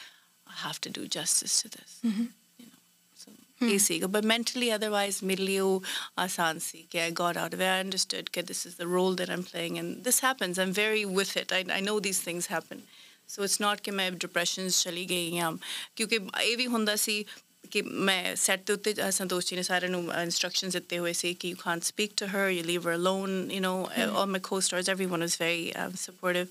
I 0.47 0.55
have 0.65 0.79
to 0.85 0.93
do 0.99 1.07
justice 1.17 1.61
to 1.61 1.69
this 1.75 1.97
mm-hmm. 2.05 2.27
you 2.59 2.67
know 2.69 2.79
so 3.23 3.67
ਇਹ 3.73 3.77
ਸੀਗਾ 3.79 4.07
but 4.15 4.29
mentally 4.33 4.71
otherwise 4.77 5.23
ਮੇਰੇ 5.23 5.43
ਲਈ 5.43 5.59
ਉਹ 5.59 5.83
ਆਸਾਨ 6.25 6.59
ਸੀ 6.69 6.85
ਕਿ 6.91 7.05
I 7.07 7.11
got 7.21 7.41
out 7.43 7.57
of 7.57 7.63
it 7.67 7.71
I 7.75 7.79
understood 7.85 8.33
that 8.37 8.51
this 8.53 8.65
is 8.71 8.79
the 8.81 8.89
role 8.95 9.15
that 9.21 9.35
I'm 9.35 9.45
playing 9.51 9.79
and 9.83 10.09
this 10.09 10.19
happens 10.29 10.63
I'm 10.65 10.75
very 10.81 11.05
with 11.19 11.37
it 11.43 11.55
I, 11.59 11.63
I 11.79 11.81
know 11.87 11.99
these 12.09 12.23
things 12.29 12.51
happen 12.57 12.81
so 13.27 13.43
it's 13.43 13.59
not 13.61 13.81
ਕਿ 13.81 13.91
ਮੈਂ 13.91 14.09
depression 14.11 14.69
ਚਲੀ 14.69 15.05
ਗਈ 15.09 15.37
ਹਾਂ 15.39 15.51
ਕਿਉਂਕਿ 15.95 16.19
ਇਹ 16.43 16.55
ਵੀ 16.57 16.67
ਹੁੰਦਾ 16.67 16.95
ਸੀ 16.95 17.25
ਕਿ 17.66 17.82
ਮੈਂ 17.82 18.36
ਸੈੱਟ 18.36 18.66
ਦੇ 18.66 18.72
ਉੱਤੇ 18.72 18.94
ਸੰਤੋਸ਼ 19.10 19.46
ਜੀ 19.46 19.56
ਨੇ 19.56 19.62
ਸਾਰਿਆਂ 19.62 19.90
ਨੂੰ 19.90 20.02
ਇਨਸਟਰਕਸ਼ਨਸ 20.22 20.72
ਦਿੱਤੇ 20.72 20.98
ਹੋਏ 20.98 21.12
ਸੀ 21.12 21.34
ਕਿ 21.34 21.48
you 21.48 21.56
can't 21.56 21.82
speak 21.82 22.12
to 22.16 22.26
her 22.26 22.48
you 22.48 22.64
leave 22.64 22.88
her 22.88 22.94
alone 22.94 23.50
you 23.52 23.60
know 23.60 23.90
all 24.16 24.26
my 24.26 24.40
co-stars 24.40 24.90
everyone 24.90 25.22
is 25.22 25.36
very 25.40 25.72
supportive 25.96 26.46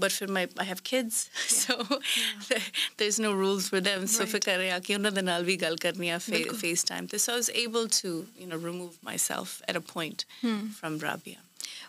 but 0.00 0.10
ਫਿਰ 0.10 0.28
my 0.28 0.46
I 0.58 0.66
have 0.66 0.76
kids 0.84 1.28
so 1.48 1.82
there 2.50 3.06
is 3.06 3.20
no 3.20 3.32
rules 3.32 3.70
for 3.70 3.80
them 3.80 4.06
so 4.06 4.24
ਫਿਰ 4.24 4.40
ਕਰ 4.40 4.58
ਰਿਹਾ 4.58 4.78
ਕਿ 4.78 4.94
ਉਹਨਾਂ 4.94 5.12
ਦੇ 5.12 5.22
ਨਾਲ 5.22 5.44
ਵੀ 5.44 5.56
ਗੱਲ 5.56 5.76
ਕਰਨੀ 5.76 6.08
ਆ 6.08 6.18
ਫੇਸ 6.60 6.84
ਟਾਈਮ 6.84 7.06
ਤੇ 7.06 7.18
so 7.18 7.32
I 7.32 7.38
was 7.38 7.50
able 7.50 7.88
to 8.02 8.26
you 8.40 8.48
know 8.48 8.64
remove 8.64 8.94
myself 9.04 9.62
at 9.62 9.76
a 9.76 9.86
point 9.92 10.22
from 10.80 11.00
Rabia 11.00 11.40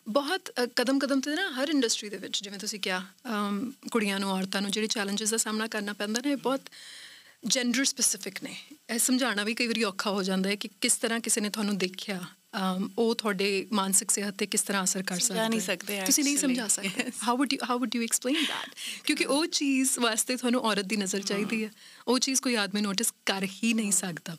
ਬਹੁਤ 0.09 0.51
ਕਦਮ 0.75 0.99
ਕਦਮ 0.99 1.21
ਤੇ 1.21 1.35
ਨਾ 1.35 1.49
ਹਰ 1.51 1.69
ਇੰਡਸਟਰੀ 1.69 2.09
ਦੇ 2.09 2.17
ਵਿੱਚ 2.17 2.43
ਜਿਵੇਂ 2.43 2.59
ਤੁਸੀਂ 2.59 2.79
ਕਿਹਾ 2.79 3.03
ਕੁੜੀਆਂ 3.91 4.19
ਨੂੰ 4.19 4.31
ਔਰਤਾਂ 4.31 4.61
ਨੂੰ 4.61 4.71
ਜਿਹੜੇ 4.71 4.87
ਚੈਲੰਜਸ 4.87 5.31
ਦਾ 5.31 5.37
ਸਾਹਮਣਾ 5.37 5.67
ਕਰਨਾ 5.67 5.93
ਪੈਂਦਾ 5.93 6.21
ਨੇ 6.25 6.35
ਬਹੁਤ 6.35 6.61
ਜੈਂਡਰ 7.43 7.85
ਸਪੈਸਿਫਿਕ 7.85 8.41
ਨੇ। 8.43 8.55
ਇਹ 8.89 8.99
ਸਮਝਾਉਣਾ 8.99 9.43
ਵੀ 9.43 9.53
ਕਈ 9.55 9.67
ਵਾਰੀ 9.67 9.83
ਔਖਾ 9.83 10.11
ਹੋ 10.11 10.23
ਜਾਂਦਾ 10.23 10.49
ਹੈ 10.49 10.55
ਕਿ 10.55 10.69
ਕਿਸ 10.81 10.95
ਤਰ੍ਹਾਂ 10.97 11.19
ਕਿਸੇ 11.19 11.41
ਨੇ 11.41 11.49
ਤੁਹਾਨੂੰ 11.49 11.77
ਦੇਖਿਆ 11.77 12.19
ਉਹ 12.97 13.13
ਤੁਹਾਡੇ 13.15 13.47
ਮਾਨਸਿਕ 13.73 14.11
ਸਿਹਤ 14.11 14.35
ਤੇ 14.37 14.45
ਕਿਸ 14.45 14.61
ਤਰ੍ਹਾਂ 14.61 14.83
ਅਸਰ 14.83 15.03
ਕਰ 15.03 15.19
ਸਕਦਾ 15.19 15.43
ਹੈ। 15.43 15.49
ਨਹੀਂ 15.49 15.59
ਸਕਦੇ 15.61 16.01
ਤੁਸੀਂ 16.05 16.23
ਨਹੀਂ 16.23 16.37
ਸਮਝਾ 16.37 16.67
ਸਕਦੇ। 16.67 17.03
How 17.27 17.37
would 17.37 17.53
you 17.53 17.59
how 17.69 17.79
would 17.79 17.95
you 17.95 18.03
explain 18.03 18.43
that 18.43 18.69
ਕਿਉਂਕਿ 19.05 19.25
ਉਹ 19.25 19.45
ਚੀਜ਼ 19.59 19.97
ਵਾਸਤੇ 19.99 20.35
ਤੁਹਾਨੂੰ 20.35 20.61
ਔਰਤ 20.61 20.85
ਦੀ 20.85 20.97
ਨਜ਼ਰ 20.97 21.21
ਚਾਹੀਦੀ 21.21 21.63
ਹੈ। 21.63 21.69
ਉਹ 22.07 22.19
ਚੀਜ਼ 22.19 22.41
ਕੋਈ 22.41 22.55
ਆਦਮੀ 22.55 22.81
ਨੋਟਿਸ 22.81 23.13
ਕਰ 23.25 23.47
ਹੀ 23.53 23.73
ਨਹੀਂ 23.73 23.91
ਸਕਦਾ। 23.91 24.37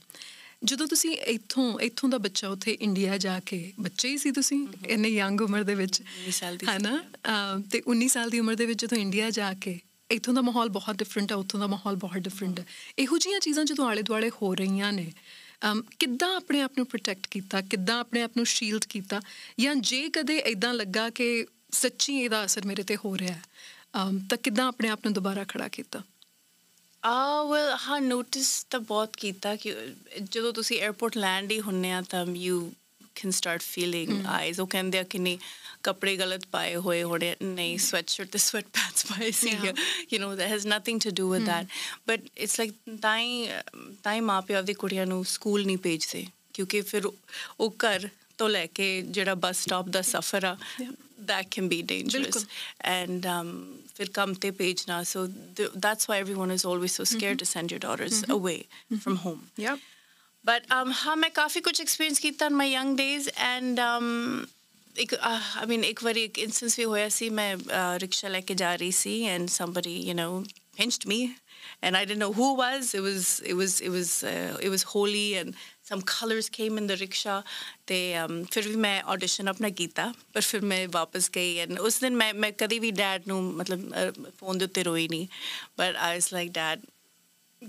ਜਦੋਂ 0.64 0.86
ਤੁਸੀਂ 0.86 1.10
ਇੱਥੋਂ 1.10 1.78
ਇੱਥੋਂ 1.80 2.08
ਦਾ 2.08 2.18
ਬੱਚਾ 2.18 2.48
ਉੱਥੇ 2.48 2.72
ਇੰਡੀਆ 2.80 3.18
ਜਾ 3.18 3.38
ਕੇ 3.46 3.72
ਬੱਚੇ 3.80 4.08
ਹੀ 4.08 4.18
ਸੀ 4.18 4.30
ਤੁਸੀਂ 4.30 4.66
ਇੰਨੇ 4.86 5.08
ਯੰਗ 5.08 5.40
ਉਮਰ 5.40 5.62
ਦੇ 5.62 5.74
ਵਿੱਚ 5.74 6.00
19 6.02 6.32
ਸਾਲ 6.32 6.56
ਦੀ 6.56 6.66
ਹੈ। 6.66 6.78
ਨਾ 6.78 7.02
ਤੇ 7.72 7.82
19 7.88 8.08
ਸਾਲ 8.08 8.30
ਦੀ 8.30 8.40
ਉਮਰ 8.40 8.54
ਦੇ 8.54 8.66
ਵਿੱਚ 8.66 8.80
ਜਦੋਂ 8.80 8.98
ਇੰਡੀਆ 8.98 9.30
ਜਾ 9.30 9.52
ਕੇ 9.54 9.78
ਇੱਥੋਂ 10.10 10.34
ਦਾ 10.34 10.40
ਮਾਹੌਲ 10.42 10.68
ਬਹੁਤ 10.68 10.96
ਡਿਫਰੈਂਟ 10.96 11.32
ਹੈ 11.32 11.36
ਉੱਥੋਂ 11.36 11.60
ਦਾ 11.60 11.66
ਮਾਹੌਲ 11.66 11.96
ਬਹੁਤ 11.96 12.18
ਡਿਫਰੈਂਟ 12.22 12.60
ਹੈ 12.60 12.64
ਇਹੋ 12.98 13.18
ਜੀਆਂ 13.18 13.40
ਚੀਜ਼ਾਂ 13.40 13.64
ਜਦੋਂ 13.64 13.88
ਆਲੇ 13.88 14.02
ਦੁਆਲੇ 14.02 14.30
ਹੋ 14.42 14.54
ਰਹੀਆਂ 14.54 14.92
ਨੇ 14.92 15.12
ਕਿੱਦਾਂ 15.98 16.28
ਆਪਣੇ 16.36 16.60
ਆਪ 16.62 16.72
ਨੂੰ 16.76 16.86
ਪ੍ਰੋਟੈਕਟ 16.86 17.26
ਕੀਤਾ, 17.26 17.60
ਕਿੱਦਾਂ 17.60 17.98
ਆਪਣੇ 18.00 18.22
ਆਪ 18.22 18.36
ਨੂੰ 18.36 18.44
ਸ਼ੀਲਡ 18.46 18.84
ਕੀਤਾ, 18.88 19.20
ਜਾਂ 19.60 19.74
ਜੇ 19.76 20.08
ਕਦੇ 20.12 20.36
ਇਦਾਂ 20.50 20.72
ਲੱਗਾ 20.74 21.08
ਕਿ 21.10 21.46
ਸੱਚੀ 21.72 22.18
ਇਹਦਾ 22.20 22.44
ਅਸਰ 22.44 22.66
ਮੇਰੇ 22.66 22.82
ਤੇ 22.82 22.96
ਹੋ 23.04 23.16
ਰਿਹਾ 23.18 23.34
ਹੈ 23.34 23.42
ਤਾਂ 24.28 24.38
ਕਿੱਦਾਂ 24.38 24.66
ਆਪਣੇ 24.68 24.88
ਆਪ 24.88 25.00
ਨੂੰ 25.04 25.12
ਦੁਬਾਰਾ 25.14 25.44
ਖੜਾ 25.48 25.68
ਕੀਤਾ? 25.68 26.02
ਆ 27.02 27.42
ਵੈਲ 27.44 27.76
ਹਾਂ 27.80 28.00
ਨੋਟਿਸ 28.00 28.52
ਤਾਂ 28.70 28.80
ਬਹੁਤ 28.80 29.16
ਕੀਤਾ 29.16 29.54
ਕਿ 29.56 29.74
ਜਦੋਂ 30.22 30.52
ਤੁਸੀਂ 30.52 30.80
에어ਪੋਰਟ 30.82 31.16
ਲੈਂਡ 31.16 31.50
ਹੀ 31.52 31.60
ਹੁੰਨੇ 31.60 31.92
ਆ, 31.92 32.00
ਤਾਂ 32.02 32.24
you 32.26 32.72
can 33.21 33.31
start 33.31 33.61
feeling 33.63 34.09
mm. 34.13 34.25
eyes 34.35 34.59
ਉਹ 34.59 34.67
ਕਹਿੰਦੇ 34.67 34.99
ਆ 34.99 35.03
ਕਿ 35.03 35.19
ਨਹੀਂ 35.19 35.37
ਕੱਪੜੇ 35.83 36.15
ਗਲਤ 36.17 36.45
ਪਾਏ 36.51 36.75
ਹੋਏ 36.75 37.03
ਹੋੜੇ 37.03 37.35
ਨਹੀਂ 37.43 37.77
ਸਵੈਟਸ਼ਰਟ 37.77 38.29
ਤੇ 38.31 38.37
ਸਵੈਟ 38.39 38.65
ਪੈਂਟਸ 38.73 39.05
ਪਾਏ 39.05 39.31
ਸੀ 39.31 39.49
you 39.49 40.19
know 40.23 40.31
that 40.39 40.49
has 40.53 40.65
nothing 40.73 40.99
to 41.05 41.11
do 41.19 41.27
with 41.33 41.43
mm. 41.43 41.51
that 41.51 41.77
but 42.11 42.27
it's 42.45 42.57
like 42.63 42.73
ਤਾਈ 43.01 43.47
ਤਾਈ 44.03 44.19
ਮਾਪੇ 44.31 44.55
ਆਪਦੀ 44.55 44.73
ਕੁੜੀਆਂ 44.83 45.05
ਨੂੰ 45.05 45.23
ਸਕੂਲ 45.35 45.65
ਨਹੀਂ 45.65 45.77
ਭੇਜਦੇ 45.77 46.25
ਕਿਉਂਕਿ 46.53 46.81
ਫਿਰ 46.81 47.05
ਉਹ 47.59 47.75
ਘਰ 47.85 48.09
ਤੋਂ 48.37 48.49
ਲੈ 48.49 48.65
ਕੇ 48.75 49.01
ਜਿਹੜਾ 49.01 49.35
ਬੱਸ 49.45 49.63
ਸਟਾਪ 49.63 49.89
ਦਾ 49.89 50.01
ਸਫ਼ਰ 50.11 50.45
ਆ 50.45 50.57
Yeah. 50.81 50.91
that 51.27 51.45
can 51.55 51.67
be 51.71 51.77
dangerous 51.89 52.13
ਬਿਲਕੁਲ। 52.13 52.45
and 52.91 53.25
um, 53.33 53.49
ਫਿਰ 53.95 54.09
ਕੰਮ 54.13 54.33
ਤੇ 54.43 54.51
ਭੇਜਣਾ 54.51 55.01
so 55.11 55.21
th- 55.59 55.75
that's 55.85 56.07
why 56.09 56.17
everyone 56.23 56.53
is 56.55 56.65
always 56.71 56.95
so 56.99 57.05
scared 57.11 57.39
to 57.43 57.47
send 57.51 57.73
your 57.73 57.79
daughters 57.85 58.17
away 58.37 58.57
from 59.03 59.19
home 59.25 59.41
ਯਪ 59.59 59.79
but 60.43 60.65
um, 60.69 60.91
ਹਾਂ 60.93 61.15
ਮੈਂ 61.15 61.29
ਕਾਫੀ 61.29 61.61
ਕੁਝ 61.61 61.79
ਐਕਸਪੀਰੀਅੰਸ 61.81 62.19
ਕੀਤਾ 62.19 62.47
in 62.47 62.59
my 62.61 62.69
young 62.71 62.95
days 62.97 63.29
and 63.51 63.79
um, 63.79 64.47
ਇੱਕ 64.95 65.13
ਆਈ 65.21 65.65
ਮੀਨ 65.67 65.83
ਇੱਕ 65.83 66.03
ਵਾਰੀ 66.03 66.23
ਇੱਕ 66.23 66.37
ਇਨਸਟੈਂਸ 66.39 66.77
ਵੀ 66.79 66.85
ਹੋਇਆ 66.85 67.07
ਸੀ 67.09 67.29
ਮੈਂ 67.29 67.55
ਰਿਕਸ਼ਾ 67.99 68.29
ਲੈ 68.29 68.41
ਕੇ 68.41 68.55
ਜਾ 68.55 68.75
ਰਹੀ 68.75 68.91
ਸੀ 68.91 69.21
and 69.35 69.53
somebody 69.53 69.95
you 70.09 70.15
know 70.19 70.33
pinched 70.77 71.07
me 71.11 71.17
and 71.83 71.97
I 71.97 72.05
didn't 72.05 72.21
know 72.23 72.33
who 72.33 72.47
it 72.51 72.57
was 72.57 72.93
it 72.93 73.03
was 73.05 73.29
it 73.51 73.55
was 73.55 73.79
it 73.81 73.91
was 73.95 74.11
uh, 74.23 74.57
it 74.67 74.69
was 74.75 74.83
holy 74.93 75.25
and 75.35 75.55
some 75.89 76.01
colors 76.11 76.49
came 76.49 76.77
in 76.81 76.87
the 76.91 76.97
rickshaw 77.01 77.41
ਤੇ 77.87 77.99
um, 78.21 78.43
ਫਿਰ 78.51 78.67
ਵੀ 78.67 78.75
ਮੈਂ 78.85 79.01
audition 79.13 79.47
ਆਪਣਾ 79.47 79.69
ਕੀਤਾ 79.81 80.11
ਪਰ 80.33 80.41
ਫਿਰ 80.41 80.61
ਮੈਂ 80.71 80.87
ਵਾਪਸ 80.93 81.29
ਗਈ 81.35 81.63
and 81.65 81.79
ਉਸ 81.81 81.99
ਦਿਨ 81.99 82.15
ਮੈਂ 82.15 82.33
ਮੈਂ 82.33 82.51
ਕਦੀ 82.57 82.79
ਵੀ 82.79 82.91
ਡੈਡ 83.01 83.27
ਨੂੰ 83.27 83.43
ਮਤਲਬ 83.43 83.93
ਫੋਨ 84.39 84.57
ਦੇ 84.57 84.65
ਉੱਤੇ 84.65 84.83
ਰੋਈ 84.83 85.07
ਨਹੀਂ 85.07 85.27
but 85.81 86.01
I 86.07 86.15
was 86.15 86.31
like 86.37 86.53
dad 86.59 86.85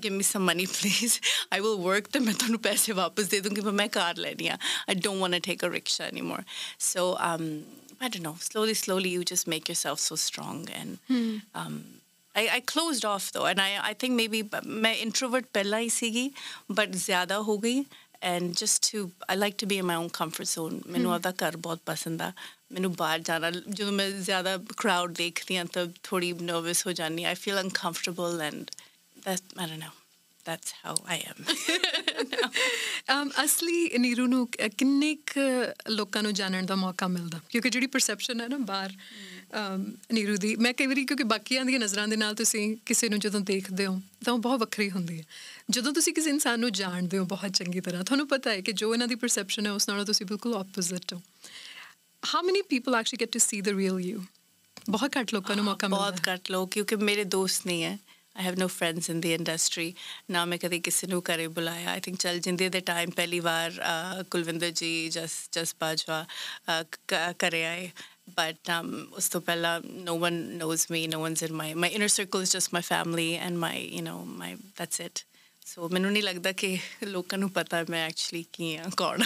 give 0.01 0.12
me 0.12 0.25
some 0.25 0.45
money 0.45 0.67
please 0.67 1.21
i 1.53 1.61
will 1.64 1.79
work 1.88 2.11
ਤੇ 2.12 2.19
ਮੈਂ 2.19 2.33
ਤੁਹਾਨੂੰ 2.35 2.61
ਪੈਸੇ 2.61 2.93
ਵਾਪਸ 3.01 3.29
ਦੇ 3.35 3.40
ਦੂੰਗੀ 3.40 3.61
ਪਰ 3.61 3.73
ਮੈਂ 3.81 3.88
ਕਾਰ 3.97 4.17
ਲੈਣੀ 4.17 4.49
ਆ 4.49 4.57
i 4.93 4.95
don't 4.95 5.21
want 5.25 5.37
to 5.38 5.43
take 5.49 5.62
a 5.67 5.71
rickshaw 5.75 6.07
anymore 6.12 6.43
so 6.87 7.05
um 7.29 7.45
i 8.05 8.09
don't 8.14 8.27
know 8.29 8.37
slowly 8.47 8.75
slowly 8.85 9.12
you 9.17 9.27
just 9.33 9.51
make 9.55 9.71
yourself 9.73 10.01
so 10.07 10.17
strong 10.29 10.64
and 10.81 11.21
um 11.61 11.77
I, 12.40 12.43
I 12.55 12.61
closed 12.71 13.05
off 13.09 13.27
though 13.35 13.45
and 13.49 13.61
I 13.64 13.71
I 13.90 13.93
think 14.03 14.17
maybe 14.21 14.38
ਮੈਂ 14.87 14.95
introvert 15.05 15.45
ਪਹਿਲਾਂ 15.53 15.79
ਹੀ 15.81 15.88
ਸੀਗੀ 15.97 16.31
but 16.79 16.97
ਜ਼ਿਆਦਾ 17.05 17.40
ਹੋ 17.49 17.57
ਗਈ 17.67 17.85
and 18.31 18.57
just 18.62 18.88
to 18.88 19.03
I 19.33 19.37
like 19.43 19.57
to 19.62 19.69
be 19.73 19.79
in 19.83 19.87
my 19.90 19.99
own 20.03 20.09
comfort 20.19 20.51
zone 20.55 20.81
ਮੈਨੂੰ 20.95 21.12
ਆਪਦਾ 21.14 21.33
ਘਰ 21.43 21.57
ਬਹੁਤ 21.67 21.81
ਪਸੰਦ 21.87 22.23
ਆ 22.23 22.33
ਮੈਨੂੰ 22.73 22.93
ਬਾਹਰ 23.03 23.19
ਜਾਣਾ 23.29 23.51
ਜਦੋਂ 23.51 23.93
ਮੈਂ 23.93 24.11
ਜ਼ਿਆਦਾ 24.11 24.55
crowd 24.83 25.14
ਦੇਖਦੀ 25.19 25.57
ਹਾਂ 25.57 25.64
ਤਾਂ 25.77 25.87
ਥੋੜੀ 26.03 26.33
nervous 26.51 26.83
ਹੋ 26.87 26.93
ਜਾਂਦੀ 27.03 27.27
I 27.33 27.37
feel 27.45 27.61
uncomfortable 27.64 28.43
and 28.51 28.75
That 29.30 29.42
I 29.56 29.65
don't 29.65 29.80
know. 29.80 29.96
That's 30.46 30.72
how 30.74 30.96
I 31.08 31.18
am. 31.28 31.39
um 33.10 33.30
ਅਸਲੀ 33.44 33.98
ਨੀਰੂ 34.00 34.26
ਨੂੰ 34.28 34.48
ਕਿੰਨੇ 34.78 35.15
ਲੋਕਾਂ 35.89 36.22
ਨੂੰ 36.24 36.34
ਜਾਣਨ 36.34 36.65
ਦਾ 36.65 36.76
ਮੌਕਾ 36.76 37.08
ਮਿਲਦਾ 37.08 37.39
ਕਿਉਂਕਿ 37.50 37.70
ਜਿਹੜੀ 37.70 37.88
ਪਰਸੈਪਸ਼ਨ 37.88 38.42
ਹੈ 38.42 38.48
ਨਾ 38.48 38.58
ਬਾਹਰ 38.63 38.94
um, 39.54 39.84
ਨੀਰੂ 40.13 40.36
ਦੀ 40.38 40.56
ਮੈਂ 40.58 40.74
ਕਈ 40.74 40.88
ਵਾਰੀ 40.88 41.06
ਕਿਉਂਕਿ 41.06 41.24
ਬਾਕੀਆਂ 41.26 41.65
ਦੀਆਂ 41.65 41.80
ਨਜ਼ਰਾਂ 41.80 42.08
ਦੇ 42.08 42.15
ਨਾਲ 42.15 42.36
ਤੁਸੀਂ 42.36 42.65
ਕਿਸੇ 42.86 43.10
ਨੂੰ 43.10 43.20
ਜਦੋਂ 43.20 43.42
ਦੇਖਦੇ 43.44 43.86
ਹੋ 43.86 44.00
ਤਾਂ 44.26 44.34
ਉਹ 44.34 44.39
ਬਹੁਤ 44.39 44.60
ਵੱਖਰੀ 44.60 44.89
ਹੁੰਦੀ 44.89 45.20
ਹੈ 45.20 45.24
ਜਦੋਂ 45.70 45.94
ਤੁਸੀਂ 45.94 46.13
ਕਿਸੇ 46.13 46.30
ਇਨਸਾਨ 46.30 46.60
ਨੂੰ 46.60 46.72
ਜਾਣਦੇ 46.74 47.18
ਹੋ 47.18 47.26
ਬਹੁਤ 47.28 47.52
ਚੰਗੀ 47.54 47.82
ਤਰ੍ਹਾਂ 47.82 48.04
ਤੁਹਾਨੂੰ 48.04 48.28
ਪਤਾ 48.28 48.52
ਹੈ 48.52 48.62
ਕਿ 48.62 48.72
ਜੋ 48.74 48.94
ਇਹਨਾਂ 48.94 49.08
ਦੀ 49.08 49.15
ਪਰਸੈਪਸ਼ਨ 49.18 49.65
ਹੈ 49.65 49.72
ਉਸ 49.72 49.89
ਨਾਲੋਂ 49.89 50.06
ਤੁਸੀਂ 50.06 50.26
ਬਿਲਕੁਲ 50.26 50.56
ਆਪੋਜ਼ਿਟ 50.56 51.13
ਹੋ 51.13 51.22
how 52.24 52.44
many 52.44 52.62
people 52.70 52.96
actually 52.96 53.22
get 53.22 53.32
to 53.32 53.39
see 53.39 53.62
the 53.62 53.78
real 53.78 54.00
you 54.02 54.24
ਬਹੁਤ 54.89 55.18
ਘੱਟ 55.18 55.34
ਲੋਕਾਂ 55.34 55.56
ਨੂੰ 55.56 55.65
ਮੌਕਾ 55.65 55.88
ਮਿਲਦਾ 55.88 56.06
ਬਹੁਤ 56.06 56.28
ਘੱਟ 56.28 56.52
ਲੋਕ 56.52 56.72
ਕਿਉਂਕਿ 56.72 56.96
ਮੇਰੇ 57.04 57.24
ਦੋਸਤ 57.30 57.65
ਨਹੀਂ 57.68 57.84
ਹੈ 57.84 57.98
I 58.39 58.43
have 58.43 58.58
no 58.58 58.67
friends 58.69 59.10
in 59.10 59.21
the 59.21 59.34
industry. 59.34 59.95
Now 60.30 60.41
I'm 60.43 60.49
going 60.49 60.82
to 60.82 61.21
call 61.21 61.69
I 61.69 61.99
think 61.99 62.19
chal 62.21 62.36
jindi 62.45 62.71
the 62.71 62.82
time 62.82 63.12
pehli 63.12 63.41
var 63.41 63.69
Kulvinder 64.36 64.71
ji 64.82 65.10
just 65.10 65.52
just 65.52 65.78
bajwa 65.80 66.25
kare 67.38 67.91
but 68.36 68.58
um 68.69 69.12
no 70.06 70.15
one 70.15 70.58
knows 70.58 70.89
me 70.89 71.08
no 71.08 71.19
one's 71.19 71.41
in 71.41 71.54
my 71.54 71.73
my 71.73 71.89
inner 71.89 72.08
circle 72.08 72.39
is 72.39 72.52
just 72.52 72.71
my 72.71 72.82
family 72.82 73.36
and 73.36 73.60
my 73.60 73.75
you 73.75 74.02
know 74.02 74.19
my 74.25 74.56
that's 74.78 74.99
it. 74.99 75.23
So 75.76 75.90
ਮੈਨੂੰ 75.90 76.12
ਨਹੀਂ 76.12 76.24
ਲੱਗਦਾ 76.24 76.52
ਕਿ 76.52 76.78
ਲੋਕਾਂ 77.04 77.40
ਨੂੰ 77.40 77.50
ਪਤਾ 77.50 77.86
ਮੈਂ 77.90 78.08
actually 78.08 78.46
ਕੀ 78.54 78.78
ਹਾਂ 78.78 78.90
ਕੌਣ 78.98 79.24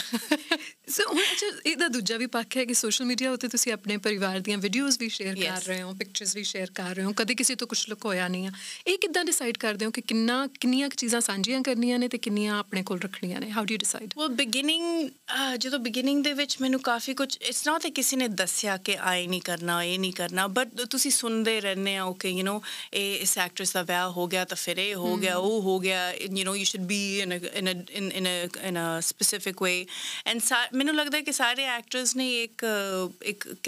ਸੋ 0.90 1.04
ਹੁਣ 1.14 1.22
ਅੱਛਾ 1.22 1.60
ਇਹਦਾ 1.66 1.88
ਦੂਜਾ 1.88 2.18
ਵੀ 2.18 2.26
ਪੱਖ 2.26 2.58
ਹੈ 2.58 2.66
ਕਿ 2.66 2.74
ਸੋਸ਼ਲ 2.74 3.06
ਮੀਡੀਆ 3.06 3.32
ਉੱਤੇ 3.32 3.48
ਤੁਸੀਂ 3.48 3.74
ਆਪਣੇ 3.74 3.98
ਪਰਿਵਾਰ 3.98 4.40
ਦੀਆਂ 4.40 4.58
ਵੀਡੀਓਜ਼ 4.58 5.00
ਵੀ 5.00 5.10
ਸ਼ੇਅਰ 5.10 5.36
ਕਰ. 5.36 5.62
ਰਹੇ 5.62 5.82
ਹੋ 5.82 5.94
ਪਿਕਚਰਸ 5.94 6.36
ਵੀ 6.36 6.44
ਸ਼ੇਅਰ 6.44 6.72
ਕਰ 6.76 6.96
ਰਹੇ 6.96 7.04
ਹੋ। 7.04 7.14
ਕਦੇ 7.14 7.36
ਕਿਸੇ 7.36 7.56
ਤੋਂ 7.56 7.68
ਕੁਝ 7.68 7.90
ਲੁਕੋਇਆ 7.90 8.28
ਨਹੀਂ 8.28 8.48
ਆ। 8.48 8.52
ਇਹ 8.88 8.98
ਕਿੱਦਾਂ 8.98 9.26
ਡਿਸਾਈਡ 9.26 9.58
ਕਰਦੇ 9.58 9.86
ਹੋ 9.86 9.92
ਕਿ 9.92 10.02
ਕਿੰਨਾ 10.02 10.48
ਕਿੰਨੀਆਂ 10.60 10.90
ਕੁ 10.90 10.96
ਚੀਜ਼ਾਂ 10.96 11.22
ਸਾਂਝੀਆਂ 11.22 11.62
ਕਰਨੀਆਂ 11.62 12.00
ਨੇ 12.00 12.08
ਤੇ 12.08 12.18
ਕਿੰਨੀਆਂ 12.18 12.60
ਆਪਣੇ 12.60 12.84
ਕੋਲ 12.84 13.00
ਰੱਖਣੀਆਂ 13.00 13.40
ਨੇ? 13.40 13.52
How 13.52 13.66
do 13.66 13.74
you 13.74 13.78
decide 13.78 14.14
beginning 14.42 15.08
uh, 15.08 15.58
ਜਦੋਂ 15.58 15.80
beginning 15.80 16.24
ਦੇ 16.24 16.34
ਵਿੱਚ 16.34 16.58
ਮੈਨੂੰ 16.62 16.80
ਕਾਫੀ 16.80 17.14
ਕੁਝ 17.14 17.38
ਇਟਸ 17.42 17.68
ਨਾਟ 17.68 17.84
ਕਿ 17.84 17.90
ਕਿਸੇ 17.90 18.16
ਨੇ 18.16 18.28
ਦੱਸਿਆ 18.28 18.78
ਕਿ 18.78 18.98
ਆਏ 18.98 19.28
ਨਹੀਂ 19.28 19.42
ਕਰਨਾ 19.42 19.84
ਇਹ 19.84 20.00
ਨਹੀਂ 20.00 20.14
ਕਰਨਾ 20.14 20.48
ਬਟ 20.48 20.68
ਤੁਸੀਂ 20.68 21.12
ਸੁਣਦੇ 21.12 21.62
ਰਹਿੰਦੇ 21.62 21.96
ਆ 21.96 22.04
ਓਕੇ 22.04 22.30
ਯੂ 22.30 22.48
نو 22.48 22.62
ਇਹ 22.94 23.20
ਇਸ 23.20 23.38
ਐਕਟਰਸ 23.38 23.74
ਦਾ 23.74 23.82
ਵਿਆਹ 23.82 24.10
ਹੋ 24.10 24.28
ਗਿਆ 24.28 24.46
ਤਾਂ 24.46 24.58
ਫਿਰ 24.58 24.78
ਇਹ 24.78 24.96
ਹੋ 24.96 25.18
ਗਿਆ 25.18 25.38
ਉਹ 25.38 25.62
ਹੋ 25.62 25.80
ਗਿਆ 25.80 26.12
you 26.38 26.43
know 26.43 26.54
you 26.54 26.65
should 26.65 26.88
be 26.88 27.22
in 27.22 27.32
a 27.32 27.39
in 27.62 27.67
a 27.67 27.76
in, 28.00 28.28
a 28.28 28.50
in 28.67 28.78
a 28.78 29.02
specific 29.02 29.62
way. 29.62 29.88
And 30.26 30.41
sa- 30.41 30.69
mainu 30.74 30.96
lagda 31.00 31.19
hai 31.19 31.24
ki 31.30 31.36
sare 31.39 31.67
actors 31.78 32.15
ne 32.15 32.30
ek 32.43 32.65
uh, 32.74 33.08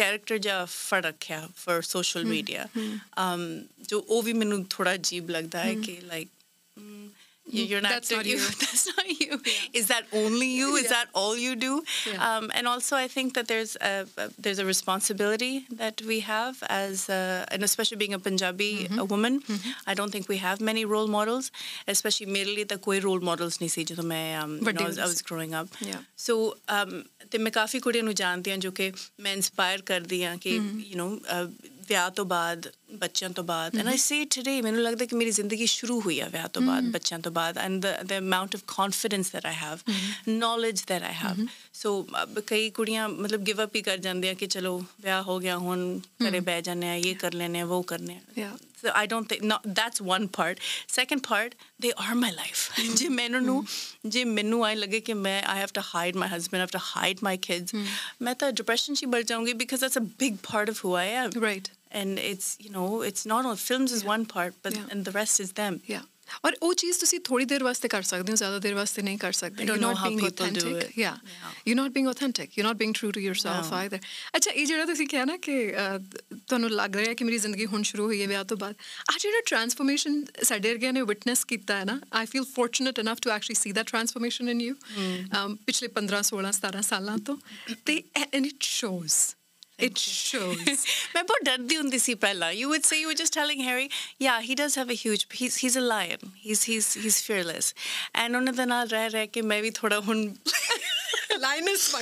character 0.02 0.40
ja 0.50 0.60
fad 0.66 1.10
rakhya 1.10 1.42
for 1.66 1.82
social 1.82 2.24
hmm. 2.24 2.36
media. 2.38 2.70
Hmm. 2.78 2.96
um 3.26 3.44
jo 3.94 4.04
oh 4.10 4.22
vi 4.30 4.40
mainu 4.44 4.64
thoda 4.78 4.98
ajeeb 5.00 5.36
hmm. 5.36 6.10
like 6.14 6.35
Mm, 7.56 7.70
you're 7.70 7.82
not 7.82 7.92
that's 7.92 8.12
not 8.12 8.26
you. 8.32 8.38
that's 8.38 8.88
not 8.96 9.08
you. 9.08 9.42
Yeah. 9.46 9.80
Is 9.80 9.88
that 9.88 10.04
only 10.12 10.48
you? 10.48 10.76
Is 10.76 10.84
yeah. 10.84 10.90
that 10.90 11.08
all 11.14 11.36
you 11.38 11.56
do? 11.56 11.84
Yeah. 12.12 12.38
Um, 12.38 12.52
and 12.54 12.68
also, 12.68 12.96
I 12.96 13.08
think 13.08 13.34
that 13.36 13.48
there's 13.48 13.76
a, 13.82 14.06
a, 14.18 14.30
there's 14.38 14.60
a 14.60 14.66
responsibility 14.66 15.66
that 15.72 16.02
we 16.02 16.22
have 16.22 16.64
as 16.70 17.10
a, 17.10 17.46
and 17.52 17.64
especially 17.64 17.98
being 17.98 18.14
a 18.14 18.20
Punjabi 18.20 18.74
mm-hmm. 18.86 19.00
a 19.00 19.06
woman. 19.06 19.42
Mm-hmm. 19.42 19.70
I 19.88 19.94
don't 19.94 20.12
think 20.12 20.28
we 20.28 20.38
have 20.38 20.62
many 20.62 20.86
role 20.86 21.08
models, 21.08 21.52
especially 21.88 22.28
merely 22.28 22.64
the 22.64 22.78
koi 22.78 23.00
role 23.00 23.20
models. 23.20 23.62
Nisi, 23.62 23.86
um, 24.00 24.60
I 24.68 25.06
was 25.14 25.22
growing 25.22 25.54
up. 25.54 25.68
Yeah. 25.80 26.00
So. 26.16 26.58
Um, 26.68 27.06
ਤੇ 27.32 27.38
ਮੈਂ 27.38 27.52
ਕਾਫੀ 27.52 27.80
ਕੁੜੀਆਂ 27.80 28.04
ਨੂੰ 28.04 28.14
ਜਾਣਦੀ 28.16 28.52
ਹਾਂ 28.52 28.58
ਜੋ 28.58 28.72
ਕਿ 28.72 28.92
ਮੈਂ 29.20 29.34
inspire 29.34 29.82
ਕਰਦੀ 29.82 30.24
ਹਾਂ 30.24 30.38
ਕਿ 30.38 30.50
ਯੂ 30.50 31.00
نو 31.00 31.48
ਵਿਆਹ 31.90 32.10
ਤੋਂ 32.10 32.26
ਬਾਅਦ 32.26 32.68
ਬੱਚਿਆਂ 32.94 33.30
ਤੋਂ 33.30 33.44
ਬਾਅਦ 33.44 33.76
ਐਂਡ 33.78 33.88
ਆਈ 33.88 33.98
ਸੇ 33.98 34.24
ਟੁਡੇ 34.26 34.62
ਮੈਨੂੰ 34.62 34.82
ਲੱਗਦਾ 34.82 35.06
ਕਿ 35.06 35.16
ਮੇਰੀ 35.16 35.32
ਜ਼ਿੰਦਗੀ 35.32 35.66
ਸ਼ੁਰੂ 35.66 36.00
ਹੋਈ 36.02 36.20
ਆ 36.20 36.28
ਵਿਆਹ 36.28 36.48
ਤੋਂ 36.48 36.62
ਬਾਅਦ 36.62 36.84
ਬੱਚਿਆਂ 36.92 37.20
ਤੋਂ 37.20 37.32
ਬਾਅਦ 37.32 37.58
and 37.58 37.86
the 38.06 38.18
amount 38.18 38.56
of 38.56 38.62
confidence 38.68 39.32
that 39.32 39.46
I 39.46 39.56
have 39.56 39.78
knowledge 40.28 40.84
that 40.88 41.04
I 41.04 41.14
have 41.14 41.46
so 41.74 42.08
ਕਈ 42.48 42.70
ਕੁੜੀਆਂ 42.70 43.10
ਮਤਲਬ 43.10 43.42
ਗਿਵ 43.42 43.64
ਅਪ 43.64 43.76
ਹੀ 43.76 43.82
ਕਰ 43.82 43.98
ਜਾਂਦੀਆਂ 43.98 44.36
ਕਿ 44.36 44.48
ਚਲੋ 44.48 44.78
ਵਿਆਹ 45.02 45.22
ਹੋ 45.24 45.40
ਗਿਆ 45.40 45.58
ਹੁਣ 45.58 46.00
ਘਰੇ 46.28 46.40
ਬਹਿ 46.40 46.62
ਜਾਂਦੇ 46.62 46.90
ਆ 46.90 46.96
ਇਹ 46.96 47.16
ਕਰ 47.16 47.34
ਲੈਣੇ 47.34 47.60
ਆ 47.60 47.66
ਉਹ 47.66 47.84
ਕਰਨੇ 47.84 48.16
ਆ। 48.16 48.22
Yeah. 48.85 48.85
So 48.85 48.93
I 48.99 49.07
don't 49.13 49.29
think 49.31 49.43
no, 49.49 49.57
that's 49.79 50.01
one 50.11 50.27
part. 50.37 50.61
Second 50.93 51.23
part, 51.25 51.55
they 51.87 51.91
are 52.05 52.15
my 52.21 52.31
life. 52.37 52.61
ਜੇ 53.01 53.09
ਮੈਨੂੰ 53.17 53.43
ਨੂੰ 53.45 53.65
ਜੇ 54.15 54.25
ਮੈਨੂੰ 54.25 54.65
ਆਏ 54.67 54.75
ਲੱਗੇ 54.75 55.01
ਕਿ 55.09 55.15
ਮੈਂ 55.25 55.35
I 55.55 55.57
have 55.63 55.75
to 55.79 55.85
hide 55.89 56.21
my 56.23 56.29
husband, 56.35 56.61
I 56.61 56.65
have 56.67 56.73
to 56.77 56.83
hide 56.87 57.21
my 57.29 57.35
kids, 57.49 57.75
ਮੈਂ 58.29 58.35
ਤਾਂ 58.43 58.51
depression 58.63 58.95
'ਚ 58.95 59.03
ਹੀ 59.03 59.07
ਮਰ 59.17 59.23
ਜਾਊਂਗੀ 59.33 59.53
because 59.65 59.85
that's 59.87 60.01
a 60.03 60.07
big 60.25 60.41
part 60.49 60.73
of 60.75 60.81
who 60.85 60.95
I 61.03 61.07
am. 61.25 61.41
Right 61.43 61.69
And 62.01 62.21
it's 62.25 62.49
you 62.65 62.73
know 62.73 62.89
it's 63.07 63.25
not 63.31 63.47
all 63.51 63.57
films 63.61 63.93
is 63.95 64.03
one 64.09 64.25
part, 64.33 64.59
but 64.67 64.75
Yeah. 64.79 64.91
and 64.95 65.09
the 65.09 65.15
rest 65.19 65.41
is 65.45 65.49
them. 65.61 65.79
ਯਾ 65.91 66.01
ਔਰ 66.46 66.56
ਉਹ 66.62 66.74
ਚੀਜ਼ 66.74 67.00
ਤੁਸੀਂ 67.00 67.20
ਥੋੜੀ 67.20 67.46
ਦੇਰ 67.46 67.64
ਵਾਸਤੇ 67.64 67.88
ਕਰ 67.88 68.02
ਸਕਦੇ 68.02 68.32
ਹੋ 68.32 68.36
ਜ਼ਿਆਦਾ 68.36 68.60
ਦੇਰ 68.60 68.74
ਵਾਸਤੇ 68.74 69.02
ਨਹੀਂ 69.02 69.18
ਕਰ 69.18 69.32
ਸਕਦੇ 69.32 69.66
authentic. 70.28 70.68
it. 70.72 70.98
Yeah. 70.98 71.18
Yeah. 71.26 71.52
You're 71.68 71.80
not 71.82 71.94
being 71.94 72.10
authentic. 72.12 72.58
You're 72.58 72.68
not 72.68 72.80
being 72.82 72.94
true 72.94 73.12
to 73.12 73.24
yourself 73.26 73.70
No. 73.72 73.78
either. 73.78 74.00
ਅੱਛਾ 74.36 74.52
ਇਹ 74.52 74.66
ਜਿਹੜਾ 74.66 74.86
ਤੁਸੀਂ 74.86 75.08
ਕਿਹਾ 75.08 75.26
ਨਾ 75.26 75.38
ਕਿ 75.38 75.56
ਤੁਹਾਨੂੰ 76.48 76.72
ਲੱਗ 76.72 76.96
ਰਿਹਾ 76.96 77.14
ਕਿ 77.14 77.24
ਮੇਰੀ 77.24 77.38
ਜ਼ਿੰਦਗੀ 77.38 77.66
ਹੁਣ 77.66 77.84
ਸ਼ੁਰੂ 77.84 78.06
ਹੋਈ 78.06 78.22
ਹੈ 78.22 78.28
ਵਿਆਹ 78.28 78.44
ਤੋਂ 78.44 78.58
ਬਾਅਦ 78.58 78.76
ਆ 79.14 79.18
ਜਿਹੜਾ 79.22 79.42
ਟਰਾਂਸਫਰਮੇਸ਼ਨ 79.46 80.24
ਸਾਡੇ 80.44 80.70
ਵਰਗਿਆਂ 80.70 80.94
ਨੇ 80.94 81.02
ਵਿਟਨੈਸ 81.02 81.44
ਕੀਤਾ 81.46 81.78
ਹੈ 81.78 81.86
ਨਾ 81.86 82.00
I 82.14 82.26
feel 82.26 82.44
fortunate 82.56 83.00
enough 83.00 83.20
to 83.22 83.30
actually 83.30 83.60
see 83.62 83.72
that 83.72 83.94
transformation 83.94 84.54
in 84.54 84.62
you 84.66 84.76
um, 85.40 85.56
ਪਿਛਲੇ 85.66 85.90
15 86.00 86.22
16 86.26 86.54
17 86.60 86.82
ਸਾਲਾਂ 86.82 87.18
ਤੋਂ 87.26 87.38
ਤੇ 87.86 88.02
and 88.20 88.52
it 88.52 88.70
shows 88.70 89.18
It 89.78 89.98
shows. 89.98 90.86
मैं 91.16 91.24
बहुत 91.26 91.44
डर 91.44 91.58
दी 91.58 92.58
You 92.58 92.70
would 92.70 92.86
say 92.86 93.00
you 93.00 93.08
were 93.08 93.18
just 93.22 93.34
telling 93.34 93.60
Harry, 93.60 93.90
yeah, 94.20 94.42
he 94.42 94.56
does 94.56 94.76
have 94.76 94.90
a 94.90 94.94
huge. 94.94 95.28
He's 95.34 95.58
he's 95.58 95.76
a 95.76 95.82
lion. 95.82 96.32
He's 96.38 96.64
he's 96.64 96.94
he's 96.94 97.22
fearless. 97.22 97.74
And 98.14 98.36
उन्हें 98.36 98.56
तो 98.56 98.66
ना 98.66 98.84
रह 98.84 99.06
रह 99.08 99.26
के 99.26 99.42
मैं 99.42 99.62
भी 99.62 99.72
थोड़ा 99.72 100.00
lioness 101.38 101.94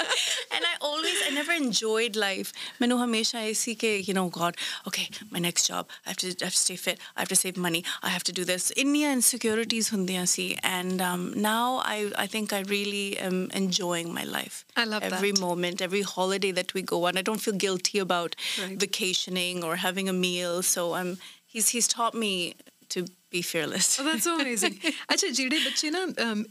and 0.54 0.64
I 0.64 0.74
always, 0.80 1.16
I 1.26 1.30
never 1.30 1.52
enjoyed 1.52 2.16
life. 2.16 2.52
मैंने 2.80 2.94
हमेशा 2.94 3.40
ऐसी 3.40 3.74
के 3.74 4.06
you 4.06 4.14
know 4.14 4.28
God, 4.28 4.56
okay, 4.86 5.08
my 5.30 5.38
next 5.38 5.66
job, 5.66 5.88
I 6.06 6.10
have 6.10 6.16
to, 6.18 6.28
I 6.40 6.44
have 6.44 6.54
to 6.54 6.58
stay 6.58 6.76
fit, 6.76 6.98
I 7.16 7.20
have 7.20 7.28
to 7.28 7.36
save 7.36 7.56
money, 7.56 7.84
I 8.02 8.08
have 8.08 8.24
to 8.24 8.32
do 8.32 8.44
this. 8.44 8.72
India 8.76 9.12
insecurities 9.12 9.90
hundiyan 9.90 10.28
si, 10.28 10.58
and 10.62 11.00
um, 11.00 11.32
now 11.36 11.82
I, 11.84 12.10
I 12.16 12.26
think 12.26 12.52
I 12.52 12.60
really 12.60 13.18
am 13.18 13.50
enjoying 13.52 14.12
my 14.12 14.24
life. 14.24 14.64
I 14.76 14.84
love 14.84 15.02
every 15.02 15.32
that. 15.32 15.40
moment, 15.40 15.82
every 15.82 16.02
holiday 16.02 16.52
that 16.52 16.74
we 16.74 16.82
go 16.82 17.04
on. 17.06 17.16
I 17.16 17.22
don't 17.22 17.40
feel 17.40 17.54
guilty 17.54 17.98
about 17.98 18.36
right. 18.60 18.78
vacationing 18.78 19.64
or 19.64 19.76
having 19.76 20.08
a 20.08 20.12
meal. 20.12 20.62
So 20.62 20.94
I'm, 20.94 21.18
he's 21.46 21.68
he's 21.70 21.88
taught 21.88 22.14
me 22.14 22.54
to 22.90 23.06
be 23.32 23.42
fearless. 23.42 23.88
Oh, 24.00 24.04
that's 24.04 24.24
so 24.24 24.34
amazing. 24.40 24.74
ਅੱਛਾ 25.12 25.28
ਜਿਹੜੇ 25.28 25.58
ਬੱਚੇ 25.58 25.90
ਨਾ 25.90 26.06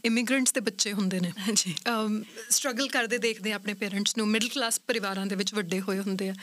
immigrants 0.05 0.53
ਦੇ 0.53 0.59
ਬੱਚੇ 0.61 0.93
ਹੁੰਦੇ 0.93 1.19
ਨੇ 1.19 1.31
ਹਾਂਜੀ। 1.39 1.75
Struggle 2.49 2.87
ਕਰਦੇ 2.87 3.17
ਦੇਖਦੇ 3.17 3.51
ਆ 3.51 3.55
ਆਪਣੇ 3.55 3.73
ਪੇਰੈਂਟਸ 3.73 4.17
ਨੂੰ 4.17 4.27
ਮਿਡਲ 4.27 4.49
ਕਲਾਸ 4.49 4.79
ਪਰਿਵਾਰਾਂ 4.87 5.25
ਦੇ 5.25 5.35
ਵਿੱਚ 5.35 5.53
ਵੱਡੇ 5.53 5.79
ਹੋਏ 5.79 5.99
ਹੁੰਦੇ 5.99 6.29
ਆ 6.29 6.33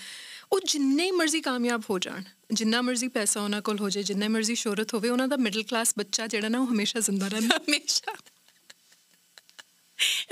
ਉਹ 0.52 0.60
ਜਿੰਨੇ 0.68 1.10
ਮਰਜ਼ੀ 1.10 1.40
ਕਾਮਯਾਬ 1.40 1.82
ਹੋ 1.90 1.98
ਜਾਣ 1.98 2.22
ਜਿੰਨਾ 2.52 2.80
ਮਰਜ਼ੀ 2.82 3.08
ਪੈਸਾ 3.08 3.40
ਉਹਨਾਂ 3.40 3.62
ਕੋਲ 3.62 3.78
ਹੋ 3.80 3.88
ਜਾਏ 3.90 4.02
ਜਿੰਨੇ 4.02 4.28
ਮਰਜ਼ੀ 4.28 4.54
ਸ਼ੋਹਰਤ 4.54 4.94
ਹੋਵੇ 4.94 5.08
ਉਹਨਾਂ 5.08 5.28
ਦਾ 5.28 5.36
ਮਿਡਲ 5.36 5.62
ਕਲਾਸ 5.62 5.92
ਬੱਚਾ 5.98 6.26
ਜਿਹੜਾ 6.26 6.48
ਨਾ 6.48 6.58
ਉਹ 6.58 6.66
ਹਮੇਸ਼ਾ 6.66 7.00
ਜ਼ਿੰਦਾ 7.00 7.28
ਰਹਿੰਦਾ 7.28 7.56
ਹਮੇਸ਼ਾ 7.56 8.14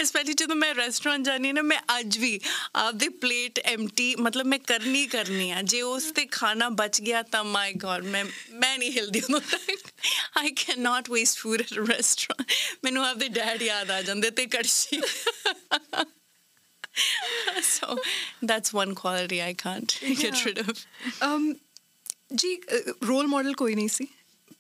ਸਪੈਸ਼ਲੀ 0.05 0.35
ਜਦੋਂ 0.35 0.57
ਮੈਂ 0.57 0.75
ਰੈਸਟੋਰੈਂਟ 0.75 1.25
ਜਾਨੀ 1.25 1.53
ਨਾ 1.53 1.63
ਮੈਂ 1.63 1.81
ਅੱਜ 1.99 2.19
ਵੀ 2.19 2.41
ਆਪਦੇ 2.77 3.09
ਪਲੇਟ 3.09 3.59
ਐਮਟੀ 3.59 4.15
ਮਤਲਬ 4.17 4.47
ਮੈਂ 4.47 4.59
ਕਰਨੀ 4.59 5.07
ਕਰਨੀ 5.07 5.51
ਆ। 5.51 5.63
ਜੇ 5.63 5.83
ਉਸ 5.83 6.05
ਤੇ 6.05 6.27
ਖਾਣਾ 6.27 6.69
ਬਚ 6.69 7.01
ਗਿਆ 7.01 7.23
ਤਾਂ 7.23 7.45
ਮਾਈ 7.45 7.73
ਗॉड 7.73 8.05
ਮੈਂ 8.05 8.25
ਮੈਂ 8.51 8.79
ਨਹੀਂ 8.79 8.93
ਹਿਲਦੀ 8.93 9.21
ਉਦੋਂ 9.21 9.41
ਤੱਕ। 9.41 9.89
I 10.39 10.51
can 10.51 10.81
not 10.81 11.11
waste 11.11 11.39
food 11.39 11.61
at 11.61 11.73
a 11.73 11.87
restaurant 11.89 12.53
ਮੈਨੂੰ 12.85 13.07
ਆਪਦੇ 13.07 13.29
ਡੈਡ 13.29 13.63
ਯਾਦ 13.63 13.91
ਆ 13.91 14.03
ਜਾਂਦੇ 14.03 14.31
ਤੇ 14.31 14.47
ਕੜਛੀ। 14.47 15.01
So 17.69 17.97
that's 18.49 18.73
one 18.73 18.93
quality 18.95 19.39
I 19.45 19.53
can't 19.55 19.95
get 20.21 20.43
rid 20.47 20.59
of. 20.59 20.83
um 21.29 21.55
ਜੀ 22.35 22.61
ਰੋਲ 23.07 23.27
ਮਾਡਲ 23.27 23.55
ਕੋਈ 23.55 23.75
ਨਹੀਂ 23.75 23.89
ਸੀ 23.89 24.07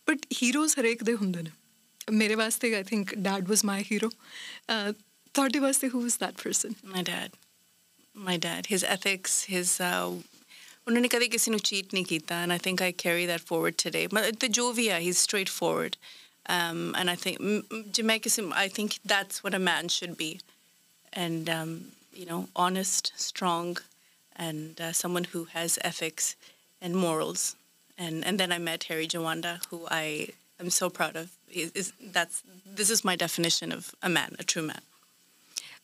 ਬਟ 0.08 0.26
ਹੀਰੋਜ਼ 0.42 0.74
ਹਰੇਕ 0.80 1.04
ਦੇ 1.04 1.14
ਹੁੰਦੇ 1.14 1.42
ਨੇ। 1.42 1.50
मेरे 2.12 2.34
वास्ते 2.34 2.74
I 2.74 2.82
think 2.92 3.14
dad 3.28 3.48
was 3.48 3.64
my 3.64 3.82
hero 3.90 4.10
thought 5.38 5.56
वास्ते 5.66 5.86
who 5.94 6.02
was 6.04 6.18
that 6.20 6.42
person 6.42 6.74
My 6.94 7.04
dad 7.10 7.36
My 8.26 8.38
dad 8.46 8.66
his 8.70 8.84
ethics 8.96 9.46
his 9.48 9.78
उन्होंने 9.82 11.08
कभी 11.08 11.28
किसी 11.28 11.50
ने 11.50 11.58
चीट 11.70 11.94
नहीं 11.94 12.04
किया 12.04 12.42
and 12.42 12.52
I 12.52 12.58
think 12.66 12.82
I 12.82 12.92
carry 13.06 13.26
that 13.26 13.40
forward 13.48 13.82
today 13.84 14.06
मतलब 14.14 14.50
जो 14.60 14.72
भी 14.72 14.88
है 14.88 15.00
ही 15.00 15.12
straightforward 15.48 15.96
um, 16.46 16.94
and 16.96 17.10
I 17.10 17.14
think 17.14 17.40
Jamaican, 17.92 18.52
I 18.52 18.68
think 18.68 18.98
that's 19.04 19.42
what 19.42 19.54
a 19.54 19.58
man 19.58 19.88
should 19.88 20.16
be, 20.16 20.40
and 21.12 21.48
um, 21.48 21.86
you 22.12 22.26
know, 22.26 22.48
honest, 22.54 23.12
strong, 23.16 23.78
and 24.36 24.80
uh, 24.80 24.92
someone 24.92 25.24
who 25.24 25.44
has 25.44 25.78
ethics 25.82 26.36
and 26.82 26.94
morals. 26.94 27.56
And 27.96 28.24
and 28.24 28.38
then 28.38 28.52
I 28.52 28.58
met 28.58 28.84
Harry 28.84 29.06
Jawanda, 29.06 29.64
who 29.66 29.86
I 29.90 30.28
I'm 30.64 30.70
so 30.70 30.88
proud 30.88 31.14
of. 31.14 31.30
Is, 31.52 31.72
is, 31.72 31.92
that's 32.12 32.42
this 32.76 32.88
is 32.88 33.04
my 33.04 33.16
definition 33.16 33.70
of 33.70 33.94
a 34.02 34.08
man, 34.08 34.36
a 34.38 34.44
true 34.44 34.62
man. 34.62 34.80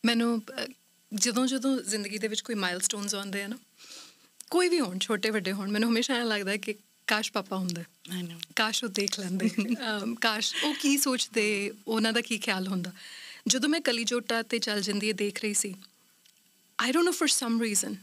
ਮੈਨੂੰ 0.05 0.41
ਜਦੋਂ 1.11 1.45
ਜਦੋਂ 1.47 1.75
ਜ਼ਿੰਦਗੀ 1.81 2.17
ਦੇ 2.17 2.27
ਵਿੱਚ 2.27 2.41
ਕੋਈ 2.41 2.55
milestones 2.55 3.15
ਆਉਂਦੇ 3.15 3.43
ਆ 3.43 3.47
ਨਾ 3.47 3.57
ਕੋਈ 4.51 4.69
ਵੀ 4.69 4.79
ਹੋਣ 4.79 4.97
ਛੋਟੇ 4.99 5.29
ਵੱਡੇ 5.29 5.51
ਹੋਣ 5.51 5.71
ਮੈਨੂੰ 5.71 5.89
ਹਮੇਸ਼ਾ 5.89 6.15
ਐ 6.15 6.23
ਲੱਗਦਾ 6.23 6.55
ਕਿ 6.57 6.75
ਕਾਸ਼ 7.07 7.31
ਪਾਪਾ 7.31 7.57
ਹੁੰਦੇ 7.57 7.83
ਆਈ 8.11 8.21
ਨੋ 8.21 8.39
ਕਾਸ਼ 8.55 8.83
ਉਹ 8.83 8.89
ਦੇਖ 8.89 9.19
ਲੈਂਦੇ 9.19 9.49
ਕਾਸ਼ 10.21 10.53
ਉਹ 10.63 10.73
ਕੀ 10.81 10.97
ਸੋਚਦੇ 10.97 11.45
ਉਹਨਾਂ 11.87 12.13
ਦਾ 12.13 12.21
ਕੀ 12.21 12.37
ਖਿਆਲ 12.37 12.67
ਹੁੰਦਾ 12.67 12.91
ਜਦੋਂ 13.47 13.69
ਮੈਂ 13.69 13.81
ਕਲੀਜੋਟਾ 13.81 14.41
ਤੇ 14.43 14.59
ਚੱਲ 14.59 14.81
ਜਾਂਦੀ 14.81 15.07
ਹੈ 15.07 15.13
ਦੇਖ 15.23 15.41
ਰਹੀ 15.41 15.53
ਸੀ 15.53 15.73
I 16.79 16.91
don't 16.91 17.05
know 17.05 17.11
for 17.11 17.31
some 17.31 17.61
reason 17.61 17.95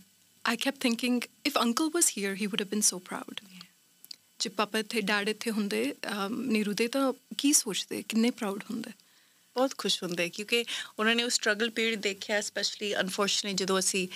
I 0.45 0.57
kept 0.57 0.81
thinking 0.81 1.23
if 1.47 1.59
uncle 1.59 1.91
was 1.95 2.13
here 2.19 2.35
he 2.35 2.47
would 2.47 2.61
have 2.61 2.69
been 2.69 2.81
so 2.81 2.99
proud 3.09 3.41
ਜੇ 4.39 4.49
ਪਾਪਾ 4.49 4.79
ਇੱਥੇ 4.79 5.01
ਡੈਡ 5.01 5.29
ਇੱਥੇ 5.29 5.51
ਹੁੰਦੇ 5.51 5.95
ਅਮ, 6.13 6.43
ਨੀਰੂ 6.43 6.73
ਦੇ 6.73 6.89
ਤਾਂ 6.89 7.13
ਕੀ 7.39 7.53
ਸੋਚਦੇ? 7.53 8.03
ਕਿੰਨੇ 8.03 8.31
ਪ੍ਰਾਊਡ 8.31 8.65
ਹੁੰਦੇ? 8.71 8.91
ਬਹੁਤ 9.57 9.75
ਖੁਸ਼ 9.79 10.03
ਹੁੰਦੇ 10.03 10.29
ਕਿਉਂਕਿ 10.29 10.65
ਉਹਨਾਂ 10.99 11.15
ਨੇ 11.15 11.23
ਉਹ 11.23 11.31
ਸਟਰਗਲ 11.31 11.71
ਪੀਰੀਅਡ 11.71 12.01
ਦੇਖਿਆ 12.01 12.41
ਸਪੈਸ਼ਲੀ 12.41 12.95
ਅਨਫੋਰਚੂਨਟਲੀ 12.95 13.55
ਜਦੋਂ 13.55 13.79
ਅਸੀਂ 13.79 14.09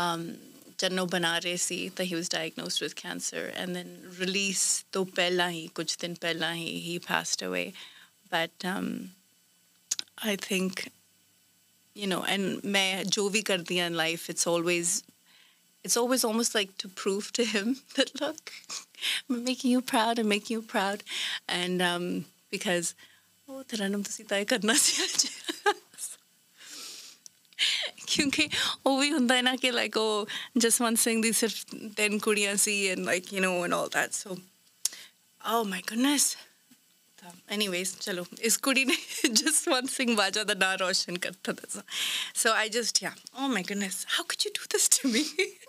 um 0.00 0.34
ਚੰਨੋ 0.78 1.06
ਬਣਾ 1.06 1.38
ਰਹੇ 1.38 1.56
ਸੀ 1.56 1.88
ਤਾਂ 1.88 2.04
he 2.04 2.14
was 2.14 2.30
diagnosed 2.30 2.82
with 2.82 2.92
cancer 2.92 3.52
and 3.56 3.74
then 3.74 4.10
release 4.18 4.58
ਤੋਂ 4.92 5.06
ਪਹਿਲਾਂ 5.06 5.50
ਹੀ 5.50 5.68
ਕੁਝ 5.74 5.96
ਦਿਨ 5.96 6.14
ਪਹਿਲਾਂ 6.14 6.54
he 6.54 6.80
he 6.80 6.98
passed 6.98 7.44
away 7.44 7.72
but 8.32 8.66
um 8.66 8.88
I 10.28 10.36
think 10.44 10.70
you 11.96 12.06
know 12.06 12.22
and 12.34 12.60
ਮੈਂ 12.64 13.04
ਜੋ 13.04 13.28
ਵੀ 13.28 13.42
ਕਰਦੀ 13.42 13.78
ਹਾਂ 13.80 13.90
in 13.90 13.94
life 13.94 14.30
it's 14.30 14.46
always 14.52 15.02
it's 15.84 15.96
always 15.96 16.24
almost 16.24 16.54
like 16.54 16.76
to 16.78 16.88
prove 16.88 17.32
to 17.32 17.44
him 17.44 17.76
that 17.96 18.20
look, 18.20 18.52
I'm 19.30 19.44
making 19.44 19.70
you 19.70 19.80
proud, 19.80 20.18
I'm 20.18 20.28
making 20.28 20.54
you 20.56 20.62
proud, 20.62 21.02
and 21.48 21.82
um, 21.82 22.24
because 22.50 22.94
oh, 23.48 23.62
तेरा 23.64 23.88
नाम 23.88 24.02
तो 24.02 24.10
सीता 24.10 24.36
है 24.36 24.44
करना 24.44 24.74
चाहिए 24.74 25.36
क्योंकि 28.08 28.44
वो 28.86 28.96
भी 28.98 29.08
होता 29.08 29.34
है 29.34 29.42
ना 29.42 29.54
कि 29.62 29.70
लाइक 29.70 29.96
ओ 29.96 30.26
जसवंत 30.56 30.98
सिंह 30.98 31.22
दी 31.22 31.32
सिर्फ 31.40 31.74
टेन 31.96 32.18
कुड़ियाँ 32.26 32.54
सी 32.64 32.74
and 32.86 33.04
like 33.06 33.32
you 33.32 33.40
know 33.40 33.52
and 33.64 33.74
all 33.74 33.88
that 33.94 34.12
so 34.12 34.38
oh 35.46 35.64
my 35.64 35.82
anyways 37.50 37.90
chalo. 38.04 38.26
Is 38.48 38.56
kudi 38.58 38.84
ne 38.86 38.96
just 39.40 39.66
one 39.70 39.88
singh 39.94 40.14
baja 40.16 40.44
da 40.44 40.54
na 40.54 40.76
roshan 40.82 41.20
karta 41.26 41.54
tha. 41.60 41.82
So 42.42 42.52
i 42.52 42.68
just 42.68 43.02
yeah. 43.02 43.14
Oh 43.36 43.48
my 43.48 43.62
goodness. 43.62 44.04
How 44.16 44.24
could 44.24 44.44
you 44.44 44.52
do 44.60 44.70
this 44.76 44.88
to 44.98 45.08
me? 45.08 45.24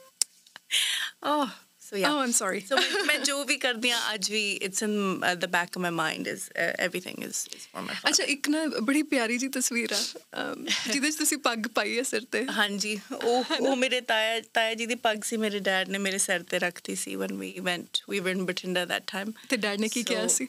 oh, 1.24 1.52
so 1.80 1.96
yeah. 1.96 2.12
Oh, 2.12 2.20
I'm 2.20 2.34
sorry. 2.38 2.60
so 2.62 2.78
मैं 3.08 3.18
जो 3.30 3.44
भी 3.46 3.56
कर 3.62 3.78
दिया 3.86 3.98
आज 4.14 4.30
भी 4.32 4.42
it's 4.68 4.82
in 4.88 4.92
uh, 5.24 5.34
the 5.44 5.48
back 5.56 5.76
of 5.76 5.82
my 5.86 5.92
mind 6.00 6.28
is 6.34 6.44
uh, 6.56 6.72
everything 6.88 7.24
is 7.28 7.40
is 7.58 7.66
for 7.72 7.82
my 7.88 7.96
father. 7.96 8.10
अच्छा 8.10 8.24
एक 8.34 8.50
ना 8.56 8.66
बड़ी 8.90 9.02
प्यारी 9.14 9.38
जी 9.44 9.48
तस्वीर 9.58 9.94
आ 9.94 10.44
ਜਿਹਦੇ 10.92 11.12
'ਚ 11.12 11.16
ਤੁਸੀਂ 11.18 11.38
ਪੱਗ 11.48 11.68
ਪਾਈ 11.76 11.98
ਹੈ 11.98 12.04
ਸਿਰ 12.12 12.26
ਤੇ 12.32 12.46
ਹਾਂਜੀ 12.58 13.00
ਉਹ 13.24 13.56
ਉਹ 13.60 13.76
ਮੇਰੇ 13.76 14.02
ਤਾਇਆ 14.12 14.40
ਤਾਇਆ 14.54 14.74
ਜੀ 14.82 14.86
ਦੀ 14.86 14.96
ਪੱਗ 15.08 15.24
ਸੀ 15.32 15.38
ਮੇਰੇ 15.46 15.60
ਡੈਡ 15.70 15.90
ਨੇ 15.90 15.98
ਮੇਰੇ 16.06 16.18
ਸਿਰ 16.28 16.44
ਤੇ 16.52 16.60
ਰੱਖਤੀ 16.60 16.96
ਸੀ 17.06 17.16
when 17.24 17.36
we 17.44 17.52
went 17.70 18.02
we 18.14 18.22
were 18.28 18.36
in 18.38 18.46
Batinda 18.52 18.86
that 18.94 19.10
time. 19.16 19.34
ਤੇ 19.50 19.58
ਡੈਡ 19.58 19.80
ਨੇ 19.80 19.90
ਕੀ 19.90 20.04
ਕਿਹਾ 20.12 20.28
ਸੀ? 20.38 20.48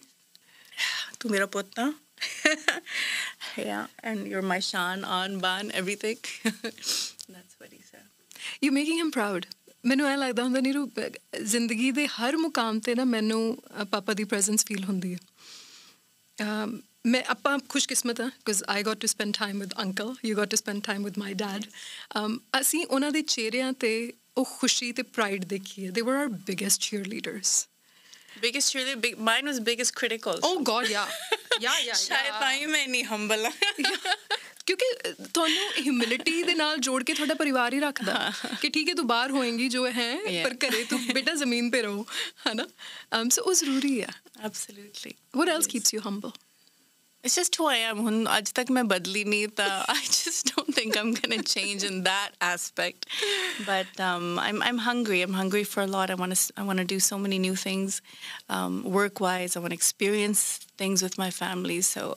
ਤੂੰ 1.21 1.31
ਮੇਰਾ 1.31 1.47
ਪੁੱਤ 1.57 1.79
ਨਾ 1.79 1.93
yeah, 3.59 3.87
and 4.09 4.27
you're 4.31 4.43
my 4.49 4.59
Shan, 4.65 5.05
An, 5.19 5.37
Ban, 5.45 5.71
everything. 5.81 6.19
That's 7.35 7.55
what 7.61 7.71
he 7.73 7.81
said. 7.83 8.05
You're 8.65 8.75
making 8.79 8.99
him 8.99 9.11
proud. 9.11 9.47
ਮੈਨੂੰ 9.85 10.07
ਐ 10.07 10.17
ਲੱਗਦਾ 10.17 10.43
ਹੁੰਦਾ 10.43 10.61
ਨੀਰੂ 10.61 10.87
ਅਹ, 10.87 11.41
ਜ਼ਿੰਦਗੀ 11.43 11.91
ਦੇ 11.91 12.07
ਹਰ 12.07 12.37
ਮੁਕਾਮ 12.37 12.79
ਤੇ 12.81 12.95
ਨਾ 12.95 13.05
ਮੈਨੂੰ 13.07 13.43
ਅਹ, 13.81 13.85
ਪਾਪਾ 13.85 14.13
ਦੀ 14.13 14.25
ਪ੍ਰੈਜ਼ੈਂਸ 14.25 14.65
ਫੀਲ 14.67 14.85
ਹੁੰਦੀ 14.85 15.13
ਹੈ। 15.15 15.19
ਅਮ, 16.39 16.79
ਮੈਂ 17.07 17.23
ਆਪਾਂ 17.29 17.59
ਖੁਸ਼ਕਿਸਮਤ 17.69 18.21
ਹਾਂ 18.21 18.29
because 18.29 18.63
I 18.69 18.83
got 18.83 18.99
to 18.99 19.07
spend 19.07 19.35
time 19.39 19.61
with 19.61 19.73
uncle 19.83 20.15
you 20.25 20.37
got 20.37 20.49
to 20.51 20.57
spend 20.57 20.83
time 20.83 21.05
with 21.05 21.19
my 21.19 21.35
dad 21.35 21.65
ਅਸੀਂ 22.61 22.85
ਉਹਨਾਂ 22.87 23.11
ਦੇ 23.11 23.23
ਚਿਹਰਿਆਂ 23.23 23.73
ਤੇ 23.73 23.91
ਉਹ 24.37 24.45
ਖੁਸ਼ੀ 24.59 24.93
ਤੇ 24.93 25.03
ਪ੍ਰਾਈਡ 25.03 25.45
ਦੇਖੀ 25.45 25.87
ਹੈ 25.87 25.91
they 25.91 26.01
were 26.01 26.17
our 26.17 26.27
biggest 26.47 26.81
cheerleaders 27.07 27.67
biggest 28.43 28.73
cheerleader 28.73 29.01
big, 29.01 29.19
mine 29.21 29.51
was 29.51 29.61
biggest 29.69 29.95
critical. 30.01 30.41
Oh 30.45 30.55
God 30.71 30.91
yeah 30.91 31.07
yeah 31.63 31.79
yeah 31.79 31.95
ਸ਼ਾਇਦ 31.95 32.33
ਤਾਂ 32.41 32.53
ਹੀ 32.53 32.67
ਮੈਂ 32.67 32.87
ਨਹੀਂ 32.89 33.05
ਹੰਬਲ 33.05 33.47
ਆ 33.47 33.51
ਕਿਉਂਕਿ 34.67 34.87
ਤੁਹਾਨੂੰ 35.35 35.69
ਹਿਊਮਿਲਿਟੀ 35.79 36.43
ਦੇ 36.43 36.55
ਨਾਲ 36.55 36.79
ਜੋੜ 36.87 37.03
ਕੇ 37.03 37.15
ਤੁਹਾਡਾ 37.15 37.35
ਪਰਿਵਾਰ 37.35 37.75
ਹੀ 37.75 37.81
ਰੱਖਦਾ 37.81 38.33
ਕਿ 38.61 38.69
ਠੀਕ 38.69 38.89
ਹੈ 38.89 38.95
ਤੂੰ 38.95 39.07
ਬਾਹਰ 39.07 39.31
ਹੋਏਂਗੀ 39.31 39.69
ਜੋ 39.69 39.87
ਹੈ 39.89 40.11
Yeah. 40.27 40.43
ਪਰ 40.45 40.55
ਘਰੇ 40.67 40.85
ਤੂੰ 40.91 40.99
ਬੇਟਾ 41.15 41.35
ਜ਼ਮੀਨ 41.35 41.71
ਤੇ 41.71 41.83
ਰਹੋ 41.83 42.05
ਹਨਾ 42.47 42.67
ਅਮ 43.21 43.29
ਸੋ 43.29 43.43
ਉਹ 43.43 43.55
ਜ਼ਰੂਰੀ 43.55 44.01
ਆ 44.01 44.13
absolutely. 44.49 45.11
What 45.39 45.51
else 45.55 45.67
keeps 45.71 45.93
you 45.95 46.03
humble? 46.05 46.31
It's 47.23 47.35
just 47.35 47.55
who 47.57 47.67
I 47.67 47.77
am. 47.77 48.27
I 48.31 48.41
just 48.41 48.57
don't 50.57 50.75
think 50.75 50.97
I'm 50.97 51.13
gonna 51.13 51.43
change 51.43 51.85
in 51.85 52.05
that 52.05 52.31
aspect. 52.41 53.07
But 53.67 54.01
um, 54.01 54.39
I'm 54.39 54.63
I'm 54.63 54.79
hungry. 54.79 55.21
I'm 55.23 55.35
hungry 55.35 55.65
for 55.65 55.83
a 55.83 55.87
lot. 55.87 56.11
I 56.11 56.15
want 56.15 56.35
to 56.35 56.53
I 56.57 56.63
want 56.63 56.79
to 56.79 56.85
do 56.85 56.99
so 56.99 57.19
many 57.19 57.39
new 57.39 57.55
things, 57.55 58.01
um, 58.49 58.85
work 58.85 59.21
wise. 59.21 59.57
I 59.57 59.61
want 59.61 59.71
to 59.71 59.75
experience 59.75 60.59
things 60.79 61.03
with 61.03 61.19
my 61.19 61.31
family. 61.31 61.83
So 61.83 62.17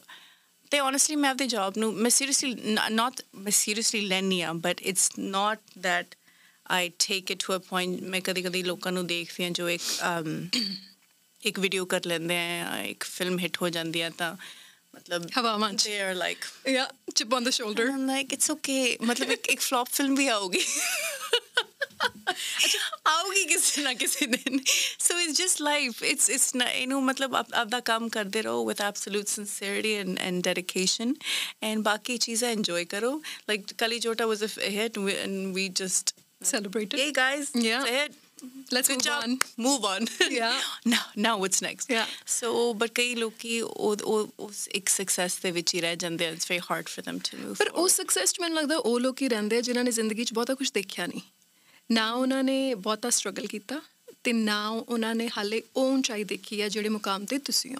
they 0.71 0.79
honestly 0.79 1.21
have 1.21 1.37
the 1.37 1.47
job. 1.47 1.75
No, 1.75 1.91
seriously 2.09 2.55
not 2.89 3.21
मैं 3.35 3.51
seriously 3.51 4.09
लेनी 4.09 4.61
but 4.61 4.79
it's 4.81 5.17
not 5.17 5.59
that 5.75 6.15
I 6.67 6.93
take 6.97 7.29
it 7.29 7.39
to 7.39 7.53
a 7.53 7.59
point. 7.59 8.03
मैं 8.03 8.21
कभी 8.21 8.41
कभी 8.41 8.63
मतलब 15.09 15.29
हवा 15.35 15.57
मंच 15.57 15.83
they 15.83 15.99
are 15.99 16.13
like 16.15 16.45
या 16.69 16.87
chip 17.15 17.33
on 17.33 17.43
the 17.43 17.49
shoulder 17.51 17.89
I 17.89 17.93
am 17.93 18.07
like 18.07 18.33
it's 18.33 18.51
okay 18.51 18.97
मतलब 19.01 19.31
एक 19.31 19.47
एक 19.51 19.61
फ्लॉप 19.61 19.87
फिल्म 19.87 20.15
भी 20.15 20.27
आओगी 20.27 20.63
आओगी 23.07 23.43
किसी 23.45 23.83
ना 23.83 23.93
किसी 23.93 24.25
दिन 24.25 24.61
so 24.67 25.19
it's 25.19 25.37
just 25.37 25.61
life 25.61 26.03
it's 26.03 26.29
it's 26.29 26.55
you 26.55 26.87
know 26.87 26.99
मतलब 27.01 27.35
आप 27.35 27.53
अपना 27.53 27.79
काम 27.91 28.09
करते 28.15 28.41
रहो 28.41 28.65
with 28.67 28.81
absolute 28.87 29.27
sincerity 29.27 29.91
and 29.91 30.17
and 30.19 30.43
dedication 30.43 31.15
and 31.63 31.83
बाकी 31.83 32.17
चीज़ें 32.27 32.49
एंजॉय 32.51 32.85
करो 32.95 33.15
like 33.49 33.71
Kali 33.79 33.99
Jotta 34.07 34.25
was 34.25 34.43
a 34.43 34.47
hit 34.61 34.97
and 34.97 35.53
we 35.55 35.69
just 35.81 36.15
celebrated 36.45 36.99
hey 36.99 37.11
guys 37.11 37.51
yeah 37.55 37.85
it 37.85 38.22
move 38.43 39.01
job. 39.01 39.23
on. 39.23 39.37
Move 39.57 39.85
on. 39.85 40.07
Yeah. 40.31 40.53
now, 40.85 41.01
now 41.17 41.37
what's 41.37 41.61
next? 41.61 41.89
Yeah. 41.89 42.05
So, 42.41 42.73
but 42.73 42.89
ਕਈ 42.95 43.15
ਲੋਕੀ 43.15 43.61
ਉਹ 43.61 44.31
ਉਸ 44.39 44.67
ਇੱਕ 44.67 44.89
success 45.01 45.41
ਦੇ 45.43 45.51
ਵਿੱਚ 45.51 45.75
ਹੀ 45.75 45.81
ਰਹਿ 45.81 45.95
ਜਾਂਦੇ 45.95 46.27
ਆ. 46.27 46.31
It's 46.31 46.47
very 46.51 46.63
hard 46.71 46.83
for 46.83 47.11
them 47.11 47.19
to 47.19 47.45
move 47.45 47.55
ਪਰ 47.55 47.69
ਉਹ. 47.69 47.87
ਸਕਸੈਸ 47.87 48.33
ਮੈਨੂੰ 48.39 48.57
ਲੱਗਦਾ 48.57 48.77
ਉਹ 48.77 48.99
ਲੋਕ 48.99 49.17
ਰਹਿੰਦੇ 49.23 49.57
ਆ 49.57 49.61
ਜਿਨ੍ਹਾਂ 49.61 49.83
ਨੇ 49.83 49.91
ਜ਼ਿੰਦਗੀ 49.91 50.23
'ਚ 50.23 50.33
ਬਹੁਤਾ 50.33 50.53
ਕੁਝ 50.53 50.71
ਦੇਖਿਆ 50.71 51.05
ਨਹੀਂ 51.05 51.21
ਨਾ 51.91 52.13
ਉਹਨਾਂ 52.13 52.43
ਨੇ 52.43 52.73
ਬਹੁਤਾ 52.73 53.09
ਸਟਰਗਲ 53.09 53.47
ਕੀਤਾ 53.47 53.81
ਤੇ 54.23 54.33
ਨਾ 54.33 54.69
ਉਹਨਾਂ 54.69 55.15
ਨੇ 55.15 55.29
ਹਾਲੇ 55.37 55.63
ਉਹ 55.75 55.97
ਉਚਾਈ 55.97 56.23
ਦੇਖੀ 56.23 56.61
ਆ 56.61 56.67
ਜਿਹੜੇ 56.67 56.89
ਮੁਕਾਮ 56.89 57.25
ਤੇ 57.25 57.37
ਤੁਸੀਂ 57.37 57.75
ਹੋ 57.75 57.79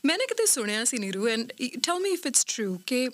maine 0.08 0.26
ਕਿਤੇ 0.28 0.46
ਸੁਣਿਆ 0.46 0.84
ਸੀ 0.84 0.98
Neeru 0.98 1.28
and 1.28 1.42
tell 1.60 2.00
me 2.00 2.12
if 2.12 2.20
it's 2.30 2.42
true 2.42 2.78
ਕਿ 2.86 3.08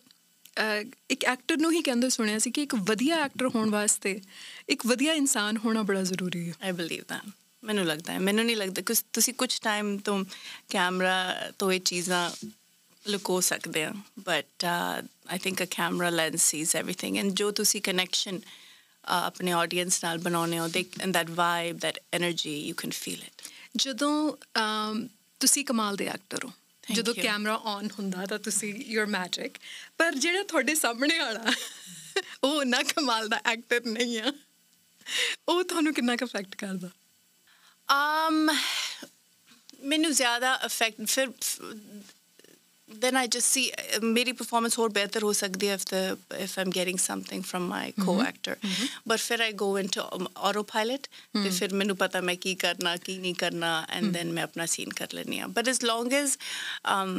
ਇੱਕ 1.10 1.24
ਐਕਟਰ 1.24 1.56
ਨੂੰ 1.56 1.72
ਹੀ 1.72 1.82
ਕਹਿੰਦੇ 1.82 2.08
ਸੁਣਿਆ 2.08 2.38
ਸੀ 2.38 2.50
ਕਿ 2.50 2.62
ਇੱਕ 2.62 2.74
ਵਧੀਆ 2.74 3.16
ਐਕਟਰ 3.16 3.48
ਹੋਣ 3.48 3.70
ਵਾਸਤੇ 3.70 4.20
ਇੱਕ 4.68 4.86
ਵਧੀਆ 4.86 5.12
ਇਨਸਾਨ 5.12 5.56
ਹੋਣਾ 5.56 5.82
ਬੜਾ 5.82 6.02
ਜ਼ਰੂਰੀ 6.02 6.48
ਹੈ। 6.48 6.54
ਆਈ 6.62 6.72
ਬਲੀਵ 6.72 7.02
ਦੈਟ 7.08 7.30
ਮੈਨੂੰ 7.68 7.84
ਲੱਗਦਾ 7.86 8.12
ਹੈ। 8.12 8.18
ਮੈਨੂੰ 8.18 8.44
ਨਹੀਂ 8.44 8.56
ਲੱਗਦਾ। 8.56 8.82
ਕਿ 8.82 8.94
ਤੁਸੀਂ 9.12 9.34
ਕੁਝ 9.34 9.58
ਟਾਈਮ 9.60 9.96
ਤੋਂ 9.98 10.24
ਕੈਮਰਾ 10.68 11.50
ਤੋਂ 11.58 11.72
ਇਹ 11.72 11.80
ਚੀਜ਼ਾਂ 11.80 12.30
ਲੁਕੋ 13.04 13.40
ਸਕਦੇ 13.40 13.84
ਆ। 13.84 13.92
But 14.18 14.64
I 14.64 15.38
think 15.38 15.62
a 15.62 15.66
camera 15.70 16.10
lens 16.10 16.42
sees 16.42 16.76
everything 16.76 17.16
and 17.16 17.32
ਜੋ 17.32 17.50
ਤੁਸੀਂ 17.50 17.80
ਕਨੈਕਸ਼ਨ 17.82 18.40
ਆਪਣੇ 19.04 19.52
ਆਡੀਅנס 19.52 20.00
ਨਾਲ 20.04 20.18
ਬਣਾਉਨੇ 20.18 20.58
ਹੋ 20.58 20.68
ਦੇ 20.68 20.84
and 21.00 21.12
that 21.12 21.30
vibe 21.30 21.78
that 21.78 21.98
energy 22.16 22.58
you 22.68 22.74
can 22.74 22.90
feel 22.90 23.22
it 23.22 23.42
ਜਦੋਂ 23.76 24.36
ਤੁਸੀਂ 25.40 25.64
ਕਮਾਲ 25.64 25.96
ਦੇ 25.96 26.06
ਐਕਟਰ 26.06 26.44
ਹੋ। 26.44 26.50
ਜਦੋਂ 26.92 27.14
ਕੈਮਰਾ 27.14 27.54
ਔਨ 27.54 27.88
ਹੁੰਦਾ 27.98 28.26
ਤਾਂ 28.26 28.38
ਤੁਸੀਂ 28.38 28.74
ਯੂਰ 28.74 29.06
ਮੈਜਿਕ 29.06 29.58
ਪਰ 29.98 30.14
ਜਿਹੜਾ 30.14 30.42
ਤੁਹਾਡੇ 30.42 30.74
ਸਾਹਮਣੇ 30.74 31.18
ਵਾਲਾ 31.18 31.52
ਉਹ 32.44 32.64
ਨਾ 32.64 32.82
ਕਮਾਲ 32.82 33.28
ਦਾ 33.28 33.40
ਐਕਟਰ 33.44 33.80
ਨਹੀਂ 33.86 34.18
ਆ। 34.18 34.32
ਉਹ 35.48 35.64
ਤੁਹਾਨੂੰ 35.64 35.94
ਕਿੰਨਾ 35.94 36.16
ਕੁ 36.16 36.26
ਅਫੈਕਟ 36.26 36.54
ਕਰਦਾ? 36.54 36.88
um 37.89 38.55
ਮੈਨੂੰ 39.83 40.11
ਜ਼ਿਆਦਾ 40.11 40.59
ਇਫੈਕਟ 40.65 41.05
ਫਿਰ 41.09 41.29
then 43.03 43.17
I 43.17 43.27
just 43.35 43.47
see 43.55 43.63
uh, 43.73 43.99
मेरी 44.17 44.33
performance 44.39 44.77
ਹੋਰ 44.79 44.89
ਬਿਹਤਰ 44.89 45.23
ਹੋ 45.23 45.31
ਸਕਦੀ 45.33 45.67
ਹੈ 45.67 45.75
if 45.75 45.85
the 45.91 46.01
if 46.45 46.51
I'm 46.63 46.71
getting 46.75 46.99
something 47.05 47.45
from 47.51 47.63
my 47.71 47.85
co-actor 48.05 48.55
but 49.11 49.17
ਫਿਰ 49.17 49.41
I 49.41 49.51
go 49.63 49.69
into 49.83 50.05
autopilot 50.49 51.09
ਤੇ 51.43 51.49
ਫਿਰ 51.49 51.73
ਮੈਨੂੰ 51.73 51.97
ਪਤਾ 51.97 52.21
ਮੈਂ 52.21 52.35
ਕੀ 52.35 52.55
ਕਰਨਾ 52.65 52.95
ਕੀ 52.97 53.17
ਨਹੀਂ 53.17 53.35
ਕਰਨਾ 53.35 53.71
and 53.97 54.17
then 54.17 54.33
ਮੈਂ 54.33 54.43
ਆਪਣਾ 54.43 54.63
scene 54.63 54.93
ਕਰ 54.95 55.07
ਲੈਣੀ 55.13 55.39
ਆ 55.39 55.47
but 55.59 55.71
as 55.73 55.81
long 55.91 56.13
as 56.21 56.37
um 56.95 57.17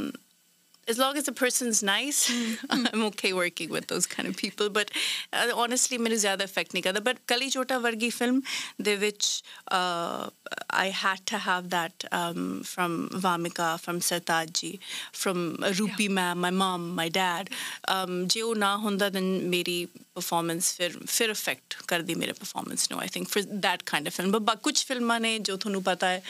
as 0.89 0.97
long 0.97 1.17
as 1.17 1.25
the 1.25 1.31
person's 1.31 1.81
nice. 1.83 2.19
I'm 2.69 3.03
okay 3.09 3.31
working 3.33 3.69
with 3.69 3.87
those 3.87 4.07
kind 4.07 4.27
of 4.27 4.35
people. 4.35 4.69
But 4.69 4.91
uh, 5.33 5.51
honestly, 5.55 5.97
मेरे 5.97 6.17
ज़्यादा 6.17 6.43
affect 6.43 6.73
नहीं 6.73 6.83
करता. 6.83 7.03
But 7.03 7.25
Kali 7.27 7.49
Chota 7.49 7.79
Vargi 7.85 8.11
film, 8.11 8.41
the 8.77 8.97
which 8.97 9.43
uh, 9.69 10.29
I 10.69 10.87
had 10.89 11.25
to 11.27 11.37
have 11.37 11.69
that 11.69 12.05
um, 12.11 12.63
from 12.63 13.09
Vamika, 13.09 13.79
from 13.79 13.99
Sartaji, 13.99 14.79
from 15.11 15.57
Rupi 15.57 16.07
yeah. 16.07 16.15
ma'am, 16.19 16.41
my 16.41 16.51
mom, 16.51 16.95
my 16.95 17.09
dad. 17.09 17.49
Um, 17.87 18.25
जे 18.27 18.41
वो 18.41 18.53
ना 18.53 18.73
होंदा 18.85 19.11
then 19.11 19.29
मेरी 19.55 19.77
performance 20.15 20.73
फिर 20.77 20.97
फिर 21.07 21.29
अफेक्ट 21.29 21.73
कर 21.89 22.01
दी 22.01 22.15
मेरे 22.23 22.33
performance 22.39 22.87
no 22.91 22.97
I 22.99 23.07
think 23.15 23.27
for 23.27 23.43
that 23.67 23.83
film. 23.89 24.07
Of 24.07 24.15
film 24.17 24.39
but 24.39 24.61
कुछ 24.61 24.85
फिल्मां 24.85 25.19
ने 25.19 25.37
जो 25.49 25.57
थोनू 25.65 25.81
पता 25.91 26.07
है 26.07 26.21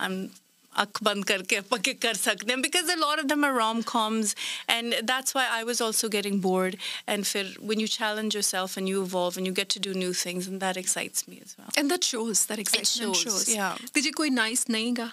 आई 0.00 0.28
आँख 0.84 1.02
बंद 1.02 1.24
करके 1.24 1.60
पके 1.72 1.94
कर 2.04 2.14
सकते 2.16 2.52
हैं 2.52 2.60
because 2.62 2.90
a 2.90 2.94
lot 2.96 3.18
of 3.18 3.24
them 3.32 3.44
are 3.44 3.52
rom 3.58 3.82
coms 3.92 4.34
and 4.70 4.94
that's 5.02 5.36
why 5.36 5.48
I 5.58 5.62
was 5.70 5.82
also 5.82 6.08
getting 6.08 6.40
bored 6.42 6.76
and 7.08 7.24
फिर 7.24 7.54
when 7.62 7.80
you 7.80 7.86
challenge 7.96 8.34
yourself 8.36 8.78
and 8.78 8.88
you 8.88 9.04
evolve 9.04 9.38
and 9.38 9.46
you 9.46 9.54
get 9.54 9.74
to 9.74 9.80
do 9.90 9.98
new 9.98 10.12
things 10.24 10.48
and 10.48 10.60
that 10.60 10.76
excites 10.76 11.24
me 11.28 11.36
as 11.36 11.54
well 11.58 11.78
and 11.78 11.90
that 11.90 12.04
shows 12.12 12.46
that 12.48 12.58
excitement 12.58 13.16
shows 13.16 13.54
या 13.56 13.76
तुझे 13.94 14.10
कोई 14.22 14.30
nice 14.42 14.68
नहीं 14.70 14.92
गा 14.96 15.10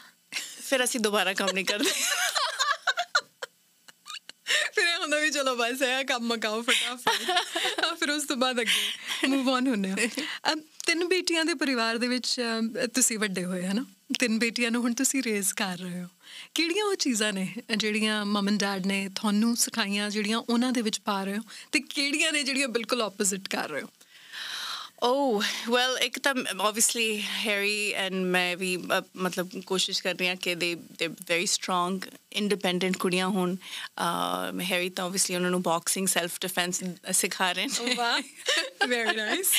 फिर 0.69 0.81
असं 0.81 1.01
दोबारा 1.01 1.33
काम 1.33 1.49
नहीं 1.53 1.65
करते 1.65 2.44
ਫਿਰ 4.45 4.83
ਇਹ 4.83 4.99
ਹੁੰਦਾ 5.01 5.19
ਵੀ 5.19 5.29
ਚਲੋ 5.29 5.55
ਬਸ 5.55 5.81
ਇਹ 5.81 6.05
ਕੰਮ 6.05 6.27
ਮਕਾਓ 6.27 6.61
ਫਟਾਫਟ। 6.61 7.09
ਫਿਰ 7.99 8.09
ਉਸ 8.11 8.23
ਤੋਂ 8.23 8.37
ਬਾਅਦ 8.37 8.61
ਅੱਗੇ 8.61 9.27
ਮੂਵ 9.27 9.49
ਔਨ 9.49 9.67
ਹੁੰਨੇ 9.67 9.91
ਆ। 9.91 9.95
ਤਿੰਨ 10.85 11.07
ਬੇਟੀਆਂ 11.07 11.45
ਦੇ 11.45 11.53
ਪਰਿਵਾਰ 11.53 11.97
ਦੇ 11.97 12.07
ਵਿੱਚ 12.07 12.41
ਤੁਸੀਂ 12.93 13.19
ਵੱਡੇ 13.19 13.45
ਹੋਏ, 13.45 13.65
ਹਨਾ? 13.65 13.85
ਤਿੰਨ 14.19 14.39
ਬੇਟੀਆਂ 14.39 14.71
ਨੂੰ 14.71 14.81
ਹੁਣ 14.81 14.93
ਤੁਸੀਂ 14.93 15.23
ਰੇਜ਼ 15.23 15.53
ਕਰ 15.53 15.77
ਰਹੇ 15.77 16.01
ਹੋ। 16.01 16.07
ਕਿਹੜੀਆਂ 16.53 16.85
ਉਹ 16.85 16.95
ਚੀਜ਼ਾਂ 16.95 17.31
ਨੇ 17.33 17.47
ਜਿਹੜੀਆਂ 17.77 18.25
ਮਮ 18.25 18.47
ਐਂਡ 18.47 18.59
ਡੈਡ 18.59 18.85
ਨੇ 18.85 19.09
ਤੁਹਾਨੂੰ 19.15 19.55
ਸਿਖਾਈਆਂ, 19.57 20.09
ਜਿਹੜੀਆਂ 20.09 20.37
ਉਹਨਾਂ 20.39 20.71
ਦੇ 20.71 20.81
ਵਿੱਚ 20.81 20.99
ਪਾ 20.99 21.23
ਰਹੇ 21.23 21.37
ਹੋ? 21.37 21.43
ਤੇ 21.71 21.79
ਕਿਹੜੀਆਂ 21.79 22.31
ਨੇ 22.31 22.43
ਜਿਹੜੀਆਂ 22.43 22.67
ਬਿਲਕੁਲ 22.67 23.01
ਆਪੋਜ਼ਿਟ 23.01 23.47
ਕਰ 23.47 23.69
ਰਹੇ 23.69 23.81
ਹੋ? 23.81 23.87
Oh, 25.01 25.43
well, 25.67 25.97
ਇੱਕ 26.01 26.17
ਤਾਂ 26.23 26.33
obviously 26.67 27.19
Harry 27.45 27.93
and 28.03 28.25
ਮੈਂ 28.35 28.55
ਵੀ 28.57 28.75
ਮਤਲਬ 28.77 29.49
ਕੋਸ਼ਿਸ਼ 29.65 30.01
ਕਰ 30.03 30.15
ਰਹੀ 30.19 30.27
ਹਾਂ 30.27 30.35
ਕਿ 30.35 30.53
they 30.55 30.69
they 30.99 31.09
very 31.31 31.47
strong 31.53 31.97
independent 32.41 32.97
ਕੁੜੀਆਂ 32.99 33.27
ਹੋਣ 33.29 33.55
ਹੈਰੀ 34.69 34.89
ਤਾਂ 34.89 35.09
obviously 35.09 35.35
ਉਹਨਾਂ 35.35 35.51
ਨੂੰ 35.51 35.61
boxing 35.67 36.07
self 36.13 36.37
defense 36.47 36.79
ਸਿਖਾ 37.13 37.51
ਰਹੇ 37.51 37.65
ਨੇ 37.65 37.95
ਵਾਹ 37.95 38.19
very 38.93 39.15
nice 39.19 39.53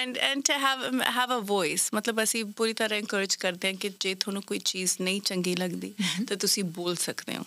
and 0.00 0.18
and 0.30 0.48
to 0.50 0.58
have 0.64 0.82
have 1.18 1.36
a 1.38 1.40
voice 1.54 1.88
ਮਤਲਬ 1.94 2.22
ਅਸੀਂ 2.22 2.44
ਪੂਰੀ 2.56 2.72
ਤਰ੍ਹਾਂ 2.82 3.00
encourage 3.00 3.36
ਕਰਦੇ 3.40 3.68
ਹਾਂ 3.68 3.74
ਕਿ 3.74 3.90
ਜੇ 4.00 4.14
ਤੁਹਾਨੂੰ 4.14 4.42
ਕੋਈ 4.42 4.58
ਚੀਜ਼ 4.72 4.96
ਨਹੀਂ 5.00 5.20
ਚੰਗੀ 5.30 5.54
ਲੱਗਦੀ 5.54 5.94
ਤਾਂ 6.28 6.36
ਤੁਸੀਂ 6.36 6.64
ਬੋਲ 6.80 6.96
ਸਕਦੇ 7.06 7.36
ਹੋ 7.36 7.44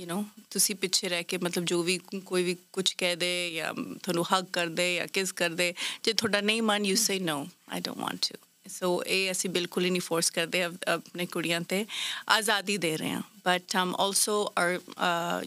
ਯੂ 0.00 0.06
نو 0.06 0.24
ਤੁਸੀਂ 0.50 0.74
ਪਿੱਛੇ 0.76 1.08
ਰਹਿ 1.08 1.24
ਕੇ 1.24 1.38
ਮਤਲਬ 1.38 1.64
ਜੋ 1.64 1.82
ਵੀ 1.82 1.98
ਕੋਈ 2.24 2.42
ਵੀ 2.42 2.56
ਕੁਝ 2.72 2.94
ਕਹਿ 2.98 3.16
ਦੇ 3.16 3.52
ਜਾਂ 3.54 3.74
ਤੁਹਾਨੂੰ 3.74 4.24
ਹੱਗ 4.32 4.44
ਕਰ 4.52 4.66
ਦੇ 4.66 4.94
ਜਾਂ 4.94 5.06
ਕਿਸ 5.06 5.32
ਕਰ 5.32 5.50
ਦੇ 5.50 5.74
ਜੇ 6.02 6.12
ਤੁਹਾਡਾ 6.12 6.40
ਨਹੀਂ 6.40 6.62
ਮਨ 6.62 6.84
you 6.84 6.96
say 6.96 7.18
no 7.18 7.46
I 7.68 7.80
don't 7.80 7.98
want 7.98 8.32
to 8.32 8.70
so 8.70 9.02
ਇਹ 9.06 9.30
ਅਸੀਂ 9.30 9.50
ਬਿਲਕੁਲ 9.50 9.84
ਹੀ 9.84 9.90
ਨਹੀਂ 9.90 10.00
ਫੋਰਸ 10.00 10.30
ਕਰਦੇ 10.30 10.62
ਆਪਣੇ 10.62 11.26
ਕੁੜੀਆਂ 11.26 11.60
ਤੇ 11.60 11.86
ਆਜ਼ਾਦੀ 12.28 12.76
ਦੇ 12.76 12.96
ਰਹੇ 12.96 13.10
ਹਾਂ 13.10 13.22
ਬਟ 13.44 13.76
ਹਮ 13.76 13.94
ਆਲਸੋ 13.98 14.52
ਆਰ 14.58 14.80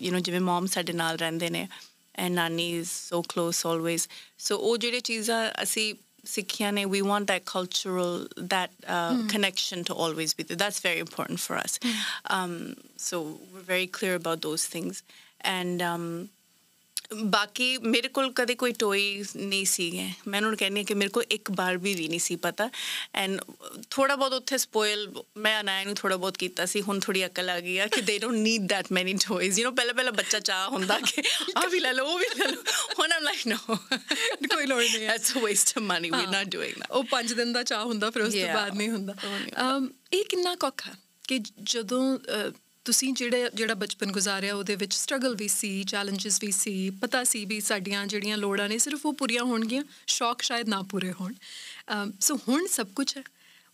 ਯੂ 0.02 0.16
نو 0.16 0.20
ਜਿਵੇਂ 0.20 0.42
ਮਮ 0.42 0.66
ਸਾਡੇ 0.66 0.94
ਨਾਲ 0.94 1.18
ਰਹਿੰਦੇ 1.18 1.50
ਨੇ 1.50 1.68
ਐਂਡ 2.16 2.34
ਨਾਨੀ 2.34 2.80
is 2.80 2.90
so 2.90 3.22
close 3.22 3.66
always 3.66 4.08
so 4.40 4.58
ਉਹ 4.58 4.78
ਜਿਹੜੇ 4.78 5.00
ਚੀਜ਼ਾਂ 5.00 5.52
ਅਸੀਂ 5.64 5.94
We 6.87 7.03
want 7.03 7.27
that 7.27 7.45
cultural, 7.45 8.27
that 8.37 8.71
uh, 8.87 9.13
mm. 9.13 9.29
connection 9.29 9.85
to 9.85 9.95
always 9.95 10.35
be 10.35 10.43
there. 10.43 10.57
That's 10.57 10.81
very 10.81 10.99
important 10.99 11.41
for 11.41 11.57
us. 11.57 11.79
Mm. 11.79 11.95
Um, 12.31 12.77
so 12.97 13.41
we're 13.53 13.61
very 13.61 13.87
clear 13.87 14.15
about 14.15 14.43
those 14.43 14.67
things. 14.67 15.03
And 15.41 15.81
um, 15.83 16.31
ਬਾਕੀ 17.11 17.67
ਮੇਰੇ 17.79 18.09
ਕੋਲ 18.09 18.31
ਕਦੇ 18.33 18.55
ਕੋਈ 18.55 18.73
ਟੋਈ 18.73 19.25
ਨਹੀਂ 19.37 19.65
ਸੀਗੇ। 19.67 20.09
ਮੈਂ 20.29 20.41
ਉਹਨੂੰ 20.41 20.57
ਕਹਿੰਦੀ 20.57 20.83
ਕਿ 20.85 20.95
ਮੇਰੇ 20.95 21.11
ਕੋਲ 21.11 21.25
ਇੱਕ 21.31 21.51
ਬਾਰ 21.51 21.77
ਵੀ 21.77 21.95
ਵੀ 21.95 22.09
ਨਹੀਂ 22.09 22.21
ਸੀ 22.21 22.37
ਪਤਾ। 22.37 22.69
ਐਂਡ 23.15 23.41
ਥੋੜਾ 23.91 24.17
ਬਹੁਤ 24.17 24.33
ਉੱਥੇ 24.33 24.59
ਸਪੋਇਲ 24.59 25.09
ਮੈਂ 25.37 25.61
ਅਨਾਇਆ 25.61 25.85
ਨੂੰ 25.85 25.95
ਥੋੜਾ 25.95 26.17
ਬਹੁਤ 26.17 26.37
ਕੀਤਾ 26.37 26.67
ਸੀ। 26.67 26.83
ਹੁਣ 26.83 27.01
ਥੋੜੀ 27.01 27.25
ਅਕਲ 27.27 27.51
ਆ 27.51 27.59
ਗਈ 27.61 27.79
ਆ 27.79 27.87
ਕਿ 27.87 28.01
they 28.01 28.19
don't 28.19 28.39
need 28.39 28.67
that 28.67 28.93
many 28.93 29.15
toys 29.27 29.61
you 29.61 29.69
know 29.69 29.75
ਪਹਿਲਾਂ 29.75 29.95
ਪਹਿਲਾਂ 29.95 30.13
ਬੱਚਾ 30.13 30.41
ਚਾਹ 30.41 30.69
ਹੁੰਦਾ 30.69 30.99
ਕਿ 31.01 31.23
ਆ 31.57 31.67
ਵੀ 31.67 31.81
ਲੈ 31.81 31.93
ਲਓ 31.93 32.07
ਉਹ 32.07 32.19
ਵੀ 32.19 32.27
ਲੈ 32.39 32.51
ਲਓ। 32.51 32.63
ਹੁਣ 32.99 33.13
ਆਮ 33.13 33.23
ਲਾਈਕ 33.23 33.47
ਨੋ 33.47 33.57
ਕੋਈ 33.67 34.67
ਲੋੜ 34.67 34.83
ਨਹੀਂ 34.83 35.09
it's 35.09 35.37
a 35.37 35.41
waste 35.41 35.79
of 35.79 35.83
money 35.83 36.11
we 36.11 36.27
not 36.27 36.47
doing 36.47 36.75
that 36.79 36.91
ਉਹ 36.91 37.05
5 37.13 37.35
ਦਿਨ 37.35 37.53
ਦਾ 37.53 37.63
ਚਾਹ 37.63 37.85
ਹੁੰਦਾ 37.85 38.11
ਫਿਰ 38.11 38.23
ਉਸ 38.23 38.35
ਤੋਂ 38.35 38.55
ਬਾਅਦ 38.55 38.77
ਨਹੀਂ 38.77 38.91
ਹੁੰਦਾ। 38.91 39.15
ਇਹ 40.13 40.25
ਕਿੰਨਾ 40.25 40.55
ਕੋਖਾ 40.55 40.95
ਕਿ 41.29 41.39
ਜਦੋਂ 41.63 42.19
ਤੁਸੀਂ 42.89 43.13
ਜਿਹੜੇ, 43.13 43.49
ਜਿਹੜਾ 43.55 43.75
ਬਚਪਨ 43.75 44.13
ਗੁਜ਼ਾਰਿਆ, 44.13 44.55
ਉਹਦੇ 44.55 44.75
ਵਿੱਚ 44.77 44.95
ਸਟਰਗਲ 44.95 45.35
ਵੀ 45.37 45.49
ਸੀ 45.49 45.83
ਚੈਲੰਜਸ 45.85 46.39
ਵੀ 46.43 46.51
ਸੀ, 46.53 46.75
ਪਤਾ 47.01 47.23
ਸੀ 47.25 47.45
ਵੀ 47.45 47.61
ਸਾਡੀਆਂ 47.61 48.07
ਜਿਹੜੀਆਂ 48.07 48.37
ਲੋੜਾਂ 48.37 48.69
ਨੇ, 48.69 48.79
ਸਿਰਫ 48.79 49.05
ਉਹ 49.07 49.13
ਪੂਰੀਆਂ 49.15 49.43
ਹੋਣਗੀਆਂ, 49.45 49.83
ਸ਼ੌਕ 50.07 50.43
ਸ਼ਾਇਦ 50.43 50.69
ਨਾ 50.69 50.81
ਪੂਰੇ 50.91 51.13
ਹੋਣ। 51.13 51.35
ਸੋ 52.21 52.37
ਹੁਣ 52.49 52.67
ਸਭ 52.67 52.87
ਕੁਝ 52.97 53.17
ਹੈ। 53.17 53.23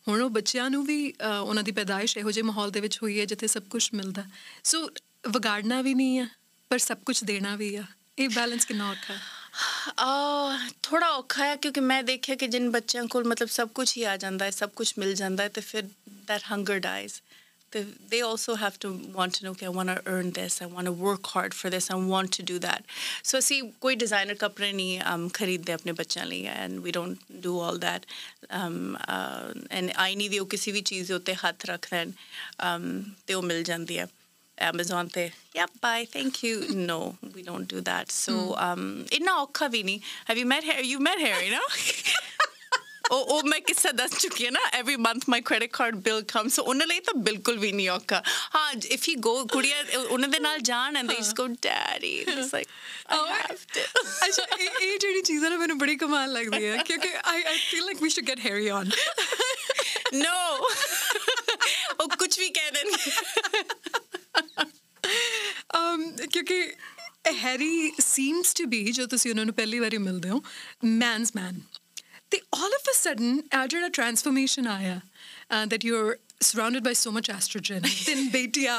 ਹੁਣ 0.09 0.23
ਉਹ 0.23 0.31
ਬੱਚਿਆਂ 0.31 0.69
ਨੂੰ 0.71 0.85
ਵੀ 0.87 1.13
ਉਹਨਾਂ 1.41 1.63
ਦੀ 1.63 1.73
ਪੈਦਾਇਸ਼ 1.73 2.17
ਇਹੋ 2.19 2.31
ਜਿਹੇ 2.31 2.45
ਮਾਹੌਲ 2.45 2.71
ਦੇ 2.71 2.81
ਵਿੱਚ 2.81 2.99
ਹੋਈ 3.03 3.19
ਹੈ, 3.21 3.25
ਜਿੱਥੇ 3.25 3.47
ਸਭ 3.47 3.63
ਕੁਝ 3.71 3.89
ਮਿਲਦਾ। 3.95 4.25
ਸੋ 4.65 4.89
ਵਿਗਾੜਨਾ 5.29 5.81
ਵੀ 5.83 5.95
ਨਹੀਂ 5.95 6.19
ਹੈ 6.19 6.27
ਪਰ 6.71 6.79
ਸਭ 6.79 6.99
ਕੁਝ 7.07 7.23
ਦੇਣਾ 7.25 7.55
ਵੀ 7.57 7.75
ਆ। 7.77 7.85
ਇਹ 8.19 8.29
ਬੈਲੈਂਸ 8.29 8.65
ਕਿੰਨਾ 8.65 8.91
ਔਖਾ 8.91 9.15
ਹੈ? 9.15 9.21
ਆ 9.99 10.59
ਥੋੜਾ 10.83 11.09
ਔਖਾ 11.09 11.45
ਹੈ, 11.45 11.55
ਕਿਉਂਕਿ 11.57 11.81
ਮੈਂ 11.83 12.03
ਦੇਖਿਆ 12.03 12.37
ਕਿ 12.37 12.47
ਜਿਨ 12.47 12.71
ਬੱਚਿਆਂ 12.71 13.05
ਕੋਲ 13.07 13.25
ਮਤਲਬ 13.25 13.49
ਸਭ 13.51 13.69
ਕੁਝ 13.75 13.91
ਹੀ 13.97 14.03
ਆ 14.05 14.17
ਜਾਂਦਾ 14.17 14.45
ਹੈ, 14.45 14.51
ਸਭ 14.51 14.71
ਕੁਝ 14.77 14.93
ਮਿਲ 14.99 15.15
ਜਾਂਦਾ 15.15 15.43
ਹੈ, 15.43 15.49
ਤੇ 15.49 15.61
ਫਿਰ 15.61 15.89
that 16.29 16.43
hunger 16.53 16.79
dies 16.81 17.21
they 17.83 18.21
also 18.21 18.55
have 18.55 18.79
to 18.81 18.93
want 19.15 19.35
to 19.35 19.45
know, 19.45 19.51
okay, 19.53 19.67
I 19.67 19.71
want 19.71 19.89
to 19.89 20.03
earn 20.07 20.33
this, 20.33 20.61
I 20.63 20.67
want 20.67 20.87
to 20.87 20.93
work 20.93 21.27
hard 21.27 21.55
for 21.55 21.71
this, 21.71 21.91
I 21.91 21.95
want 21.95 22.33
to 22.33 22.43
do 22.43 22.59
that. 22.61 22.85
So, 23.23 23.41
see, 23.41 23.73
koi 23.81 23.95
designer 23.97 24.35
kapre 24.35 24.73
karid 24.73 25.07
um, 25.07 25.31
apne 25.31 25.95
bachchan 25.95 26.47
and 26.47 26.83
we 26.83 26.93
don't 26.93 27.19
do 27.41 27.59
all 27.59 27.79
that. 27.79 28.07
Um, 28.51 28.99
uh, 29.09 29.53
and 29.71 29.91
aini 29.95 30.29
vyo 30.31 30.45
kisi 30.45 30.73
bhi 30.73 30.83
cheez 30.83 31.09
hote 31.09 31.35
hath 31.37 31.59
rakhne, 31.59 32.15
um, 32.61 33.17
o 33.31 33.43
mil 33.43 33.63
jandi. 33.65 34.09
Amazon 34.57 35.09
te, 35.09 35.33
yep, 35.53 35.69
bye, 35.81 36.07
thank 36.09 36.45
you. 36.45 36.73
No, 36.75 37.17
we 37.35 37.43
don't 37.43 37.67
do 37.67 37.81
that. 37.81 38.13
So, 38.13 38.33
mm. 38.33 38.63
um, 38.63 39.07
inna. 39.11 39.47
Have 40.27 40.39
you 40.39 40.47
met 40.47 40.63
Harry? 40.63 40.87
You 40.87 41.01
met 41.01 41.19
Harry, 41.19 41.51
no? 41.51 41.59
ਉਹ 43.15 43.25
ਉਹ 43.35 43.43
ਮੈਂ 43.45 43.61
ਕਿੱਸਾ 43.61 43.91
ਦੱਸ 43.93 44.17
ਚੁੱਕੀ 44.19 44.45
ਹਾਂ 44.45 44.53
ਨਾ 44.53 44.61
every 44.73 44.97
month 44.97 45.25
my 45.29 45.41
credit 45.41 45.71
card 45.73 45.97
bill 45.97 46.23
come 46.29 46.49
so 46.49 46.63
ਉਹਨਾਂ 46.63 46.87
ਲਈ 46.87 47.01
ਤਾਂ 47.01 47.15
ਬਿਲਕੁਲ 47.15 47.59
ਵੀ 47.59 47.73
ਨਹੀਂ 47.73 47.89
ਔਖਾ। 47.91 48.23
ਹਾਂ 48.55 48.73
ਇਫ 48.91 49.09
ਯੂ 49.09 49.15
ਗੋ 49.19 49.45
ਕੁੜੀਆਂ 49.47 49.99
ਉਹਨਾਂ 49.99 50.29
ਦੇ 50.29 50.39
ਨਾਲ 50.39 50.59
ਜਾਣ 50.61 50.97
and 50.97 51.09
they 51.09 51.15
just 51.15 51.35
go 51.37 51.47
daddy 51.47 52.13
it's 52.19 52.55
like 52.55 52.69
ਅੱਛਾ 54.25 54.43
ਇਹ 54.57 54.99
ਜਿਹੜੀ 54.99 55.23
ਚੀਜ਼ਾਂ 55.23 55.51
ਨਾ 55.51 55.57
ਮੈਨੂੰ 55.57 55.79
ਬੜੀ 55.79 55.97
ਕਮਾਲ 55.97 56.33
ਲੱਗਦੀ 56.33 56.67
ਹੈ 56.67 56.77
ਕਿਉਂਕਿ 56.77 57.09
I 57.25 57.43
I 57.43 57.59
feel 57.59 57.85
like 57.85 58.03
we 58.03 58.09
should 58.09 58.29
get 58.29 58.39
Harry 58.47 58.71
on 58.71 58.91
no 60.15 60.69
ਉਹ 62.01 62.09
ਕੁਝ 62.09 62.39
ਵੀ 62.39 62.49
ਕਹਿ 62.49 62.71
ਦੇਣਗੇ। 62.71 63.11
Um 65.77 66.27
ਕਿਉਂਕਿ 66.27 66.73
ਹੈਰੀ 67.43 67.93
ਸੀਮਸ 68.01 68.55
ਟੂ 68.55 68.65
ਬੀ 68.65 68.93
ਜੋ 68.93 69.07
ਤੁਸੀਂ 69.07 69.31
ਉਹਨਾਂ 69.31 69.45
ਨੂੰ 69.45 69.55
ਪਹਿਲੀ 69.55 69.79
ਵਾਰੀ 69.79 69.99
ਮਿਲਦੇ 69.99 70.29
ਹੋ 70.29 70.43
man's 70.85 71.33
man 71.37 71.61
ਤੇ 72.34 72.42
ਆਲ 72.54 72.74
ਆਫ 72.74 72.90
ਅ 72.90 72.98
ਸਡਨ 72.98 73.42
ਆ 73.54 73.66
ਜਿਹੜਾ 73.68 73.90
ਟਰਾਂਸਫਰਮੇਸ਼ਨ 73.90 74.68
ਆਇਆ 74.68 75.00
uh, 75.50 75.66
that 75.66 75.84
you're 75.84 76.18
surrounded 76.42 76.84
by 76.84 76.94
so 76.94 77.12
much 77.12 77.30
estrogen 77.30 77.88
ਤਿੰਨ 78.06 78.30
ਬੇਟੀਆਂ 78.30 78.78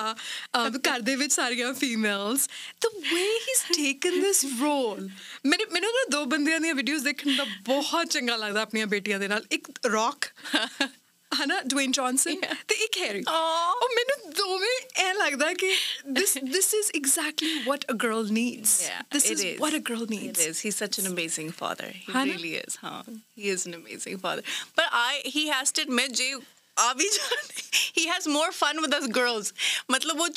um, 0.57 0.78
ਘਰ 0.78 1.01
ਦੇ 1.01 1.16
ਵਿੱਚ 1.16 1.32
ਸਾਰੀਆਂ 1.32 1.72
females 1.74 2.46
the 2.84 2.92
way 3.11 3.30
he's 3.46 3.64
taken 3.72 4.20
this 4.26 4.42
role 4.61 5.09
ਮੈਨੂੰ 5.46 5.66
ਮੈਨੂੰ 5.72 5.90
ਨਾ 5.90 6.05
ਦੋ 6.11 6.24
ਬੰਦਿਆਂ 6.26 6.61
ਦੀਆਂ 6.61 6.74
ਵੀਡੀਓਜ਼ 6.74 7.05
ਦੇਖਣ 7.05 7.36
ਦਾ 7.36 7.44
ਬਹੁਤ 7.66 8.11
ਚੰਗਾ 8.11 8.36
ਲੱਗਦਾ 8.36 8.62
ਆਪਣੀਆਂ 8.62 8.86
ਬੇਟੀਆਂ 8.86 9.18
ਦੇ 9.18 9.28
ਨਾਲ 9.28 9.44
ਇੱਕ 9.51 9.70
ਰੌਕ 9.86 10.26
ਹਨਾ 11.40 11.61
ਡਵੇਨ 11.72 11.92
ਜੌਨਸਨ 11.96 12.40
ਤੇ 12.68 12.74
ਇੱਕ 12.84 12.96
ਹੈਰੀ 12.98 13.20
Aw. 13.32 13.74
ਉਹ 13.82 13.88
ਮੈਨੂੰ 13.96 14.32
ਦੋਵੇਂ 14.36 14.78
ਐ 15.05 15.12
ਲੱਗਦਾ 15.14 15.53
ਕਿ 15.62 15.70
this 16.18 16.32
this 16.55 16.70
is 16.78 16.88
exactly 17.01 17.51
what 17.68 17.84
a 17.94 17.96
girl 18.05 18.32
needs 18.38 18.72
Yeah, 18.86 19.05
this 19.16 19.28
it 19.30 19.36
is, 19.36 19.44
is. 19.51 19.61
what 19.64 19.76
a 19.78 19.82
girl 19.90 20.03
needs 20.14 20.42
It 20.44 20.51
is. 20.53 20.62
He's 20.66 20.80
such 20.82 20.98
an 21.03 21.09
amazing 21.12 21.53
father. 21.61 21.90
He 21.98 22.14
Hana? 22.16 22.32
really 22.34 22.53
is, 22.62 22.78
huh? 22.86 23.03
He 23.42 23.53
is 23.57 23.66
an 23.70 23.76
amazing 23.78 24.18
father. 24.24 24.44
But 24.80 24.96
I, 25.03 25.12
he 25.36 25.44
has 25.53 25.72
to 25.78 25.86
admit, 25.86 26.16
Jay. 26.22 26.32
ਆ 26.78 26.93
ਵੀ 26.93 27.09
ਜਾਣੇ 27.09 27.61
he 27.97 28.07
has 28.07 28.28
more 28.28 28.51
fun 28.51 28.80
with 28.80 28.97
us 28.97 29.03
girls 29.03 29.53
ਮਤਲਬ 29.91 30.21
ਉਹ 30.21 30.28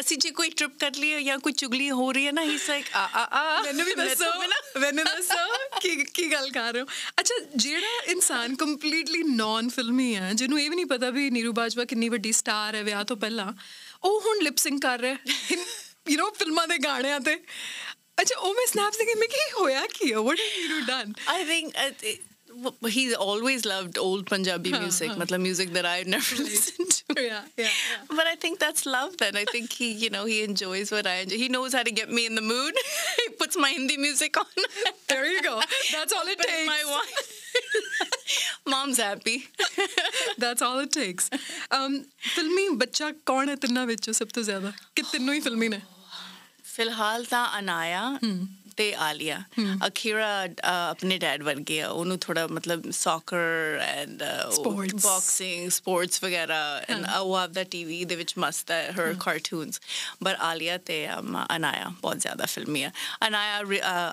ਅਸੀਂ 0.00 0.18
ਜੇ 0.18 0.30
ਕੋਈ 0.30 0.50
trip 0.50 0.78
ਕਰ 0.78 0.90
ਲਈ 0.94 1.24
ਜਾਂ 1.24 1.38
ਕੋਈ 1.38 1.52
ਚੁਗਲੀ 1.52 1.90
ਹੋ 1.90 2.12
ਰਹੀ 2.12 2.26
ਹੈ 2.26 2.32
ਨਾ 2.32 2.42
ਹੀ 2.42 2.58
ਲਾਈਕ 2.68 2.86
ਆ 2.94 3.08
ਆ 3.14 3.28
ਆ 3.32 3.62
ਮੈਨੂੰ 3.62 3.86
ਵੀ 3.86 3.94
ਦੱਸੋ 3.94 4.24
ਮੈਨੂੰ 4.80 5.04
ਦੱਸੋ 5.04 5.78
ਕੀ 5.80 6.04
ਕੀ 6.04 6.32
ਗੱਲ 6.32 6.50
ਕਰ 6.50 6.72
ਰਹੇ 6.72 6.82
ਹੋ 6.82 6.86
ਅੱਛਾ 7.20 7.34
ਜਿਹੜਾ 7.56 8.02
ਇਨਸਾਨ 8.06 8.54
ਕੰਪਲੀਟਲੀ 8.56 9.22
ਨਾਨ 9.22 9.68
ਫਿਲਮੀ 9.68 10.16
ਹੈ 10.16 10.32
ਜਿਹਨੂੰ 10.32 10.60
ਇਹ 10.60 10.70
ਵੀ 10.70 10.76
ਨਹੀਂ 10.76 10.86
ਪਤਾ 10.86 11.10
ਵੀ 11.10 11.30
ਨੀਰੂ 11.30 11.52
ਬਾਜਵਾ 11.52 11.84
ਕਿੰਨੀ 11.84 12.08
ਵੱਡੀ 12.08 12.32
ਸਟਾਰ 12.32 12.74
ਹੈ 12.74 12.82
ਵਿਆਹ 12.82 13.04
ਤੋਂ 13.04 13.16
ਪਹਿਲਾਂ 13.16 13.52
ਉਹ 14.04 14.20
ਹੁਣ 14.20 14.42
ਲਿਪਸਿੰਗ 14.42 14.80
ਕਰ 14.80 14.98
ਰਿਹਾ 14.98 15.16
ਯੂ 16.10 16.18
نو 16.20 16.30
ਫਿਲਮਾਂ 16.34 16.68
ਦੇ 16.68 16.78
ਗਾਣਿਆਂ 16.78 17.20
ਤੇ 17.20 17.34
ਅੱਛਾ 18.20 18.38
ਉਹ 18.38 18.54
ਮੈਂ 18.54 18.66
ਸਨੈਪਸ 18.66 18.98
ਦੇ 18.98 19.04
ਕਿ 19.04 19.14
ਮੈਂ 19.14 19.28
ਕੀ 19.28 19.52
ਹੋਇਆ 19.60 19.86
ਕੀ 19.86 20.12
ਹੈ 20.12 20.18
what 20.18 20.40
have 20.40 20.70
you 20.70 20.80
done 20.80 21.12
I 21.26 21.44
think 21.44 21.74
he 22.88 23.14
always 23.14 23.64
loved 23.64 23.98
old 23.98 24.26
Punjabi 24.26 24.70
music, 24.82 25.10
matlab 25.12 25.40
music 25.40 25.72
that 25.72 25.86
I've 25.86 26.06
never 26.06 26.36
listened 26.36 26.90
to. 26.90 27.02
Yeah, 27.16 27.44
yeah, 27.56 27.64
yeah, 27.64 28.16
But 28.18 28.26
I 28.26 28.34
think 28.34 28.58
that's 28.58 28.84
love. 28.84 29.16
Then 29.16 29.36
I 29.36 29.44
think 29.50 29.72
he, 29.72 29.92
you 29.92 30.10
know, 30.10 30.24
he 30.26 30.42
enjoys 30.42 30.90
what 30.90 31.06
I 31.06 31.14
enjoy. 31.20 31.36
He 31.36 31.48
knows 31.48 31.72
how 31.72 31.82
to 31.82 31.90
get 31.90 32.10
me 32.10 32.26
in 32.26 32.34
the 32.34 32.42
mood. 32.42 32.74
he 33.20 33.28
puts 33.42 33.56
my 33.56 33.70
Hindi 33.70 33.96
music 33.96 34.36
on. 34.36 34.44
there 35.08 35.24
you 35.26 35.40
go. 35.42 35.60
That's 35.92 36.12
all 36.12 36.26
it 36.26 36.38
takes. 36.38 36.66
My 36.66 36.82
wife. 36.94 37.32
Mom's 38.66 38.98
happy. 38.98 39.44
That's 40.36 40.60
all 40.62 40.80
it 40.80 40.92
takes. 40.92 41.30
Um, 41.70 42.04
फिल्मी 42.34 42.68
बच्चा 42.82 43.10
कौन 43.26 43.48
है 43.48 43.56
तिन्ना 43.64 43.84
विचों 43.92 44.12
सब 44.20 44.30
तो 44.34 44.42
ज़्यादा 44.42 44.72
कि 44.96 45.02
तिन्नों 45.12 45.34
ही 45.34 45.40
फिल्मी 45.40 45.68
ने 45.68 45.80
फिलहाल 46.74 47.24
ता 47.32 47.42
अनाया 47.58 48.02
ਤੇ 48.77 48.93
ਆਲੀਆ 49.05 49.37
ਅਖੀਰਾ 49.87 50.27
ਅ, 50.45 50.49
ਆਪਣੇ 50.89 51.17
ਡੈਡ 51.17 51.41
ਵਰਗੇ 51.43 51.79
ਆ 51.81 51.87
ਉਹਨੂੰ 51.89 52.17
ਥੋੜਾ 52.19 52.45
ਮਤਲਬ 52.47 52.89
soccer 52.91 53.79
and 53.85 54.21
Sports. 54.55 54.93
Boxing 55.03 55.69
sports 55.71 56.23
ਵਗੈਰਾ 56.23 56.59
ਐਂਡ 56.89 57.05
ਉਹ 57.19 57.35
ਆਪਦਾ 57.37 57.63
ਟੀਵੀ 57.71 58.03
ਦੇ 58.05 58.15
ਵਿੱਚ 58.15 58.33
ਮਸਤ 58.37 58.71
ਹੈ 58.71 58.91
ਹਰ 58.91 59.13
ਕਾਰਟੂਨਸ 59.23 59.79
ਬਟ 60.23 60.37
ਆਲੀਆ 60.41 60.77
ਤੇ 60.85 60.97
um, 61.07 61.35
ਅਨਾਇਆ 61.55 61.89
ਬਹੁਤ 62.01 62.17
ਜ਼ਿਆਦਾ 62.17 62.45
ਫਿਲਮੀ 62.45 62.83
ਆ 62.83 62.91
ਅਨਾਇਆ 63.27 63.59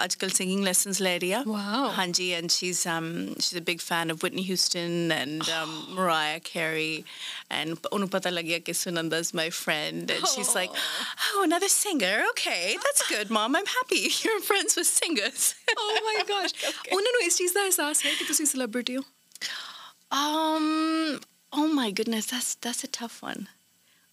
ਅੱਜਕੱਲ 0.05 0.31
ਸਿੰਗਿੰਗ 0.31 0.65
ਲੈਸਨਸ 0.65 1.01
ਲੈ 1.01 1.17
ਰਹੀ 1.19 1.33
ਆ 1.33 1.43
Wow. 1.49 1.87
ਹਾਂਜੀ 1.99 2.31
and 2.33 2.51
she's 2.51 2.87
um 2.89 3.09
she's 3.39 3.57
a 3.61 3.65
big 3.71 3.81
fan 3.85 4.15
of 4.15 4.27
Whitney 4.27 4.45
Houston 4.45 4.99
and 5.19 5.49
um, 5.55 5.73
Mariah 5.95 6.41
Carey 6.51 6.93
and 7.61 7.89
ਉਹਨੂੰ 7.93 8.09
ਪਤਾ 8.09 8.31
ਲੱਗਿਆ 8.31 8.59
ਕਿ 8.59 8.73
Sunanda's 8.83 9.33
my 9.41 9.49
friend 9.61 10.15
and 10.17 10.29
she's 10.35 10.53
like 10.59 10.77
oh 11.31 11.47
another 11.47 11.73
singer 11.79 12.15
okay 12.29 12.63
that's 12.87 13.09
good 13.15 13.35
mom 13.39 13.59
I'm 13.61 13.73
happy 13.75 14.03
you're 14.19 14.41
friends 14.54 14.76
with 14.76 14.88
singers. 14.88 15.44
Oh 15.84 16.00
my 16.10 16.18
gosh. 16.32 16.54
Okay. 16.70 16.96
ਉਹਨਾਂ 16.96 17.12
ਨੂੰ 17.12 17.22
ਇਸ 17.26 17.38
ਚੀਜ਼ 17.38 17.54
ਦਾ 17.54 17.64
ਅਹਿਸਾਸ 17.64 18.06
ਹੈ 18.06 18.14
ਕਿ 18.20 18.24
ਤੁਸੀਂ 18.24 18.46
ਹੋ 18.98 19.04
um 20.18 20.66
oh 21.60 21.68
my 21.78 21.90
goodness 22.00 22.28
that's 22.32 22.50
that's 22.66 22.84
a 22.88 22.92
tough 23.00 23.18
one. 23.28 23.46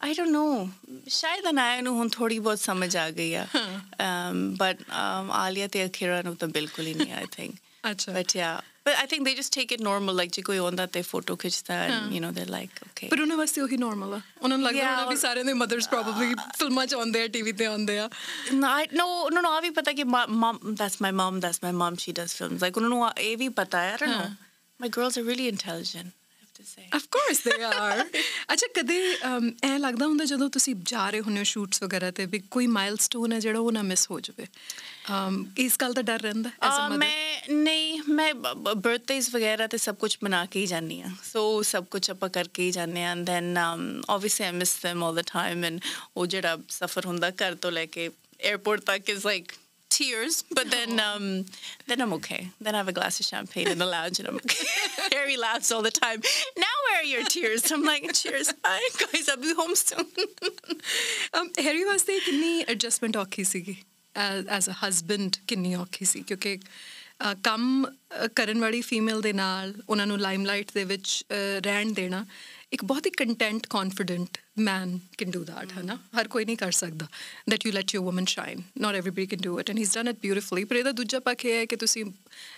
I 0.00 0.12
don't 0.18 0.34
know. 0.36 0.68
ਸ਼ਾਇਦ 1.08 1.48
ਅਨਾਇਆ 1.50 1.80
ਨੂੰ 1.80 1.94
ਹੁਣ 1.96 2.08
ਥੋੜੀ 2.08 2.38
ਬਹੁਤ 2.38 2.58
ਸਮਝ 2.58 2.96
ਆ 2.96 3.10
ਗਈ 3.10 3.34
ਆ 3.34 3.46
um 3.54 4.40
but 4.62 4.84
um 5.00 5.32
ਆਲੀਆ 5.40 5.66
ਤੇ 5.68 5.86
ਅਖੀਰਾ 5.86 6.22
ਨੂੰ 6.22 6.36
ਤਾਂ 6.36 6.48
ਬਿਲਕੁਲ 6.48 6.86
ਹੀ 6.86 6.94
ਨਹੀਂ 6.94 7.14
I 7.14 7.26
think. 7.36 7.58
ਅੱਛਾ 7.90 8.12
but 8.12 8.36
yeah 8.40 8.56
but 8.90 8.98
I 8.98 9.06
think 9.06 9.24
they 9.24 9.34
just 9.34 9.52
take 9.52 9.72
it 9.72 9.82
normal 9.86 10.16
like 10.20 10.30
ਜੇ 10.30 10.42
ਕੋਈ 10.42 10.56
ਆਉਂਦਾ 10.58 10.86
ਤੇ 10.86 11.02
ਫੋਟੋ 11.02 11.36
ਖਿੱਚਦਾ 11.36 11.74
ਐਂਡ 11.84 12.12
ਯੂ 12.12 12.20
نو 12.22 12.32
ਦੇ 12.34 12.44
ਲਾਈਕ 12.44 12.70
ਓਕੇ 12.82 13.08
ਪਰ 13.08 13.20
ਉਹਨਾਂ 13.20 13.36
ਵਾਸਤੇ 13.36 13.60
ਉਹੀ 13.60 13.76
ਨਾਰਮਲ 13.76 14.14
ਆ 14.14 14.20
ਉਹਨਾਂ 14.42 14.58
ਨੂੰ 14.58 14.66
ਲੱਗਦਾ 14.66 14.90
ਉਹਨਾਂ 14.90 15.06
ਵੀ 15.06 15.16
ਸਾਰਿਆਂ 15.16 15.44
ਦੇ 15.44 15.52
ਮਦਰਸ 15.52 15.88
ਪ੍ਰੋਬਬਲੀ 15.88 16.34
ਫਿਲਮਾਂ 16.58 16.86
ਚ 16.86 16.94
ਆਉਂਦੇ 16.94 17.22
ਆ 17.22 17.26
ਟੀਵੀ 17.26 17.52
ਤੇ 17.52 17.66
ਆਉਂਦੇ 17.66 17.98
ਆ 17.98 18.08
ਨਾ 18.52 18.76
ਨੋ 18.92 19.08
ਨੋ 19.28 19.40
ਨੋ 19.40 19.52
ਆ 19.52 19.60
ਵੀ 19.60 19.70
ਪਤਾ 19.70 19.92
ਕਿ 19.92 20.04
mom 20.04 20.58
that's 20.74 21.02
my 21.02 21.12
mom 21.12 21.40
that's 21.40 21.60
my 21.62 21.72
mom 21.72 21.94
she 21.94 22.12
does 22.12 22.34
films 22.34 22.62
like 22.62 22.76
ਉਹਨਾਂ 22.76 22.90
ਨੂੰ 22.90 23.10
ਇਹ 23.18 23.36
ਵੀ 23.36 23.48
ਪਤਾ 23.48 23.80
ਹੈ 23.80 23.92
I 23.92 23.96
don't 24.00 24.16
know 24.16 24.34
my 24.80 24.88
girls 24.88 25.18
are 25.18 25.24
really 25.24 25.48
intelligent 25.48 26.06
of 26.94 27.06
course 27.10 27.40
they 27.44 27.62
are 27.64 28.00
ਅੱਛਾ 28.52 28.66
ਕਦੇ 28.80 28.96
ਐ 29.62 29.76
ਲੱਗਦਾ 29.78 30.06
ਹੁੰਦਾ 30.06 30.24
ਜਦੋਂ 30.24 30.48
ਤੁਸੀਂ 30.50 30.74
ਜਾ 30.82 31.08
ਰਹੇ 31.10 31.20
ਹੁੰਦੇ 31.20 31.40
ਹੋ 31.40 31.44
ਸ਼ੂਟਸ 31.44 31.82
ਵਗੈਰਾ 31.82 32.10
ਤੇ 32.10 32.26
ਵੀ 32.26 32.38
ਕੋਈ 32.50 32.66
ਮਾਈਲਸਟੋਨ 32.66 33.32
ਹੈ 33.32 33.38
ਜਿਹੜਾ 33.40 33.58
ਉਹ 33.58 33.72
ਨਾ 33.72 33.82
ਮਿਸ 33.82 34.10
ਹੋ 34.10 34.20
ਜਾਵੇ 34.20 34.46
ਇਸ 35.58 35.76
ਗੱਲ 35.80 35.92
ਦਾ 35.92 36.02
ਡਰ 36.02 36.20
ਰਹਿੰਦਾ 36.20 36.50
ਐਸ 36.62 36.78
ਅ 36.78 36.88
ਮਦਰ 36.88 36.98
ਮੈਂ 36.98 37.40
ਨਹੀਂ 37.50 38.02
ਮੈਂ 38.08 38.34
ਬਰਥਡੇਸ 38.34 39.34
ਵਗੈਰਾ 39.34 39.66
ਤੇ 39.66 39.78
ਸਭ 39.78 39.94
ਕੁਝ 39.94 40.16
ਬਣਾ 40.22 40.44
ਕੇ 40.46 40.60
ਹੀ 40.60 40.66
ਜਾਂਦੀ 40.66 41.00
ਆ 41.00 41.10
ਸੋ 41.32 41.62
ਸਭ 41.62 41.84
ਕੁਝ 41.90 42.10
ਆਪਾਂ 42.10 42.28
ਕਰਕੇ 42.28 42.62
ਹੀ 42.62 42.70
ਜਾਂਦੇ 42.70 43.04
ਆ 43.04 43.14
then 43.14 43.58
obviously 43.58 44.46
I 44.46 44.52
miss 44.52 44.76
them 44.86 45.04
all 45.04 45.14
the 45.14 45.24
time 45.32 45.64
and 45.64 45.80
ਉਹ 46.16 46.26
ਜਿਹੜਾ 46.26 46.58
ਸਫਰ 46.68 47.06
ਹੁੰਦਾ 47.06 47.30
ਘਰ 47.30 47.54
ਤੋਂ 47.54 47.72
ਲੈ 47.72 47.86
ਕੇ 47.86 48.10
에어ਪੋਰਟ 48.52 48.84
ਤੱਕ 48.84 49.10
is 49.10 49.26
like 49.26 49.52
tears, 49.90 50.44
but 50.56 50.70
then 50.70 50.98
oh. 50.98 51.16
um, 51.16 51.44
then 51.86 52.00
I'm 52.00 52.12
okay. 52.14 52.48
Then 52.60 52.74
I 52.74 52.78
have 52.78 52.88
a 52.88 52.92
glass 52.92 53.20
of 53.20 53.26
champagne 53.26 53.68
in 53.68 53.78
the 53.78 53.86
lounge, 53.86 54.18
and 54.20 54.28
I'm 54.28 54.36
okay. 54.36 54.66
Harry 55.12 55.36
laughs 55.36 55.70
all 55.72 55.82
the 55.82 55.90
time. 55.90 56.22
Now 56.56 56.74
where 56.84 57.00
are 57.00 57.04
your 57.04 57.24
tears? 57.24 57.70
I'm 57.70 57.82
like, 57.82 58.12
cheers, 58.14 58.52
hi 58.64 58.80
guys, 59.02 59.28
I'll 59.28 59.36
be 59.36 59.54
home 59.54 59.74
soon. 59.74 60.06
um, 61.34 61.50
Harry 61.58 61.84
was 61.84 62.06
like, 62.08 62.28
"Ni 62.42 62.62
adjustment 62.62 63.16
okay, 63.16 63.42
sigi." 63.44 63.76
As 64.16 64.70
a 64.70 64.72
husband 64.84 65.36
ਕਿੰਨੀ 65.48 65.74
ਔਖੀ 65.74 66.04
ਸੀ 66.04 66.22
ਕਿਉਂਕਿ 66.22 66.58
ਕੰਮ 67.42 67.86
ਕਰਨ 68.34 68.60
ਵਾਲੀ 68.60 68.80
female 68.80 69.20
ਦੇ 69.20 69.32
ਨਾਲ 69.32 69.74
ਉਹਨਾਂ 69.88 70.06
ਨੂੰ 70.06 70.18
ਲਾਈਮਲਾਈਟ 70.18 70.70
ਦੇ 70.74 70.84
ਵਿੱਚ 70.84 71.24
ਰਹਿਣ 71.64 71.92
ਦੇਣਾ 71.92 72.26
ਇੱਕ 72.72 72.84
ਬਹੁਤ 72.84 73.06
ਹੀ 73.06 73.10
content 73.10 73.66
confident 73.66 74.38
man 74.58 74.98
can 75.18 75.30
do 75.30 75.44
that 75.44 75.72
ਹੈ 75.72 75.82
ਨਾ 75.82 75.98
ਹਰ 76.20 76.28
ਕੋਈ 76.28 76.44
ਨਹੀਂ 76.44 76.56
ਕਰ 76.56 76.70
ਸਕਦਾ 76.70 77.06
that 77.50 77.58
you 77.66 77.74
let 77.76 77.94
your 77.96 78.04
woman 78.06 78.26
shine. 78.26 78.62
Not 78.84 78.98
everybody 79.00 79.26
can 79.26 79.42
do 79.46 79.54
it 79.58 79.70
and 79.70 79.78
he's 79.78 79.94
done 79.94 80.10
it 80.12 80.20
beautifully. 80.26 80.66
ਪਰ 80.66 80.76
ਇਹਦਾ 80.76 80.92
ਦੂਜਾ 80.92 81.18
ਪੱਖ 81.18 81.44
ਇਹ 81.44 81.58
ਹੈ 81.58 81.64
ਕਿ 81.64 81.76
ਤੁਸੀਂ 81.76 82.04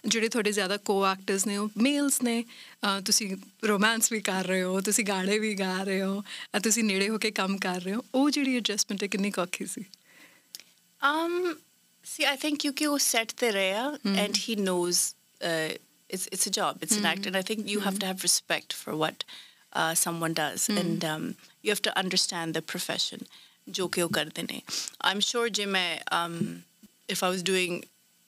ਜਿਹੜੇ 0.07 0.29
ਤੁਹਾਡੇ 0.29 0.53
ਜ਼ਿਆਦਾ 0.53 0.77
ਕੋ 0.77 1.07
ਐਕਟਰਸ 1.07 1.47
ਨੇ 1.47 1.57
ਉਹ 1.57 1.71
ਮੇਲਸ 1.79 2.23
ਨੇ 2.23 2.45
ਤੁਸੀਂ 3.05 3.37
ਰੋਮਾਂਸ 3.65 4.13
ਵੀ 4.13 4.21
ਕਰ 4.21 4.45
ਰਹੇ 4.45 4.63
ਹੋ 4.63 4.81
ਤੁਸੀਂ 4.81 5.05
ਗਾਣੇ 5.05 5.39
ਵੀ 5.39 5.55
ਗਾ 5.55 5.83
ਰਹੇ 5.83 6.03
ਹੋ 6.03 6.23
ਤੁਸੀਂ 6.63 6.85
ਨੇੜੇ 6.85 7.09
ਹੋ 7.09 7.19
ਕੇ 7.19 7.31
ਕੰਮ 7.31 7.59
ਕਰ 7.59 7.81
ਰਹੇ 7.81 7.95
ਹੋ 7.95 8.05
ਉਹ 8.15 8.31
ਜਿਹੜੀ 8.31 8.57
ਐਡਜਸਟਮੈਂਟ 8.57 9.03
ਹੈ 9.03 9.09
ਕਿੰਨੀ 9.09 9.33
ਔਖੀ 9.39 9.67
ਸੀ? 9.67 9.85
Um, 11.02 11.60
see, 12.04 12.26
I 12.26 12.36
think 12.36 12.64
Yuki 12.64 12.88
was 12.88 13.04
set 13.04 13.34
there, 13.38 13.98
and 14.04 14.36
he 14.38 14.56
knows 14.56 15.16
uh, 15.42 15.70
it's 16.10 16.28
it's 16.32 16.48
a 16.48 16.52
job, 16.52 16.80
it's 16.82 16.98
an 16.98 17.06
act, 17.06 17.26
and 17.26 17.36
I 17.36 17.42
think 17.42 17.68
you 17.68 17.82
have 17.82 18.00
to 18.00 18.06
have 18.06 18.24
respect 18.24 18.74
for 18.74 18.96
what 18.96 19.24
uh, 19.74 19.94
someone 19.94 20.34
does, 20.34 20.70
and 20.70 21.04
um, 21.06 21.36
you 21.62 21.70
have 21.72 21.82
to 21.84 21.98
understand 21.98 22.54
the 22.54 22.62
profession. 22.62 23.28
जो 23.70 23.88
कि 23.92 24.02
वो 24.02 24.08
करते 24.08 24.44
ने. 24.44 24.62
I'm 25.02 25.20
sure 25.20 25.50
Jim, 25.50 25.76
um, 26.12 26.64
if 27.10 27.24
I 27.24 27.30
was 27.30 27.44
doing. 27.44 27.84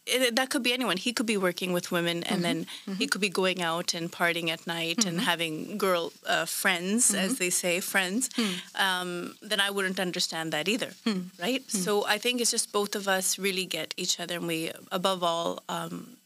it, 0.07 0.37
that 0.37 0.51
could 0.51 0.63
be 0.63 0.75
anyone. 0.75 0.99
He 0.99 1.13
could 1.13 1.27
be 1.27 1.39
working 1.39 1.73
with 1.73 1.91
women, 1.91 2.23
and 2.25 2.37
mm-hmm. 2.37 2.43
then 2.43 2.65
mm-hmm. 2.65 2.95
he 2.95 3.07
could 3.07 3.21
be 3.21 3.31
going 3.31 3.63
out 3.63 3.95
and 3.95 4.13
partying 4.13 4.51
at 4.51 4.67
night 4.67 5.07
and 5.07 5.17
mm-hmm. 5.17 5.27
having 5.27 5.79
girl 5.79 6.13
uh, 6.27 6.45
friends, 6.45 7.15
as 7.15 7.39
they 7.39 7.51
say, 7.51 7.81
friends. 7.81 8.29
Hmm. 8.37 8.53
Um, 8.75 9.35
then 9.41 9.61
I 9.61 9.71
wouldn't 9.71 9.99
understand 9.99 10.53
that 10.53 10.69
either, 10.69 10.91
hmm. 11.05 11.23
right? 11.41 11.63
Hmm. 11.63 11.79
So 11.79 12.07
I 12.07 12.19
think 12.19 12.41
it's 12.41 12.51
just 12.51 12.71
both 12.71 12.95
of 12.95 13.09
us 13.09 13.39
really 13.39 13.65
get 13.65 13.95
each 13.97 14.21
other, 14.21 14.37
and 14.37 14.47
we, 14.47 14.73
above 14.93 15.23
all, 15.23 15.63
um, 15.69 16.19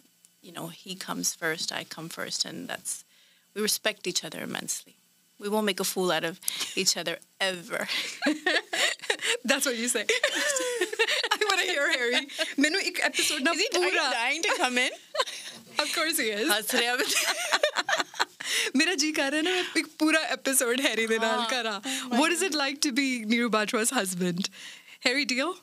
you 0.42 0.52
know, 0.52 0.68
he 0.68 0.96
comes 0.96 1.34
first, 1.34 1.72
I 1.72 1.84
come 1.84 2.08
first, 2.08 2.44
and 2.44 2.68
that's 2.68 3.04
we 3.54 3.62
respect 3.62 4.06
each 4.06 4.24
other 4.24 4.40
immensely 4.40 4.97
we 5.38 5.48
won't 5.48 5.66
make 5.66 5.80
a 5.80 5.84
fool 5.84 6.10
out 6.10 6.24
of 6.24 6.40
each 6.76 6.96
other 6.96 7.18
ever. 7.40 7.86
That's 9.44 9.66
what 9.66 9.76
you 9.76 9.88
say. 9.88 10.04
I 11.32 11.38
want 11.50 11.60
to 11.60 11.66
hear 11.66 11.88
Harry. 11.92 12.26
मैंने 12.58 12.80
एक 12.88 13.00
episode 13.10 13.42
ना 13.42 13.52
pura. 13.52 13.86
Is 13.86 13.92
he 13.92 14.10
dying 14.14 14.42
to 14.42 14.54
come 14.56 14.78
in? 14.78 14.90
of 15.82 15.92
course 15.94 16.18
he 16.18 16.30
is. 16.30 16.48
हंस 16.50 16.74
रहे 16.74 16.86
हैं 16.86 16.96
मेरा 18.76 18.94
जी 19.02 19.10
कर 19.12 19.32
रहा 19.32 19.36
है 19.36 19.42
ना 19.42 19.50
मैं 19.50 19.70
एक 19.76 19.86
husband 23.92 24.50
Harry 25.06 25.24
Deal 25.24 25.54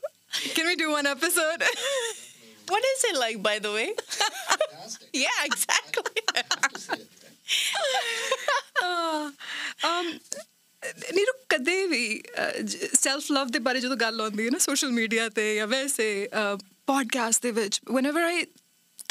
can 0.56 0.66
we 0.68 0.76
do 0.76 0.92
one 0.92 1.08
episode 1.08 1.64
what 2.70 2.84
is 2.94 3.04
it 3.10 3.18
like 3.18 3.42
by 3.44 3.60
the 3.60 3.72
way 3.72 3.94
yeah 5.14 5.44
exactly 5.46 7.10
um 9.85 10.19
Neeru 11.15 11.33
ਕਦੇ 11.49 11.87
ਵੀ 11.87 12.23
ਸੈਲਫ 13.01 13.31
ਲਵ 13.33 13.49
ਦੇ 13.49 13.59
ਬਾਰੇ 13.59 13.81
ਜਦੋਂ 13.81 13.97
ਗੱਲ 13.97 14.21
ਆਉਂਦੀ 14.21 14.45
ਹੈ 14.45 14.51
ਨਾ 14.51 14.59
ਸੋਸ਼ਲ 14.59 14.91
ਮੀਡੀਆ 14.91 15.29
ਤੇ 15.29 15.55
ਜਾਂ 15.57 15.67
ਵੈਸੇ 15.67 16.29
ਪੋਡਕਾਸਟ 16.87 17.43
ਦੇ 17.43 17.51
ਵਿੱਚ 17.51 17.81
whenever 17.91 18.23
I 18.29 18.45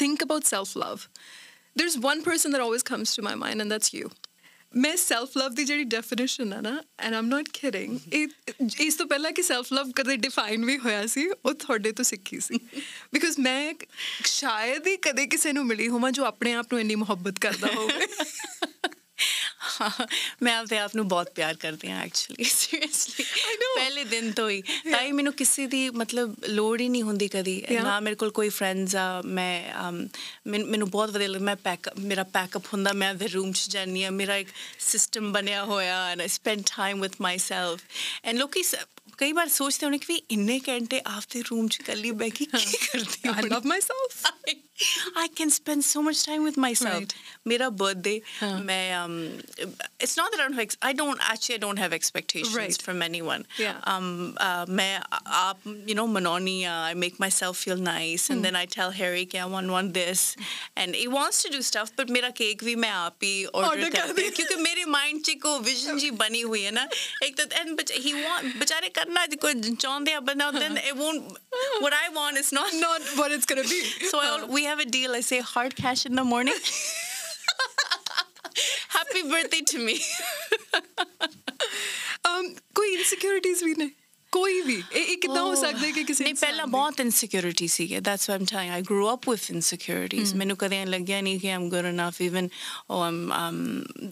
think 0.02 0.24
about 0.26 0.48
self 0.50 0.74
love 0.82 1.06
there's 1.80 1.96
one 2.06 2.22
person 2.28 2.56
that 2.56 2.64
always 2.66 2.84
comes 2.92 3.14
to 3.16 3.24
my 3.28 3.34
mind 3.44 3.64
and 3.64 3.74
that's 3.74 3.92
you 3.92 4.10
ਮੈਂ 4.77 4.95
ਸੈਲਫ 4.97 5.37
ਲਵ 5.37 5.53
ਦੀ 5.53 5.63
ਜਿਹੜੀ 5.63 5.83
ਡੈਫੀਨੇਸ਼ਨ 5.83 6.53
ਆ 6.53 6.61
ਨਾ 6.61 6.83
ਐਂਡ 6.99 7.13
ਆਮ 7.13 7.25
ਨਾਟ 7.25 7.49
ਕਿਡਿੰਗ 7.53 7.99
ਇਹ 8.13 8.27
ਇਸ 8.79 8.95
ਤੋਂ 8.95 9.05
ਪਹਿਲਾਂ 9.05 9.31
ਕਿ 9.31 9.41
ਸੈਲਫ 9.41 9.73
ਲਵ 9.73 9.91
ਕਦੇ 9.91 10.17
ਡਿਫਾਈਨ 10.17 10.65
ਵੀ 10.65 10.77
ਹੋਇਆ 10.77 11.05
ਸੀ 11.05 11.29
ਉਹ 11.45 11.53
ਤੁਹਾਡੇ 11.53 11.91
ਤੋਂ 11.91 12.05
ਸਿੱਖੀ 12.05 12.39
ਸੀ। 12.39 12.59
ਬਿਕਾਜ਼ 13.13 13.39
ਮੈਂ 13.39 13.73
ਸ਼ਾਇਦ 14.25 14.87
ਹੀ 14.87 14.97
ਕਦੇ 14.97 15.27
ਕਿਸੇ 15.27 15.53
ਨੂੰ 15.53 15.65
ਮਿਲੀ 15.65 15.87
ਹੋਵਾਂ 15.87 16.11
ਜੋ 16.11 16.25
ਆਪਣੇ 16.25 16.53
ਆਪ 16.53 16.67
ਨੂੰ 16.71 16.81
ਇੰਨੀ 16.81 16.95
ਮੁਹੱਬਤ 16.95 17.39
ਕਰਦਾ 17.39 17.67
ਹੋਵੇ। 17.67 18.07
ਮੈਂ 20.43 20.55
ਆਪਦੇ 20.55 20.77
ਆਪ 20.77 20.95
ਨੂੰ 20.95 21.07
ਬਹੁਤ 21.07 21.29
ਪਿਆਰ 21.35 21.55
ਕਰਦੀ 21.55 21.91
ਹਾਂ 21.91 22.01
ਐਕਚੁਅਲੀ 22.03 22.43
ਸੀਰੀਅਸਲੀ 22.43 23.23
ਪਹਿਲੇ 23.75 24.03
ਦਿਨ 24.03 24.31
ਤੋਂ 24.31 24.49
ਹੀ। 24.49 24.61
ਤਾਂ 24.91 25.01
ਹੀ 25.01 25.11
ਮੈਨੂੰ 25.11 25.33
ਕਿਸੇ 25.33 25.65
ਦੀ 25.67 25.89
ਮਤਲਬ 25.89 26.35
ਲੋੜ 26.47 26.79
ਹੀ 26.81 26.87
ਨਹੀਂ 26.89 27.03
ਹੁੰਦੀ 27.03 27.27
ਕਦੀ। 27.27 27.61
ਨਾ 27.73 27.99
ਮੇਰੇ 27.99 28.15
ਕੋਲ 28.15 28.31
ਕੋਈ 28.31 28.49
ਫਰੈਂਡਸ 28.49 28.95
ਆ 28.95 29.21
ਮੈਂ 29.25 29.91
ਮੈਨੂੰ 30.47 30.89
ਬਹੁਤ 30.89 31.09
ਵਧੀਆ 31.09 31.27
ਲੱਗਦਾ। 31.27 31.45
ਮੈਂ 31.45 31.55
ਪੈਕ 31.55 31.89
ਮੇਰਾ 31.99 32.23
ਪੈਕਅਪ 32.33 32.73
ਹੁੰਦਾ 32.73 32.93
ਮੈਂ 32.93 33.13
ਦੇ 33.15 33.27
ਰੂਮ 33.27 33.51
'ਚ 33.51 33.69
ਜਾਨੀ 33.69 34.03
ਆ 34.03 34.09
ਮੇਰਾ 34.09 34.37
ਇੱਕ 34.37 34.49
ਸਿਸਟਮ 34.79 35.31
ਬਣਿਆ 35.33 35.63
ਹੋਇਆ 35.65 36.03
and 36.09 36.21
I 36.21 36.27
spend 36.27 36.63
time 36.75 37.01
with 37.01 37.15
myself 37.21 37.81
and 38.23 38.37
ਲੋਕੀ 38.37 38.63
ਕਈ 39.17 39.31
ਵਾਰ 39.31 39.47
ਸੋਚਦੇ 39.47 39.85
ਹੋਣੇ 39.85 39.97
ਕਿ 39.97 40.05
ਵੀ 40.07 40.21
ਇੰਨੇ 40.31 40.59
ਘੰਟੇ 40.59 41.01
ਆਪਦੇ 41.05 41.41
ਰੂਮ 41.41 41.67
'ਚ 41.67 41.81
ਕੱਲੀ 41.81 42.11
ਬੈ 42.11 42.29
ਕੇ 42.29 42.45
ਕੀ 42.45 42.77
ਕਰਦੀ 42.87 43.29
I 43.29 43.49
love 43.49 43.67
myself 43.67 44.25
I 45.16 45.28
can 45.28 45.50
spend 45.50 45.84
so 45.84 46.02
much 46.02 46.24
time 46.24 46.42
with 46.42 46.56
myself. 46.56 46.94
Right. 46.94 47.14
Mera 47.44 47.70
birthday, 47.70 48.22
huh. 48.38 48.60
may, 48.60 48.92
um, 48.92 49.38
it's 49.98 50.16
not 50.16 50.30
that 50.32 50.40
I 50.40 50.44
don't 50.44 50.54
have, 50.54 50.76
I 50.82 50.92
don't 50.92 51.20
actually 51.22 51.56
I 51.56 51.58
don't 51.58 51.78
have 51.78 51.92
expectations 51.92 52.56
right. 52.56 52.80
from 52.80 53.02
anyone. 53.02 53.46
Yeah. 53.58 53.76
Um, 53.84 54.36
uh, 54.38 54.66
may, 54.68 54.98
uh, 55.12 55.54
you 55.86 55.94
know, 55.94 56.08
Manoni, 56.08 56.64
uh, 56.64 56.70
I 56.70 56.94
make 56.94 57.18
myself 57.20 57.56
feel 57.58 57.76
nice, 57.76 58.30
and 58.30 58.40
mm. 58.40 58.42
then 58.44 58.56
I 58.56 58.64
tell 58.64 58.90
Harry, 58.90 59.28
I 59.38 59.44
want 59.46 59.70
one 59.70 59.92
this, 59.92 60.36
and 60.76 60.94
he 60.94 61.08
wants 61.08 61.42
to 61.42 61.50
do 61.50 61.62
stuff, 61.62 61.92
but 61.96 62.08
mera 62.08 62.32
cake 62.32 62.62
भी 62.64 62.76
मैं 62.76 62.90
आप 62.90 63.16
ही 63.22 63.46
order 63.54 63.90
करती 63.90 64.22
हूँ 64.22 64.30
क्योंकि 64.30 64.56
मेरे 64.56 64.84
mind 64.84 65.24
च 65.24 65.36
को 65.42 65.58
vision 65.64 65.98
जी 65.98 66.10
बनी 66.10 66.40
हुई 66.40 66.62
है 66.62 66.70
ना 66.70 66.88
एक 67.24 67.36
तो 67.40 67.44
and 67.60 67.76
but 67.76 67.90
he 67.90 68.14
want 68.14 68.58
बेचारे 68.58 68.88
करना 68.88 69.26
कोई 69.36 69.76
चाहते 69.76 70.10
हैं 70.10 70.24
but 70.24 70.38
then 70.58 70.76
it 70.76 70.96
won't 70.96 71.36
what 71.80 71.92
I 71.92 72.08
want 72.14 72.38
is 72.38 72.52
not 72.52 72.72
not 72.74 73.00
what 73.16 73.32
it's 73.32 73.46
gonna 73.46 73.62
be. 73.62 73.82
So 74.10 74.18
I, 74.18 74.63
we 74.65 74.69
have 74.69 74.79
a 74.79 74.85
deal. 74.85 75.11
I 75.11 75.21
say 75.21 75.41
hard 75.41 75.75
cash 75.75 76.05
in 76.05 76.15
the 76.15 76.23
morning. 76.23 76.55
Happy 78.97 79.21
birthday 79.29 79.61
to 79.71 79.77
me. 79.85 79.93
um, 82.29 82.45
कोई 82.73 82.97
insecurities 82.97 83.63
भी 83.63 83.73
नहीं 83.77 83.89
कोई 84.31 84.61
भी 84.61 84.75
ये 84.75 85.15
कितना 85.15 85.39
हो 85.39 85.51
oh. 85.51 85.59
सकता 85.61 85.79
है 85.79 86.03
किसी 86.03 86.23
नहीं 86.23 86.33
पहला 86.33 86.65
बहुत 86.71 86.99
इनसिक्योरिटी 86.99 87.67
सी 87.75 87.85
है 87.87 87.99
that's 88.07 88.29
why 88.29 88.37
I 88.37 88.41
am 88.41 88.45
telling 88.45 88.71
I 88.73 88.81
grow 88.89 89.05
up 89.07 89.27
with 89.29 89.39
insecurities 89.51 90.33
मैंने 90.41 90.55
कदे 90.63 90.83
लगया 90.85 91.19
नहीं 91.21 91.39
कि 91.39 91.47
I 91.47 91.53
am 91.53 91.69
good 91.69 91.85
enough 91.91 92.21
even 92.21 92.49
और 92.89 93.11
um, 93.37 93.61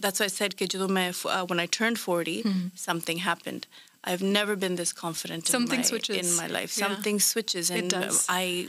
that's 0.04 0.22
why 0.22 0.28
I 0.28 0.32
said 0.32 0.38
said 0.38 0.54
कि 0.60 0.66
जो 0.76 0.88
मैं 0.98 1.10
uh, 1.12 1.44
40 2.06 2.42
hmm. 2.46 2.62
something 2.86 3.18
happened. 3.26 3.66
I've 4.12 4.24
never 4.38 4.54
been 4.62 4.74
this 4.78 4.90
confident 4.92 5.46
Something 5.46 5.80
in, 5.80 5.84
my, 5.84 5.90
switches. 5.90 6.16
in 6.16 6.32
my 6.40 6.48
life. 6.54 6.72
Yeah. 6.76 6.88
Something 6.88 7.20
switches, 7.20 7.70
and 7.70 7.94
I. 8.28 8.68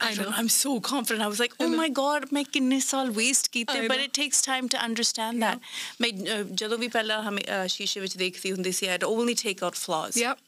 I 0.00 0.14
know. 0.14 0.30
I'm 0.34 0.48
so 0.48 0.80
confident. 0.80 1.22
I 1.22 1.26
was 1.28 1.38
like, 1.38 1.54
oh 1.60 1.68
my 1.68 1.88
god, 1.88 2.30
मैं 2.32 2.44
कितने 2.44 2.80
साल 2.80 3.14
waste 3.14 3.48
कीते 3.52 3.88
but 3.88 3.98
it 4.00 4.12
takes 4.12 4.40
time 4.40 4.68
to 4.68 4.78
understand 4.78 5.42
that. 5.42 5.60
मैं 6.00 6.10
ਜਦੋਂ 6.60 6.78
ਵੀ 6.78 6.88
ਪਹਿਲਾਂ 6.88 7.22
ਹਮੇ 7.28 7.42
ਸ਼ੀਸ਼ੇ 7.68 8.00
ਵਿੱਚ 8.00 8.16
ਦੇਖਦੀ 8.16 8.52
ਹੁੰਦੀ 8.52 8.72
ਸੀ 8.72 8.88
I'd 8.94 9.06
only 9.10 9.34
take 9.42 9.62
out 9.68 9.80
flaws. 9.84 10.16
Yep. 10.16 10.38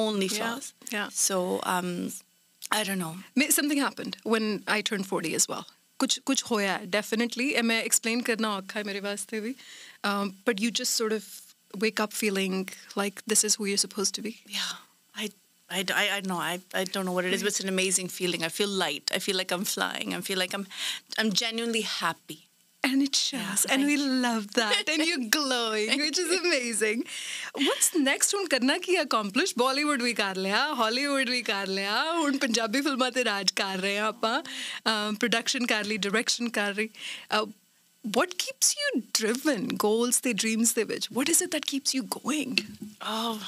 Only 0.00 0.28
flaws. 0.28 0.72
Yeah. 0.90 0.96
yeah. 0.96 1.08
So 1.22 1.38
um 1.74 1.92
I 2.78 2.84
don't 2.88 3.02
know. 3.04 3.14
Something 3.58 3.80
happened 3.88 4.18
when 4.34 4.50
I 4.76 4.80
turned 4.90 5.06
40 5.12 5.34
as 5.40 5.48
well. 5.52 5.64
कुछ 6.02 6.18
कुछ 6.28 6.42
होया 6.50 6.76
definitely 6.98 7.48
and 7.56 7.72
मैं 7.72 7.82
explain 7.84 8.22
करना 8.26 8.56
औखा 8.58 8.78
है 8.78 8.84
मेरे 8.90 9.00
वास्ते 9.06 9.40
भी. 9.46 9.54
Um, 10.10 10.34
but 10.44 10.60
you 10.64 10.70
just 10.82 11.00
sort 11.02 11.12
of 11.12 11.24
wake 11.84 12.00
up 12.04 12.12
feeling 12.12 12.68
like 13.00 13.22
this 13.32 13.44
is 13.44 13.56
who 13.56 13.66
you're 13.70 13.84
supposed 13.86 14.14
to 14.14 14.22
be. 14.28 14.36
Yeah. 14.58 14.72
I 15.16 15.30
I, 15.69 15.83
I, 15.93 16.09
I 16.17 16.21
know 16.21 16.37
I, 16.37 16.59
I 16.73 16.83
don't 16.83 17.05
know 17.05 17.11
what 17.11 17.25
it 17.25 17.33
is, 17.33 17.41
but 17.41 17.47
it's 17.47 17.59
an 17.59 17.69
amazing 17.69 18.07
feeling. 18.07 18.43
I 18.43 18.49
feel 18.49 18.69
light. 18.69 19.09
I 19.13 19.19
feel 19.19 19.35
like 19.35 19.51
I'm 19.51 19.65
flying. 19.65 20.13
I 20.13 20.21
feel 20.21 20.37
like 20.37 20.53
I'm 20.53 20.67
I'm 21.17 21.31
genuinely 21.31 21.81
happy. 21.81 22.45
And 22.83 23.01
it 23.01 23.15
shows. 23.15 23.65
Yeah, 23.67 23.73
and 23.73 23.85
we 23.87 23.97
love 23.97 24.53
that. 24.53 24.87
and 24.87 25.03
you're 25.03 25.27
glowing, 25.29 25.97
which 25.97 26.19
is 26.19 26.31
amazing. 26.39 27.03
What's 27.55 27.95
next 27.95 28.35
उन 28.35 28.47
करना 28.47 28.75
accomplished. 28.75 29.01
accomplish? 29.01 29.53
Bollywood 29.53 30.01
we 30.03 30.13
कर 30.13 30.35
लिया, 30.35 30.77
Hollywood 30.77 31.29
we 31.29 31.41
कर 31.41 31.65
लिया, 31.67 32.23
उन 32.25 32.39
Punjabi 32.39 32.83
फिल्मां 32.83 33.11
ते 33.11 33.23
राज 33.23 33.51
कर 33.51 33.79
रहे 33.79 33.99
production 35.19 35.67
कर 35.67 35.99
direction 35.99 36.51
कर 36.51 36.89
Uh, 37.31 37.47
what 38.13 38.37
keeps 38.37 38.75
you 38.75 39.03
driven? 39.13 39.69
Goals, 39.69 40.19
the 40.19 40.35
dreams, 40.35 40.73
the 40.73 40.83
which. 40.83 41.09
What 41.09 41.27
is 41.27 41.41
it 41.41 41.49
that 41.51 41.65
keeps 41.65 41.95
you 41.95 42.03
going? 42.03 42.59
Oh, 43.01 43.41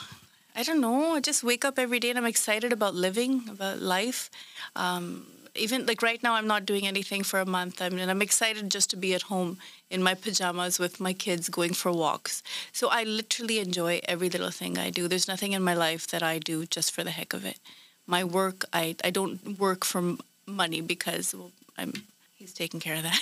I 0.58 0.64
don't 0.64 0.82
know. 0.82 1.14
I 1.14 1.20
just 1.20 1.44
wake 1.44 1.64
up 1.64 1.78
every 1.78 2.00
day 2.00 2.10
and 2.10 2.18
I'm 2.18 2.26
excited 2.26 2.74
about 2.74 2.96
living, 2.96 3.44
about 3.48 3.80
life. 3.80 4.32
Um, 4.76 5.28
even 5.54 5.86
like 5.86 6.02
right 6.02 6.22
now, 6.24 6.34
I'm 6.34 6.48
not 6.48 6.66
doing 6.66 6.88
anything 6.88 7.22
for 7.22 7.40
a 7.40 7.46
month. 7.46 7.80
I 7.80 7.86
I'm 7.86 8.22
excited 8.24 8.72
just 8.72 8.90
to 8.90 8.96
be 8.96 9.14
at 9.14 9.22
home 9.24 9.60
in 9.92 10.02
my 10.02 10.16
pajamas 10.16 10.80
with 10.80 11.00
my 11.00 11.14
kids 11.14 11.48
going 11.48 11.74
for 11.74 11.92
walks. 11.92 12.42
So 12.72 12.90
I 12.90 13.04
literally 13.04 13.60
enjoy 13.60 14.02
every 14.06 14.30
little 14.32 14.50
thing 14.50 14.80
I 14.80 14.90
do. 14.90 15.08
There's 15.08 15.28
nothing 15.28 15.52
in 15.52 15.62
my 15.62 15.76
life 15.76 16.08
that 16.08 16.24
I 16.24 16.40
do 16.40 16.66
just 16.66 16.92
for 16.92 17.04
the 17.04 17.12
heck 17.12 17.36
of 17.36 17.46
it. 17.46 17.60
My 18.08 18.24
work, 18.24 18.66
I, 18.74 18.96
I 19.04 19.12
don't 19.12 19.60
work 19.60 19.86
for 19.86 20.16
money 20.48 20.82
because 20.82 21.36
well, 21.36 21.52
I'm 21.78 21.94
he's 22.43 22.53
taking 22.53 22.81
care 22.81 22.97
of 22.97 23.05
that. 23.05 23.21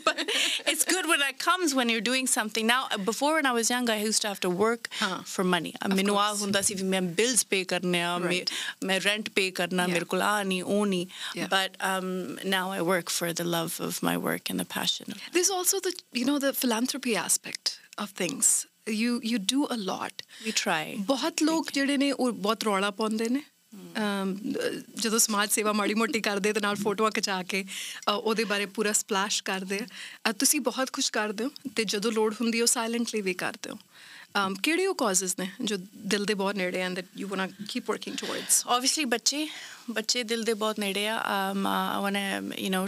but 0.05 0.17
it's 0.71 0.85
good 0.85 1.07
when 1.07 1.19
that 1.19 1.39
comes 1.39 1.73
when 1.73 1.89
you're 1.89 2.07
doing 2.09 2.27
something. 2.27 2.67
Now, 2.67 2.87
before 3.03 3.33
when 3.35 3.45
I 3.45 3.53
was 3.59 3.69
young, 3.69 3.89
I 3.89 3.97
used 4.01 4.21
to 4.21 4.27
have 4.27 4.39
to 4.41 4.49
work 4.49 4.89
huh. 4.99 5.21
for 5.33 5.43
money. 5.43 5.73
ਮੈਨੂੰ 5.95 6.19
ਆ 6.19 6.27
ਹੁੰਦਾ 6.41 6.61
ਸੀ 6.67 6.75
ਮੈਂ 6.83 7.01
bills 7.21 7.45
ਪੇ 7.53 7.63
ਕਰਨੇ 7.71 8.01
ਆ 8.01 8.17
ਮੈਂ 8.89 8.99
rent 9.05 9.29
ਪੇ 9.35 9.49
ਕਰਨਾ 9.59 9.87
ਮੇਰੇ 9.87 10.05
ਕੋਲ 10.13 10.21
ਆ 10.21 10.41
ਨਹੀਂ 10.43 10.61
ਉਹ 10.63 10.85
ਨਹੀਂ 10.85 11.47
but 11.55 11.81
um, 11.89 12.11
now 12.57 12.65
I 12.77 12.81
work 12.91 13.09
for 13.17 13.33
the 13.41 13.47
love 13.55 13.79
of 13.89 14.03
my 14.09 14.15
work 14.27 14.53
and 14.53 14.65
the 14.65 14.69
passion. 14.77 15.17
There's 15.33 15.51
also 15.57 15.81
the 15.89 15.93
you 16.21 16.25
know 16.29 16.37
the 16.47 16.53
philanthropy 16.61 17.17
aspect 17.25 17.75
of 18.05 18.15
things. 18.23 18.53
You 19.01 19.11
you 19.29 19.37
do 19.51 19.61
a 19.75 19.79
lot. 19.89 20.23
We 20.47 20.51
try. 20.63 20.83
ਬਹੁਤ 21.11 21.41
ਲੋਕ 21.43 21.71
ਜਿਹੜੇ 21.73 21.97
ਨੇ 21.97 22.11
ਉਹ 22.11 22.31
ਬਹੁਤ 22.47 22.63
ਰੌਲਾ 22.63 22.91
ਪਾਉਂਦੇ 23.01 23.29
ਨੇ 23.29 23.41
ਜਦੋਂ 25.00 25.18
ਸਮਾਜ 25.18 25.50
ਸੇਵਾ 25.50 25.72
ਮਾੜੀ 25.72 25.94
ਮੋਟੀ 25.94 26.20
ਕਰਦੇ 26.20 26.52
ਤੇ 26.52 26.60
ਨਾਲ 26.60 26.76
ਫੋਟੋਆਂ 26.76 27.10
ਖਿਚਾ 27.10 27.42
ਕੇ 27.42 27.64
ਉਹਦੇ 28.14 28.44
ਬਾਰੇ 28.44 28.66
ਪੂਰਾ 28.66 28.92
ਸਪਲੈਸ਼ 28.92 29.42
ਕਰਦੇ 29.44 29.80
ਆ। 30.26 30.32
ਤੁਸੀਂ 30.32 30.60
ਬਹੁਤ 30.60 30.92
ਖੁਸ਼ 30.92 31.10
ਕਰਦੇ 31.12 31.44
ਹੋ 31.44 31.50
ਤੇ 31.76 31.84
ਜਦੋਂ 31.84 32.12
ਲੋੜ 32.12 32.32
ਹੁੰਦੀ 32.40 32.60
ਉਹ 32.60 32.66
ਸਾਇਲੈਂਟਲੀ 32.66 33.20
ਵੀ 33.20 33.34
ਕਰਦੇ 33.44 33.70
ਹੋ। 33.70 33.78
um 34.38 34.54
ਕਿਹੜੇ 34.62 34.86
ਉਹ 34.86 34.94
ਕਾਜ਼ਸ 34.94 35.38
ਨੇ 35.38 35.48
ਜੋ 35.64 35.76
ਦਿਲ 36.10 36.24
ਦੇ 36.24 36.34
ਬਹੁਤ 36.34 36.56
ਨੇੜੇ 36.56 36.80
and 36.80 36.96
that 36.96 37.06
you 37.18 37.28
want 37.28 37.50
to 37.50 37.64
keep 37.68 37.90
working 37.90 38.16
towards 38.16 38.66
obviously 38.66 39.04
ਬੱਚੇ 39.04 39.46
ਬੱਚੇ 39.90 40.22
ਦਿਲ 40.22 40.42
ਦੇ 40.44 40.54
ਬਹੁਤ 40.54 40.78
ਨੇੜੇ 40.80 41.06
ਆ। 41.08 41.16
um 41.36 41.66
i 41.70 42.02
want 42.04 42.18
to 42.18 42.58
you 42.64 42.70
know, 42.74 42.84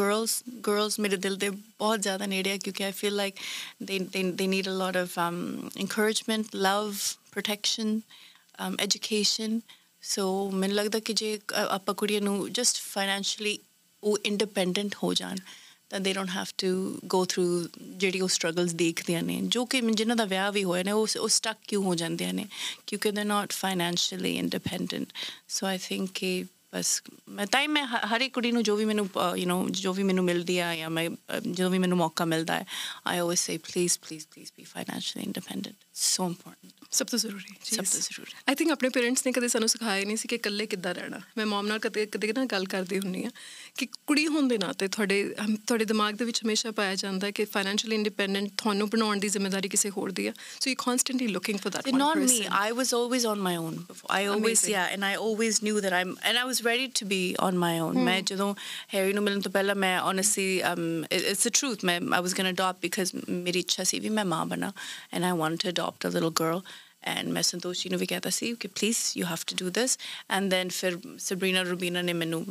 girls 0.00 0.36
girls 0.68 1.00
ਮੇਰੇ 1.00 1.16
ਦਿਲ 1.16 1.36
ਦੇ 1.36 1.50
ਬਹੁਤ 1.50 2.02
ਜ਼ਿਆਦਾ 2.02 2.26
ਨੇੜੇ 2.26 2.52
ਆ 2.52 2.56
ਕਿਉਂਕਿ 2.56 2.88
i 2.88 2.92
feel 3.00 3.18
like 3.22 3.42
they 3.88 3.98
they 4.14 4.22
they 4.40 4.48
need 4.54 4.70
a 4.72 4.76
lot 4.82 5.00
of 5.02 5.18
um 5.24 5.40
encouragement, 5.84 6.56
love, 6.68 7.04
protection 7.36 7.96
um 8.64 8.74
education 8.86 9.60
so 10.06 10.50
ਮੈਨੂੰ 10.50 10.76
ਲੱਗਦਾ 10.76 10.98
ਕਿ 10.98 11.12
ਜੇ 11.12 11.38
ਆਪਾਂ 11.70 11.94
ਕੁੜੀਆਂ 11.94 12.20
ਨੂੰ 12.20 12.52
ਜਸਟ 12.52 12.76
ਫਾਈਨੈਂਸ਼ੀਅਲੀ 12.80 13.58
ਉਹ 14.02 14.18
ਇੰਡੀਪੈਂਡੈਂਟ 14.24 14.94
ਹੋ 15.02 15.14
ਜਾਣ, 15.14 15.36
ਤਾਂ 15.88 16.00
they 16.00 16.12
don't 16.12 16.30
have 16.30 16.46
to 16.58 17.00
go 17.04 17.24
through 17.24 17.68
ਜਿਹੜੀ 17.80 18.20
ਉਹ 18.20 18.28
ਸਟਰਗਲਸ 18.28 18.72
ਦੇਖਦੇ 18.72 19.20
ਨੇ, 19.20 19.40
ਜੋ 19.42 19.64
ਕਿ 19.64 19.80
ਜਿਨ੍ਹਾਂ 19.80 20.16
ਦਾ 20.16 20.24
ਵਿਆਹ 20.24 20.52
ਵੀ 20.52 20.64
ਹੋਇਆ 20.64 20.82
ਨੇ, 20.82 20.92
ਉਹ 20.92 21.06
ਉਹ 21.20 21.28
ਸਟਕ 21.28 21.56
ਕਿਉਂ 21.68 21.82
ਹੋ 21.82 21.94
ਜਾਂਦੇ 21.94 22.32
ਨੇ? 22.32 22.46
ਕਿਉਂਕਿ 22.86 23.10
they 23.10 23.24
not 23.24 23.52
financially 23.52 24.36
independent 24.36 25.12
so 25.48 25.66
I 25.66 25.78
think 25.78 26.10
ਕਿ 26.14 26.44
ਬਸ 26.74 27.02
ਮੈਂ 27.28 27.46
ਤਾਂ 27.46 27.68
ਮੈਂ 27.68 27.86
ਹਰ 27.86 28.20
ਇੱਕ 28.20 28.34
ਕੁੜੀ 28.34 28.52
ਨੂੰ 28.52 28.62
ਜੋ 28.62 28.76
ਵੀ 28.76 28.84
ਮੈਨੂੰ 28.84 29.08
ਯੂ 29.36 29.50
نو 29.50 29.68
ਜੋ 29.70 29.92
ਵੀ 29.92 30.02
ਮੈਨੂੰ 30.02 30.24
ਮਿਲਦੀ 30.24 30.58
ਆ 30.58 30.76
ਜਾਂ 30.76 30.90
ਮੈਂ 30.90 31.10
ਜਦੋਂ 31.50 31.70
ਵੀ 31.70 31.78
ਮੈਨੂੰ 31.78 31.98
ਮੌਕਾ 31.98 32.24
ਮਿਲਦਾ 32.24 32.54
ਹੈ 32.54 32.66
I 33.06 33.18
always 33.18 33.40
say 33.40 33.58
please 33.58 33.98
please 33.98 34.26
please 34.26 34.52
be 34.56 34.64
financially 34.64 35.24
independent 35.26 35.74
so 35.94 36.26
important 36.26 36.85
ਸਭ 36.96 37.06
ਤੋਂ 37.06 37.18
ਜ਼ਰੂਰੀ 37.18 37.54
ਸਭ 37.64 37.84
ਤੋਂ 37.92 38.00
ਜ਼ਰੂਰੀ 38.00 38.32
ਆਈ 38.48 38.54
ਥਿੰਕ 38.54 38.70
ਆਪਣੇ 38.72 38.88
ਪੇਰੈਂਟਸ 38.96 39.26
ਨੇ 39.26 39.32
ਕਦੇ 39.32 39.48
ਸਾਨੂੰ 39.48 39.68
ਸਿਖਾਇਆ 39.68 40.04
ਨਹੀਂ 40.04 40.16
ਸੀ 40.16 40.28
ਕਿ 40.28 40.34
ਇਕੱਲੇ 40.36 40.66
ਕਿੱਦਾਂ 40.66 40.94
ਰਹਿਣਾ 40.94 41.20
ਮੈਂ 41.38 41.46
ਮਮ 41.46 41.66
ਨਾਲ 41.66 41.78
ਕਦੇ 41.78 42.04
ਕਦੇ 42.06 42.32
ਨਾ 42.32 42.44
ਗੱਲ 42.52 42.64
ਕਰਦੀ 42.74 42.98
ਹੁੰਨੀ 42.98 43.24
ਆ 43.24 43.30
ਕਿ 43.78 43.86
ਕੁੜੀ 44.06 44.26
ਹੋਣ 44.26 44.48
ਦੇ 44.48 44.58
ਨਾਤੇ 44.58 44.88
ਤੁਹਾਡੇ 44.88 45.22
ਤੁਹਾਡੇ 45.66 45.84
ਦਿਮਾਗ 45.84 46.14
ਦੇ 46.14 46.24
ਵਿੱਚ 46.24 46.42
ਹਮੇਸ਼ਾ 46.44 46.70
ਪਾਇਆ 46.80 46.94
ਜਾਂਦਾ 46.94 47.30
ਕਿ 47.30 47.44
ਫਾਈਨੈਂਸ਼ੀਅਲੀ 47.54 47.96
ਇੰਡੀਪੈਂਡੈਂਟ 47.96 48.50
ਤੁਹਾਨੂੰ 48.58 48.88
ਬਣਾਉਣ 48.90 49.18
ਦੀ 49.20 49.28
ਜ਼ਿੰਮੇਵਾਰੀ 49.28 49.68
ਕਿਸੇ 49.68 49.90
ਹੋਰ 49.96 50.10
ਦੀ 50.20 50.26
ਆ 50.26 50.32
so 50.60 50.70
you 50.70 50.76
constantly 50.84 51.26
looking 51.36 51.58
for 51.58 51.72
that 51.76 51.92
not 51.96 52.18
person. 52.18 52.32
me 52.32 52.38
i 52.60 52.72
was 52.78 52.90
always 53.00 53.24
on 53.32 53.42
my 53.48 53.54
own 53.64 53.76
before. 53.90 54.08
i 54.16 54.22
always 54.32 54.62
Amazing. 54.62 54.74
yeah 54.74 54.94
and 54.96 55.08
i 55.10 55.12
always 55.26 55.60
knew 55.66 55.76
that 55.86 55.96
i'm 56.00 56.14
and 56.30 56.40
i 56.42 56.44
was 56.50 56.62
ready 56.68 56.88
to 57.00 57.08
be 57.12 57.20
on 57.48 57.60
my 57.64 57.72
own 57.86 58.00
ਮੈਂ 58.08 58.20
ਜਦੋਂ 58.32 58.48
Harry 58.94 59.12
ਨੂੰ 59.12 59.24
ਮਿਲਣ 59.24 59.40
ਤੋਂ 59.40 59.52
ਪਹਿਲਾਂ 59.52 59.74
ਮੈਂ 59.84 59.94
honestly 60.08 60.48
um 60.70 60.88
it's 61.18 61.46
the 61.48 61.54
truth 61.60 61.86
ਮੈਂ 61.90 61.98
i 62.18 62.22
was 62.26 62.36
going 62.38 62.50
to 62.50 62.54
adopt 62.56 62.84
because 62.88 63.14
ਮੇਰੀ 63.46 63.60
ਇੱਛਾ 63.60 63.84
ਸੀ 63.92 64.00
ਵੀ 64.00 64.08
ਮੈਂ 64.18 64.24
ਮਾਂ 64.34 64.44
ਬਣਾ 64.46 64.72
and 65.16 65.30
i 65.30 65.32
wanted 65.42 65.64
to 65.66 65.72
adopt 65.74 66.08
a 66.10 66.12
little 66.16 66.34
girl 66.42 66.60
and 67.09 67.29
ਮੈਂ 67.29 67.41
ਸੰਤੋਸ਼ੀ 67.43 67.89
ਨੂੰ 67.89 67.99
ਵੀ 67.99 68.05
ਕਹਤਾ 68.05 68.29
ਸੀ 68.29 68.53
ਕਿ 68.55 68.67
please 68.67 68.97
you 69.17 69.25
have 69.25 69.37
to 69.47 69.55
do 69.55 69.69
this 69.69 69.97
and 70.31 70.49
then 70.51 70.69
ਫਿਰ 70.69 70.97
ਸਬਰੀਨਾ 71.19 71.61
ਰੂਬੀਨਾ 71.61 72.01
ਨੇ 72.01 72.13
ਮੈਨੂੰ 72.13 72.45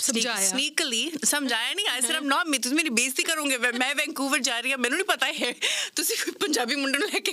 ਸਮਝਾਇਆ। 0.00 0.46
ਸਨੀਕਲੀ 0.48 1.10
ਸਮਝਾਇਆ 1.24 1.74
ਨਹੀਂ 1.74 1.86
ਆਈ 1.88 2.00
ਸਿਰਫ 2.00 2.22
ਨਾ 2.22 2.42
ਮੈਂ 2.44 2.58
ਤੁਸੀਂ 2.58 2.76
ਮੇਰੀ 2.76 2.88
ਬੇਇੱਜ਼ਤੀ 2.88 3.22
ਕਰੋਗੇ 3.22 3.58
ਮੈਂ- 3.58 3.72
ਮੈਂ 3.74 3.94
ਵੈਂਕੂਵਰ 3.94 4.38
ਜਾ 4.38 4.58
ਰਹੀ 4.60 4.70
ਹਾਂ 4.70 4.78
ਮੈਨੂੰ 4.78 4.98
ਨਹੀਂ 4.98 5.06
ਪਤਾ 5.06 5.26
ਹੈ 5.32 5.52
ਤੁਸੀਂ 5.96 6.16
ਕੋਈ 6.16 6.32
ਪੰਜਾਬੀ 6.40 6.74
ਮੁੰਡੇ 6.76 6.98
ਨੂੰ 6.98 7.08
ਲੈ 7.08 7.20
ਕੇ 7.20 7.32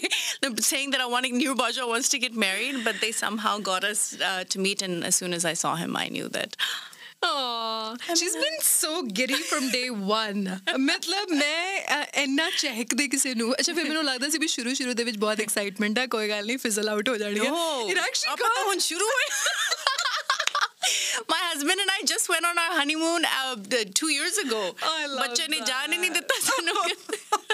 saying 0.70 0.93
that 0.93 1.03
I 1.05 1.07
want 1.14 1.30
Neer 1.34 1.55
Baja 1.61 1.88
wants 1.93 2.11
to 2.14 2.20
get 2.26 2.38
married 2.45 2.78
but 2.88 2.99
they 3.01 3.11
somehow 3.20 3.55
got 3.70 3.88
us 3.89 4.03
uh, 4.30 4.43
to 4.55 4.61
meet 4.68 4.86
and 4.88 5.09
as 5.11 5.20
soon 5.22 5.38
as 5.39 5.47
I 5.53 5.55
saw 5.64 5.74
him 5.76 5.97
I 6.03 6.07
knew 6.09 6.30
that 6.38 6.57
Aww, 6.59 6.97
she's 8.20 8.36
been 8.36 8.57
so 8.61 8.89
giddy 9.20 9.38
from 9.49 9.68
day 9.76 9.86
one. 10.11 10.41
ਮਤਲਬ 10.80 11.32
ਮੈਂ 11.32 11.80
ਅ, 11.80 12.03
ਇੰਨਾ 12.24 12.49
ਚਹਿਕਦੇ 12.57 13.07
ਕਿਸੇ 13.07 13.34
ਨੂੰ 13.34 13.53
ਅੱਛਾ 13.53 13.74
ਫਿਰ 13.74 13.84
ਮੈਨੂੰ 13.84 14.03
ਲੱਗਦਾ 14.05 14.30
ਸੀ 14.30 14.38
ਵੀ 14.38 14.47
ਸ਼ੁਰੂ 14.47 14.74
ਸ਼ੁਰੂ 14.74 14.93
ਦੇ 14.93 15.03
ਵਿੱਚ 15.03 15.18
ਬਹੁਤ 15.18 15.39
ਐਕਸਾਈਟਮੈਂਟ 15.41 15.99
ਹੈ 15.99 16.05
ਕੋਈ 16.18 16.30
ਗੱਲ 16.30 16.45
ਨਹੀਂ 16.45 16.57
ਫਿਜ਼ਲ 16.66 16.89
ਆਊਟ 16.89 17.09
ਹੋ 17.09 17.16
ਜਾਣੀ 17.18 17.39
ਹੈ 17.39 17.49
No. 17.49 17.64
It 17.93 18.01
actually 18.03 18.32
ਆਪਾਂ 18.34 18.49
ਤਾਂ 18.49 18.55
got- 18.55 18.68
ਹੁਣ 18.68 18.80
ਸ਼ੁਰੂ 18.89 19.05
ਹੋਏ 19.05 19.28
My 21.32 21.38
husband 21.41 21.82
and 21.82 21.91
I 21.91 21.99
just 22.09 22.30
went 22.32 22.45
on 22.47 22.57
our 22.61 22.74
honeymoon 22.78 23.26
uh, 23.28 23.55
the- 23.74 23.84
two 23.99 24.09
years 24.14 24.39
ago. 24.41 24.61
I 24.88 25.05
love 25.07 25.20
ਬੱਚੇ 25.20 25.47
ਨੇ 25.47 25.59
ਜਾਣ 25.70 25.93
ਹੀ 25.93 25.97
ਨਹੀਂ 25.97 26.11
that. 26.11 27.47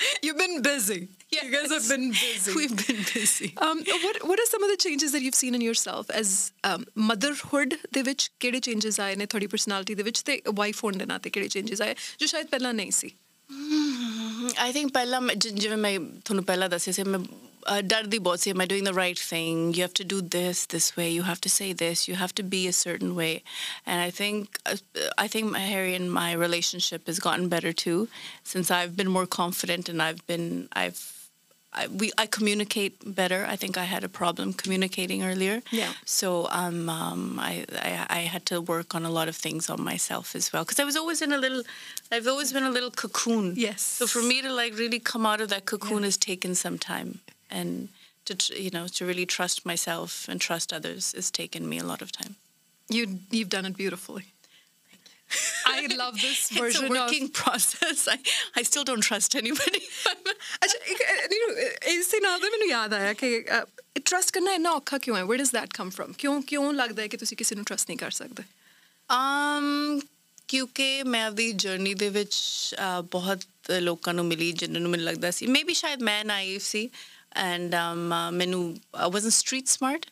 ਸਾਨੂੰ 0.00 0.26
You've 0.26 0.38
been 0.38 0.62
busy. 0.62 1.08
You 1.32 1.50
guys 1.50 1.70
have 1.70 1.88
been 1.88 2.10
busy. 2.10 2.52
We've 2.54 2.76
been 2.86 3.04
busy. 3.14 3.54
Um, 3.56 3.84
what 4.04 4.28
what 4.28 4.38
are 4.38 4.50
some 4.50 4.64
of 4.64 4.70
the 4.70 4.88
changes 4.88 5.12
that 5.12 5.22
you've 5.22 5.40
seen 5.44 5.54
in 5.54 5.60
yourself 5.60 6.10
as 6.22 6.52
um, 6.64 6.84
motherhood 7.12 7.76
ਦੇ 7.92 8.02
ਵਿੱਚ 8.02 8.30
ਕਿਹੜੇ 8.40 8.60
changes 8.70 9.00
ਆਏ 9.00 9.16
ਨੇ 9.16 9.26
ਤੁਹਾਡੀ 9.26 9.46
personality 9.46 9.94
ਦੇ 9.94 10.02
ਵਿੱਚ 10.02 10.22
ਤੇ 10.22 10.42
wife 10.50 10.80
ਹੋਣ 10.84 10.96
ਦੇ 10.96 11.06
ਨਾਤੇ 11.06 11.30
ਕਿਹੜੇ 11.30 11.60
changes 11.60 11.82
ਆਏ 11.82 11.94
ਜੋ 12.18 12.26
ਸ਼ਾਇਦ 12.26 12.46
ਪਹਿਲਾਂ 12.46 12.74
ਨਹੀਂ 12.74 12.90
ਸੀ 12.90 13.14
I 14.66 14.72
think 14.76 14.92
ਪਹਿਲਾਂ 14.94 15.20
ਮੈਂ- 15.20 15.34
ਜਿ- 15.44 15.52
ਜਿਵੇਂ 15.60 15.76
ਮੈਂ 15.76 15.98
ਤੁਹਾਨੂੰ 16.24 16.44
ਪਹਿਲਾਂ 16.44 16.68
ਦੱਸਿਆ 16.68 16.92
ਸੀ 16.92 17.02
ਮੈਂ 17.04 17.18
ਅ, 17.18 17.80
ਡਰਦੀ 17.90 18.18
ਬਹੁਤ 18.26 18.40
ਸੀ 18.40 18.50
am 18.52 18.60
I 18.64 18.66
doing 18.72 18.84
the 18.88 18.94
right 18.98 19.20
thing 19.30 19.62
you 19.76 19.82
have 19.86 19.94
to 20.00 20.04
do 20.12 20.18
this 20.34 20.60
this 20.74 20.86
way 20.98 21.06
you 21.14 21.24
have 21.28 21.40
to 21.46 21.52
say 21.54 21.68
this 21.82 22.02
you 22.10 22.16
have 22.22 22.34
to 22.40 22.44
be 22.54 22.60
a 22.72 22.74
certain 22.80 23.14
way 23.20 23.30
and 23.86 24.04
I 24.04 24.10
think 24.18 24.60
uh, 24.72 24.76
I 25.24 25.26
think 25.34 25.50
my 25.56 25.62
Harry 25.72 25.94
and 26.00 26.12
my 26.18 26.28
relationship 26.44 27.10
has 27.12 27.18
gotten 27.28 27.48
better 27.54 27.72
too 27.84 27.98
since 28.52 28.70
I've 28.78 28.94
been 29.00 29.12
more 29.18 29.26
confident 29.38 29.92
and 29.94 30.06
I've 30.08 30.22
been 30.32 30.46
I've 30.84 31.02
I, 31.73 31.87
we 31.87 32.11
I 32.17 32.25
communicate 32.25 32.93
better. 33.15 33.45
I 33.47 33.55
think 33.55 33.77
I 33.77 33.85
had 33.85 34.03
a 34.03 34.09
problem 34.09 34.53
communicating 34.53 35.23
earlier. 35.23 35.61
Yeah. 35.71 35.93
So 36.05 36.47
um, 36.51 36.89
um 36.89 37.39
I, 37.39 37.65
I 37.89 37.91
I 38.09 38.19
had 38.33 38.45
to 38.47 38.59
work 38.59 38.93
on 38.95 39.05
a 39.05 39.09
lot 39.09 39.27
of 39.29 39.35
things 39.35 39.69
on 39.69 39.81
myself 39.81 40.35
as 40.35 40.51
well 40.51 40.63
because 40.63 40.79
I 40.79 40.85
was 40.85 40.97
always 40.97 41.21
in 41.21 41.31
a 41.31 41.37
little 41.37 41.63
I've 42.11 42.27
always 42.27 42.51
been 42.53 42.63
a 42.65 42.71
little 42.71 42.91
cocoon. 42.91 43.53
Yes. 43.55 43.81
So 43.81 44.07
for 44.07 44.21
me 44.21 44.41
to 44.41 44.51
like 44.51 44.77
really 44.77 44.99
come 44.99 45.25
out 45.25 45.41
of 45.41 45.47
that 45.49 45.65
cocoon 45.65 46.03
has 46.03 46.17
taken 46.17 46.55
some 46.55 46.77
time 46.77 47.19
and 47.49 47.87
to 48.25 48.35
tr- 48.35 48.53
you 48.53 48.69
know 48.69 48.87
to 48.87 49.05
really 49.05 49.25
trust 49.25 49.65
myself 49.65 50.27
and 50.29 50.41
trust 50.41 50.73
others 50.73 51.13
has 51.13 51.31
taken 51.31 51.69
me 51.69 51.79
a 51.79 51.85
lot 51.85 52.01
of 52.01 52.11
time. 52.11 52.35
You 52.89 53.19
you've 53.29 53.49
done 53.49 53.65
it 53.65 53.77
beautifully. 53.77 54.25
I 55.66 55.86
love 55.92 56.16
this 56.16 56.40
It's 56.40 56.50
version 56.56 56.84
a 56.86 56.90
working 56.90 57.24
of 57.24 57.32
process. 57.32 58.02
I, 58.08 58.16
I 58.56 58.62
still 58.62 58.84
don't 58.84 59.06
trust 59.06 59.34
anybody. 59.36 59.80
ਅੱਛਾ 60.64 60.78
ਇੱਕ 60.86 61.02
ਨਹੀਂ 61.30 61.66
ਇਸ 61.94 62.08
ਦੇ 62.08 62.20
ਨਾਲ 62.20 62.38
ਤਾਂ 62.40 62.50
ਮੈਨੂੰ 62.50 62.68
ਯਾਦ 62.68 62.94
ਆਇਆ 62.94 63.12
ਕਿ 63.12 63.30
ਟਰਸਟ 64.04 64.30
ਕਰਨਾ 64.30 64.52
ਇੰਨਾ 64.52 64.70
ਔਖਾ 64.70 64.98
ਕਿਉਂ 64.98 65.16
ਹੈ 65.16 65.24
where 65.24 65.42
does 65.42 65.50
that 65.52 65.74
come 65.74 65.90
from 65.90 66.12
ਕਿਉਂ 66.12 66.40
ਕਿਉਂ 66.42 66.72
ਲੱਗਦਾ 66.72 67.02
ਹੈ 67.02 67.06
ਕਿ 67.06 67.16
ਤੁਸੀਂ 67.16 67.36
ਕਿਸੇ 67.36 67.54
ਨੂੰ 67.54 67.64
ਟਰਸਟ 67.64 67.88
ਨਹੀਂ 67.90 67.98
ਕਰ 67.98 68.10
ਸਕਦੇ 68.10 68.42
um 69.08 70.00
ਕਿਉਂਕਿ 70.48 71.02
ਮੈਂ 71.02 71.24
ਆਪਦੀ 71.26 71.52
ਜਰਨੀ 71.52 71.94
ਦੇ 71.94 72.08
ਵਿੱਚ 72.08 72.34
ਅਹ, 72.78 73.00
ਬਹੁਤ 73.02 73.40
ਲੋਕਾਂ 73.80 74.14
ਨੂੰ 74.14 74.24
ਮਿਲੀ 74.26 74.52
ਜਿਨ੍ਹਾਂ 74.52 74.80
ਨੂੰ 74.80 74.90
ਮੈਨੂੰ 74.90 75.06
ਲੱਗਦਾ 75.06 75.30
ਸੀ 75.30 75.46
ਮੇਬੀ 75.46 75.74
ਸ਼ਾਇਦ 75.74 76.02
ਮੈਂ 76.02 76.24
ਨਾਈਵ 76.24 76.58
ਸੀ 76.58 76.88
and 77.33 77.73
um, 77.73 78.11
uh, 78.11 78.31
ਮੈਨੂੰ 78.31 78.79
I 78.93 79.07
wasn't 79.07 79.33
street 79.33 79.67
smart. 79.69 80.05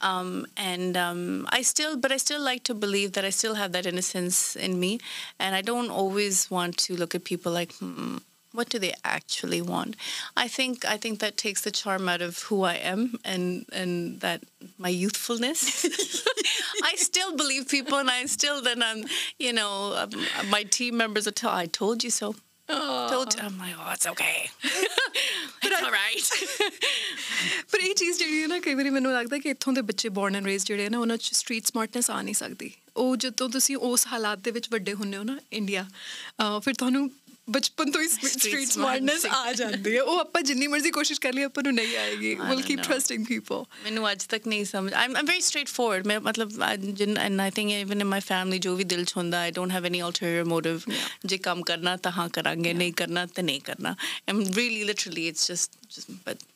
Um, 0.00 0.46
and 0.56 0.96
um, 0.96 1.46
I 1.50 1.62
still 1.62 1.96
but 1.96 2.12
I 2.12 2.16
still 2.16 2.42
like 2.42 2.64
to 2.64 2.74
believe 2.74 3.12
that 3.12 3.24
I 3.24 3.30
still 3.30 3.54
have 3.54 3.72
that 3.72 3.86
innocence 3.86 4.56
in 4.56 4.80
me. 4.80 4.98
And 5.38 5.54
I 5.54 5.62
don't 5.62 5.90
always 5.90 6.50
want 6.50 6.76
to 6.78 6.96
look 6.96 7.14
at 7.14 7.24
people 7.24 7.52
like 7.52 7.72
hmm, 7.74 8.18
what 8.52 8.68
do 8.70 8.78
they 8.78 8.94
actually 9.04 9.60
want? 9.60 9.96
I 10.36 10.48
think 10.48 10.84
I 10.84 10.96
think 10.96 11.20
that 11.20 11.36
takes 11.36 11.60
the 11.60 11.70
charm 11.70 12.08
out 12.08 12.22
of 12.22 12.38
who 12.44 12.62
I 12.62 12.74
am 12.74 13.18
and 13.24 13.66
and 13.72 14.20
that 14.20 14.42
my 14.78 14.88
youthfulness. 14.88 15.84
I 16.82 16.94
still 16.96 17.36
believe 17.36 17.68
people 17.68 17.98
and 17.98 18.10
I 18.10 18.24
still 18.26 18.62
then 18.62 18.82
I'm 18.82 19.04
you 19.38 19.52
know 19.52 19.94
um, 19.96 20.10
my 20.50 20.62
team 20.64 20.96
members 20.96 21.26
are 21.28 21.32
tell 21.32 21.50
I 21.50 21.66
told 21.66 22.02
you 22.02 22.10
so 22.10 22.34
told 22.68 23.34
you. 23.34 23.42
I'm 23.42 23.58
like 23.58 23.74
oh 23.78 23.92
it's 23.92 24.06
okay. 24.06 24.50
It's 25.62 25.82
all 25.82 25.90
right. 25.90 26.30
ਪਰ 27.72 27.78
ਇਹ 27.80 27.94
ਚੀਜ਼ 27.94 28.18
ਜਿਹੜੀ 28.18 28.42
ਹੈ 28.42 28.46
ਨਾ 28.46 28.58
ਕਈ 28.60 28.74
ਵਾਰੀ 28.74 28.90
ਮੈਨੂੰ 28.90 29.12
ਲੱਗਦਾ 29.12 29.38
ਕਿ 29.38 29.48
ਇੱਥੋਂ 29.48 29.72
ਦੇ 29.72 29.80
ਬੱਚੇ 29.82 30.08
ਬੌਰਨ 30.08 30.36
ਐਂਡ 30.36 30.46
ਰੇਜ਼ 30.46 30.64
ਜਿਹੜੇ 30.66 30.86
ਆ 30.86 30.88
ਨਾ 30.88 30.98
ਉਹਨਾਂ 30.98 31.16
'ਚ 31.16 31.30
ਸਟਰੀਟ 31.32 31.66
ਸਮਾਰਟਨੈਸ 31.66 32.10
ਆ 32.10 32.22
ਨਹੀਂ 32.22 32.34
ਸਕਦੀ। 32.34 32.70
ਉਹ 32.96 33.16
ਜਦੋਂ 33.16 33.48
ਤੁਸੀਂ 33.48 33.76
ਉਸ 33.76 34.06
ਹਾਲਾਤ 34.06 34.38
ਦੇ 34.38 34.50
ਵਿੱਚ 34.50 34.68
ਵੱਡੇ 34.70 34.94
ਹੁੰਦੇ 34.94 35.16
ਹੋ 35.16 35.22
ਨਾ 35.22 35.38
ਇੰਡੀਆ 35.52 35.86
ਫਿਰ 36.62 36.74
ਤੁਹਾਨੂੰ 36.74 37.10
ਬਚਪਨ 37.50 37.90
ਤੋਂ 37.90 38.00
ਹੀ 38.02 38.08
ਸਟਰੀਟ 38.08 38.68
ਸਮਾਰਟਨੈਸ 38.68 39.26
ਆ 39.26 39.52
ਜਾਂਦੀ 39.52 39.96
ਹੈ। 39.96 40.02
ਉਹ 40.02 40.18
ਆਪਾਂ 40.18 40.42
ਜਿੰਨੀ 40.42 40.66
ਮਰਜ਼ੀ 40.66 40.90
ਕੋਸ਼ਿਸ਼ 40.90 41.20
ਕਰ 41.20 41.32
ਲਈ 41.32 41.42
ਆਪਾਂ 41.42 41.62
ਨੂੰ 41.62 41.74
ਨਹੀਂ 41.74 41.96
ਆਏਗੀ। 41.96 42.34
Will 42.34 42.62
keep. 42.62 42.80
ਟਰਸਟਿੰਗ 42.82 43.26
ਪੀਪਲ 43.26 43.64
ਮੈਨੂੰ 43.84 44.10
ਅੱਜ 44.12 44.24
ਤੱਕ 44.24 44.48
ਨਹੀਂ 44.48 44.64
ਸਮਝ 44.64 44.92
I'm 44.92 45.12
I'm 45.12 45.26
very 45.26 45.44
straightforward. 45.44 46.06
ਮੈਂ 46.06 46.20
ਮਤਲਬ 46.20 46.50
ਜਿਨ 46.76 47.18
and 47.18 47.40
I 47.40 47.50
think 47.50 47.70
even 47.70 48.00
in 48.00 48.04
my 48.04 48.20
family 48.20 48.58
ਜੋ 48.58 48.74
ਵੀ 48.76 48.84
ਦਿਲ 48.84 49.04
ਚ 49.04 49.12
ਹੁੰਦਾ 49.16 49.40
I 49.40 49.50
don't 49.50 49.72
have 49.72 49.86
any 49.86 50.02
ulterior 50.02 50.44
motive 50.44 50.80
ਜੇ 51.24 51.38
ਕੰਮ 51.38 51.62
ਕਰਨਾ 51.62 51.96
ਤਾਂ 51.96 52.12
ਹਾਂ 52.12 52.28
ਕਰਾਂਗੇ 52.28 52.72
ਨਹੀਂ 52.72 52.92
ਕਰਨਾ 52.92 53.26
ਤਾਂ 53.26 53.44
ਨਹੀਂ 53.44 53.60
ਕਰਨਾ। 53.60 53.96
Am 54.28 54.44
really 54.54 54.84
literally 54.84 55.28
it's 55.28 55.52
just 55.52 55.72
but 56.26 56.36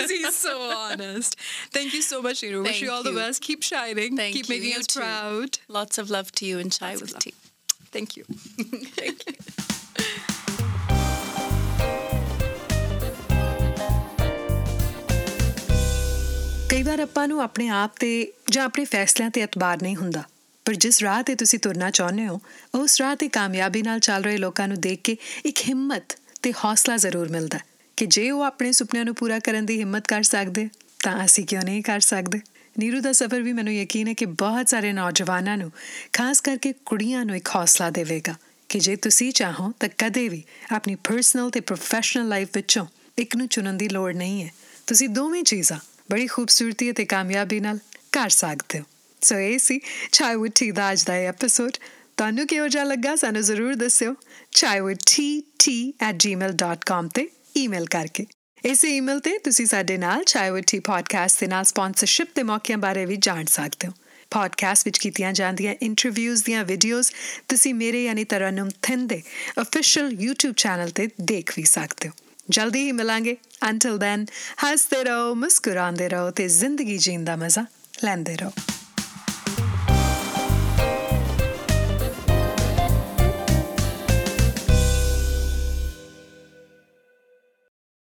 Because 0.00 0.10
he's 0.10 0.36
so 0.36 0.54
honest. 0.72 1.36
Thank 1.70 1.92
you 1.94 2.02
so 2.02 2.22
much, 2.22 2.40
Neeru. 2.42 2.62
Wish 2.62 2.70
Thank 2.70 2.82
you 2.82 2.90
all 2.90 3.02
the 3.02 3.10
you. 3.10 3.16
best. 3.16 3.42
Keep 3.42 3.62
shining. 3.62 4.16
Thank 4.16 4.34
Keep 4.34 4.48
you. 4.48 4.54
making 4.54 4.72
You 4.72 4.80
us 4.80 4.86
too. 4.88 5.00
proud. 5.00 5.58
lots 5.70 5.98
of 5.98 6.10
love 6.10 6.32
to 6.32 6.46
you 6.46 6.58
and 6.58 6.72
chai 6.72 6.90
Lots 6.90 6.96
of 6.96 7.02
with 7.02 7.12
love. 7.14 7.22
tea 7.22 7.34
Thank 7.92 8.16
you. 8.16 8.24
thank 8.96 9.26
you 9.26 9.34
ਕਈ 16.70 16.82
ਵਾਰ 16.82 17.00
ਆਪਾਂ 17.00 17.26
ਨੂੰ 17.28 17.40
ਆਪਣੇ 17.42 17.68
ਆਪ 17.68 17.96
ਤੇ 18.00 18.10
ਜਾਂ 18.52 18.64
ਆਪਣੇ 18.64 18.84
ਫੈਸਲਿਆਂ 18.84 19.30
ਤੇ 19.30 19.40
ਇਤਬਾਰ 19.42 19.82
ਨਹੀਂ 19.82 19.96
ਹੁੰਦਾ 19.96 20.22
ਪਰ 20.66 20.74
ਜਿਸ 20.84 21.02
ਰਾਹ 21.02 21.22
ਤੇ 21.22 21.34
ਤੁਸੀਂ 21.34 21.58
ਤੁਰਨਾ 21.58 21.90
ਚਾਹੁੰਦੇ 21.90 22.26
ਹੋ 22.26 22.40
ਉਸ 22.74 23.00
ਰਾਹ 23.00 23.14
ਤੇ 23.20 23.28
ਕਾਮਯਾਬੀ 23.38 23.82
ਨਾਲ 23.82 24.00
ਚੱਲ 24.08 24.24
ਰਹੇ 24.24 24.36
ਲੋਕਾਂ 24.38 24.68
ਨੂੰ 24.68 24.80
ਦੇਖ 24.80 25.00
ਕੇ 25.04 25.16
ਇੱਕ 25.46 25.60
ਹਿੰਮਤ 25.68 26.16
ਤੇ 26.42 26.52
ਹੌਸਲਾ 26.64 26.96
ਜ਼ਰੂਰ 26.96 27.28
ਮਿਲਦਾ 27.28 27.58
ਹੈ 27.58 27.64
ਕਿ 28.00 28.06
ਜੇ 28.06 28.30
ਉਹ 28.30 28.42
ਆਪਣੇ 28.42 28.72
ਸੁਪਨਿਆਂ 28.72 29.04
ਨੂੰ 29.04 29.14
ਪੂਰਾ 29.14 29.38
ਕਰਨ 29.38 29.66
ਦੀ 29.66 29.78
ਹਿੰਮਤ 29.78 30.06
ਕਰ 30.06 30.22
ਸਕਦੇ, 30.22 30.68
ਤਾਂ 31.02 31.24
ਅਸੀਂ 31.24 31.44
ਕਿਉਂ 31.44 31.62
ਨਹੀਂ 31.62 31.82
ਕਰ 31.82 32.00
ਸਕਦੇ? 32.00 32.40
ਨੀਰੂ 32.78 33.00
ਦਾ 33.00 33.12
ਸਫ਼ਰ 33.12 33.42
ਵੀ 33.42 33.52
ਮੈਨੂੰ 33.52 33.74
ਯਕੀਨ 33.74 34.08
ਹੈ 34.08 34.12
ਕਿ 34.12 34.26
ਬਹੁਤ 34.26 34.68
ਸਾਰੇ 34.68 34.92
ਨੌਜਵਾਨਾਂ 34.92 35.58
ਨੂੰ, 35.58 35.72
ਖਾਸ 36.12 36.40
ਕਰਕੇ 36.40 36.74
ਕੁੜੀਆਂ 36.86 37.24
ਨੂੰ 37.24 37.36
ਇੱਕ 37.36 37.48
ਹੌਸਲਾ 37.48 37.90
ਦੇਵੇਗਾ 37.90 38.34
ਕਿ 38.68 38.80
ਜੇ 38.80 38.96
ਤੁਸੀਂ 38.96 39.32
ਚਾਹੋ 39.32 39.72
ਤਾਂ 39.80 39.88
ਕਦੇ 39.98 40.28
ਵੀ 40.28 40.42
ਆਪਣੀ 40.72 40.94
ਪਰਸਨਲ 40.94 41.50
ਤੇ 41.50 41.60
ਪ੍ਰੋਫੈਸ਼ਨਲ 41.60 42.28
ਲਾਈਫ 42.28 42.48
ਵਿੱਚੋਂ 42.54 42.86
ਇੱਕ 43.18 43.36
ਨੂੰ 43.36 43.48
ਚੁਣਨ 43.48 43.76
ਦੀ 43.76 43.88
ਲੋੜ 43.88 44.14
ਨਹੀਂ 44.14 44.44
ਹੈ। 44.44 44.50
ਤੁਸੀਂ 44.86 45.08
ਦੋਵੇਂ 45.08 45.42
ਚੀਜ਼ਾਂ 45.42 45.78
ਬੜੀ 46.10 46.26
ਖੂਬਸੂਰਤੀ 46.26 46.90
ਅਤੇ 46.90 47.04
ਕਾਮਯਾਬੀ 47.04 47.60
ਨਾਲ 47.60 47.78
ਕਰ 48.12 48.28
ਸਕਦੇ 48.28 48.78
ਹੋ। 48.78 48.84
ਸੋ 49.20 49.36
ਇਹ 49.36 49.58
ਸੀ 49.58 49.80
ਚਾਈ 50.12 50.36
ਵਿਦ 50.36 50.52
ਟੀ 50.54 50.70
ਦਾ 50.70 50.92
ਅੱਜ 50.92 51.04
ਦਾ 51.04 51.12
ਐਪੀਸੋਡ 51.12 51.70
ਤੁਹਾਨੂੰ 52.16 52.46
ਕਿਹੋ 52.46 52.68
ਜਿਹਾ 52.68 52.84
ਲੱਗਾ 52.84 53.16
ਸਾਨੂੰ 53.16 53.42
ਜ਼ਰੂਰ 53.42 53.74
ਦੱਸਿਓ। 53.74 54.14
chaiwithtt@gmail.com 54.60 57.08
ਤੇ। 57.14 57.28
ਈਮੇਲ 57.62 57.84
ਕਰਕੇ। 57.84 58.26
ਇਸ 58.64 58.84
ਈਮੇਲ 58.84 59.20
ਤੇ 59.20 59.38
ਤੁਸੀਂ 59.38 59.66
ਸਾਡੇ 59.66 59.96
ਨਾਲ 59.96 60.24
ਚਾਈ 60.24 60.50
ਵਿਦ 60.50 60.80
ਪੋਡਕਾਸਟ 60.84 61.40
ਦੇ 61.40 61.46
ਨਾਲ 61.46 61.64
ਸਪਾਂਸਰਸ਼ਿਪ 61.64 62.28
ਦੇ 62.34 62.42
ਮੌਕਿਆਂ 62.42 62.78
ਬਾਰੇ 62.78 63.06
ਵੀ 63.06 63.16
ਜਾਣ 63.16 63.44
ਸਕਦੇ 63.44 63.88
ਹੋ। 63.88 63.92
ਪੋਡਕਾਸਟ 64.30 64.84
ਵਿੱਚ 64.84 64.98
ਕੀਤੀਆਂ 64.98 65.32
ਜਾਂਦੀਆਂ 65.32 65.74
ਇੰਟਰਵਿਊਜ਼ 65.82 66.44
ਦੀਆਂ 66.44 66.64
ਵੀਡੀਓਜ਼ 66.64 67.12
ਤੁਸੀਂ 67.48 67.74
ਮੇਰੇ 67.74 68.04
ਯਾਨੀ 68.04 68.24
ਤਰਨਮ 68.24 68.68
ਥਿੰਦ 68.82 69.08
ਦੇ 69.08 69.22
ਅਫੀਸ਼ੀਅਲ 69.60 70.08
YouTube 70.08 70.54
ਚੈਨਲ 70.56 70.90
ਤੇ 70.90 71.08
ਦੇਖ 71.20 71.52
ਵੀ 71.56 71.64
ਸਕਦੇ 71.64 72.08
ਹੋ। 72.08 72.12
ਜਲਦੀ 72.50 72.80
ਹੀ 72.86 72.92
ਮਿਲਾਂਗੇ। 72.92 73.36
ਅੰਟਿਲ 73.62 73.98
ਦੈਨ 73.98 74.26
ਹੱਸਦੇ 74.64 75.04
ਰਹੋ, 75.04 75.34
ਮੁਸਕਰਾਉਂਦੇ 75.34 76.08
ਰਹੋ 76.08 76.30
ਤੇ 76.30 76.48
ਜ਼ਿੰਦਗੀ 76.48 76.98
ਜੀਣ 76.98 77.24
ਦਾ 77.24 77.36
ਮਜ਼ਾ 77.36 77.64
ਲੈਂਦੇ 78.04 78.36
ਰਹੋ। 78.36 78.52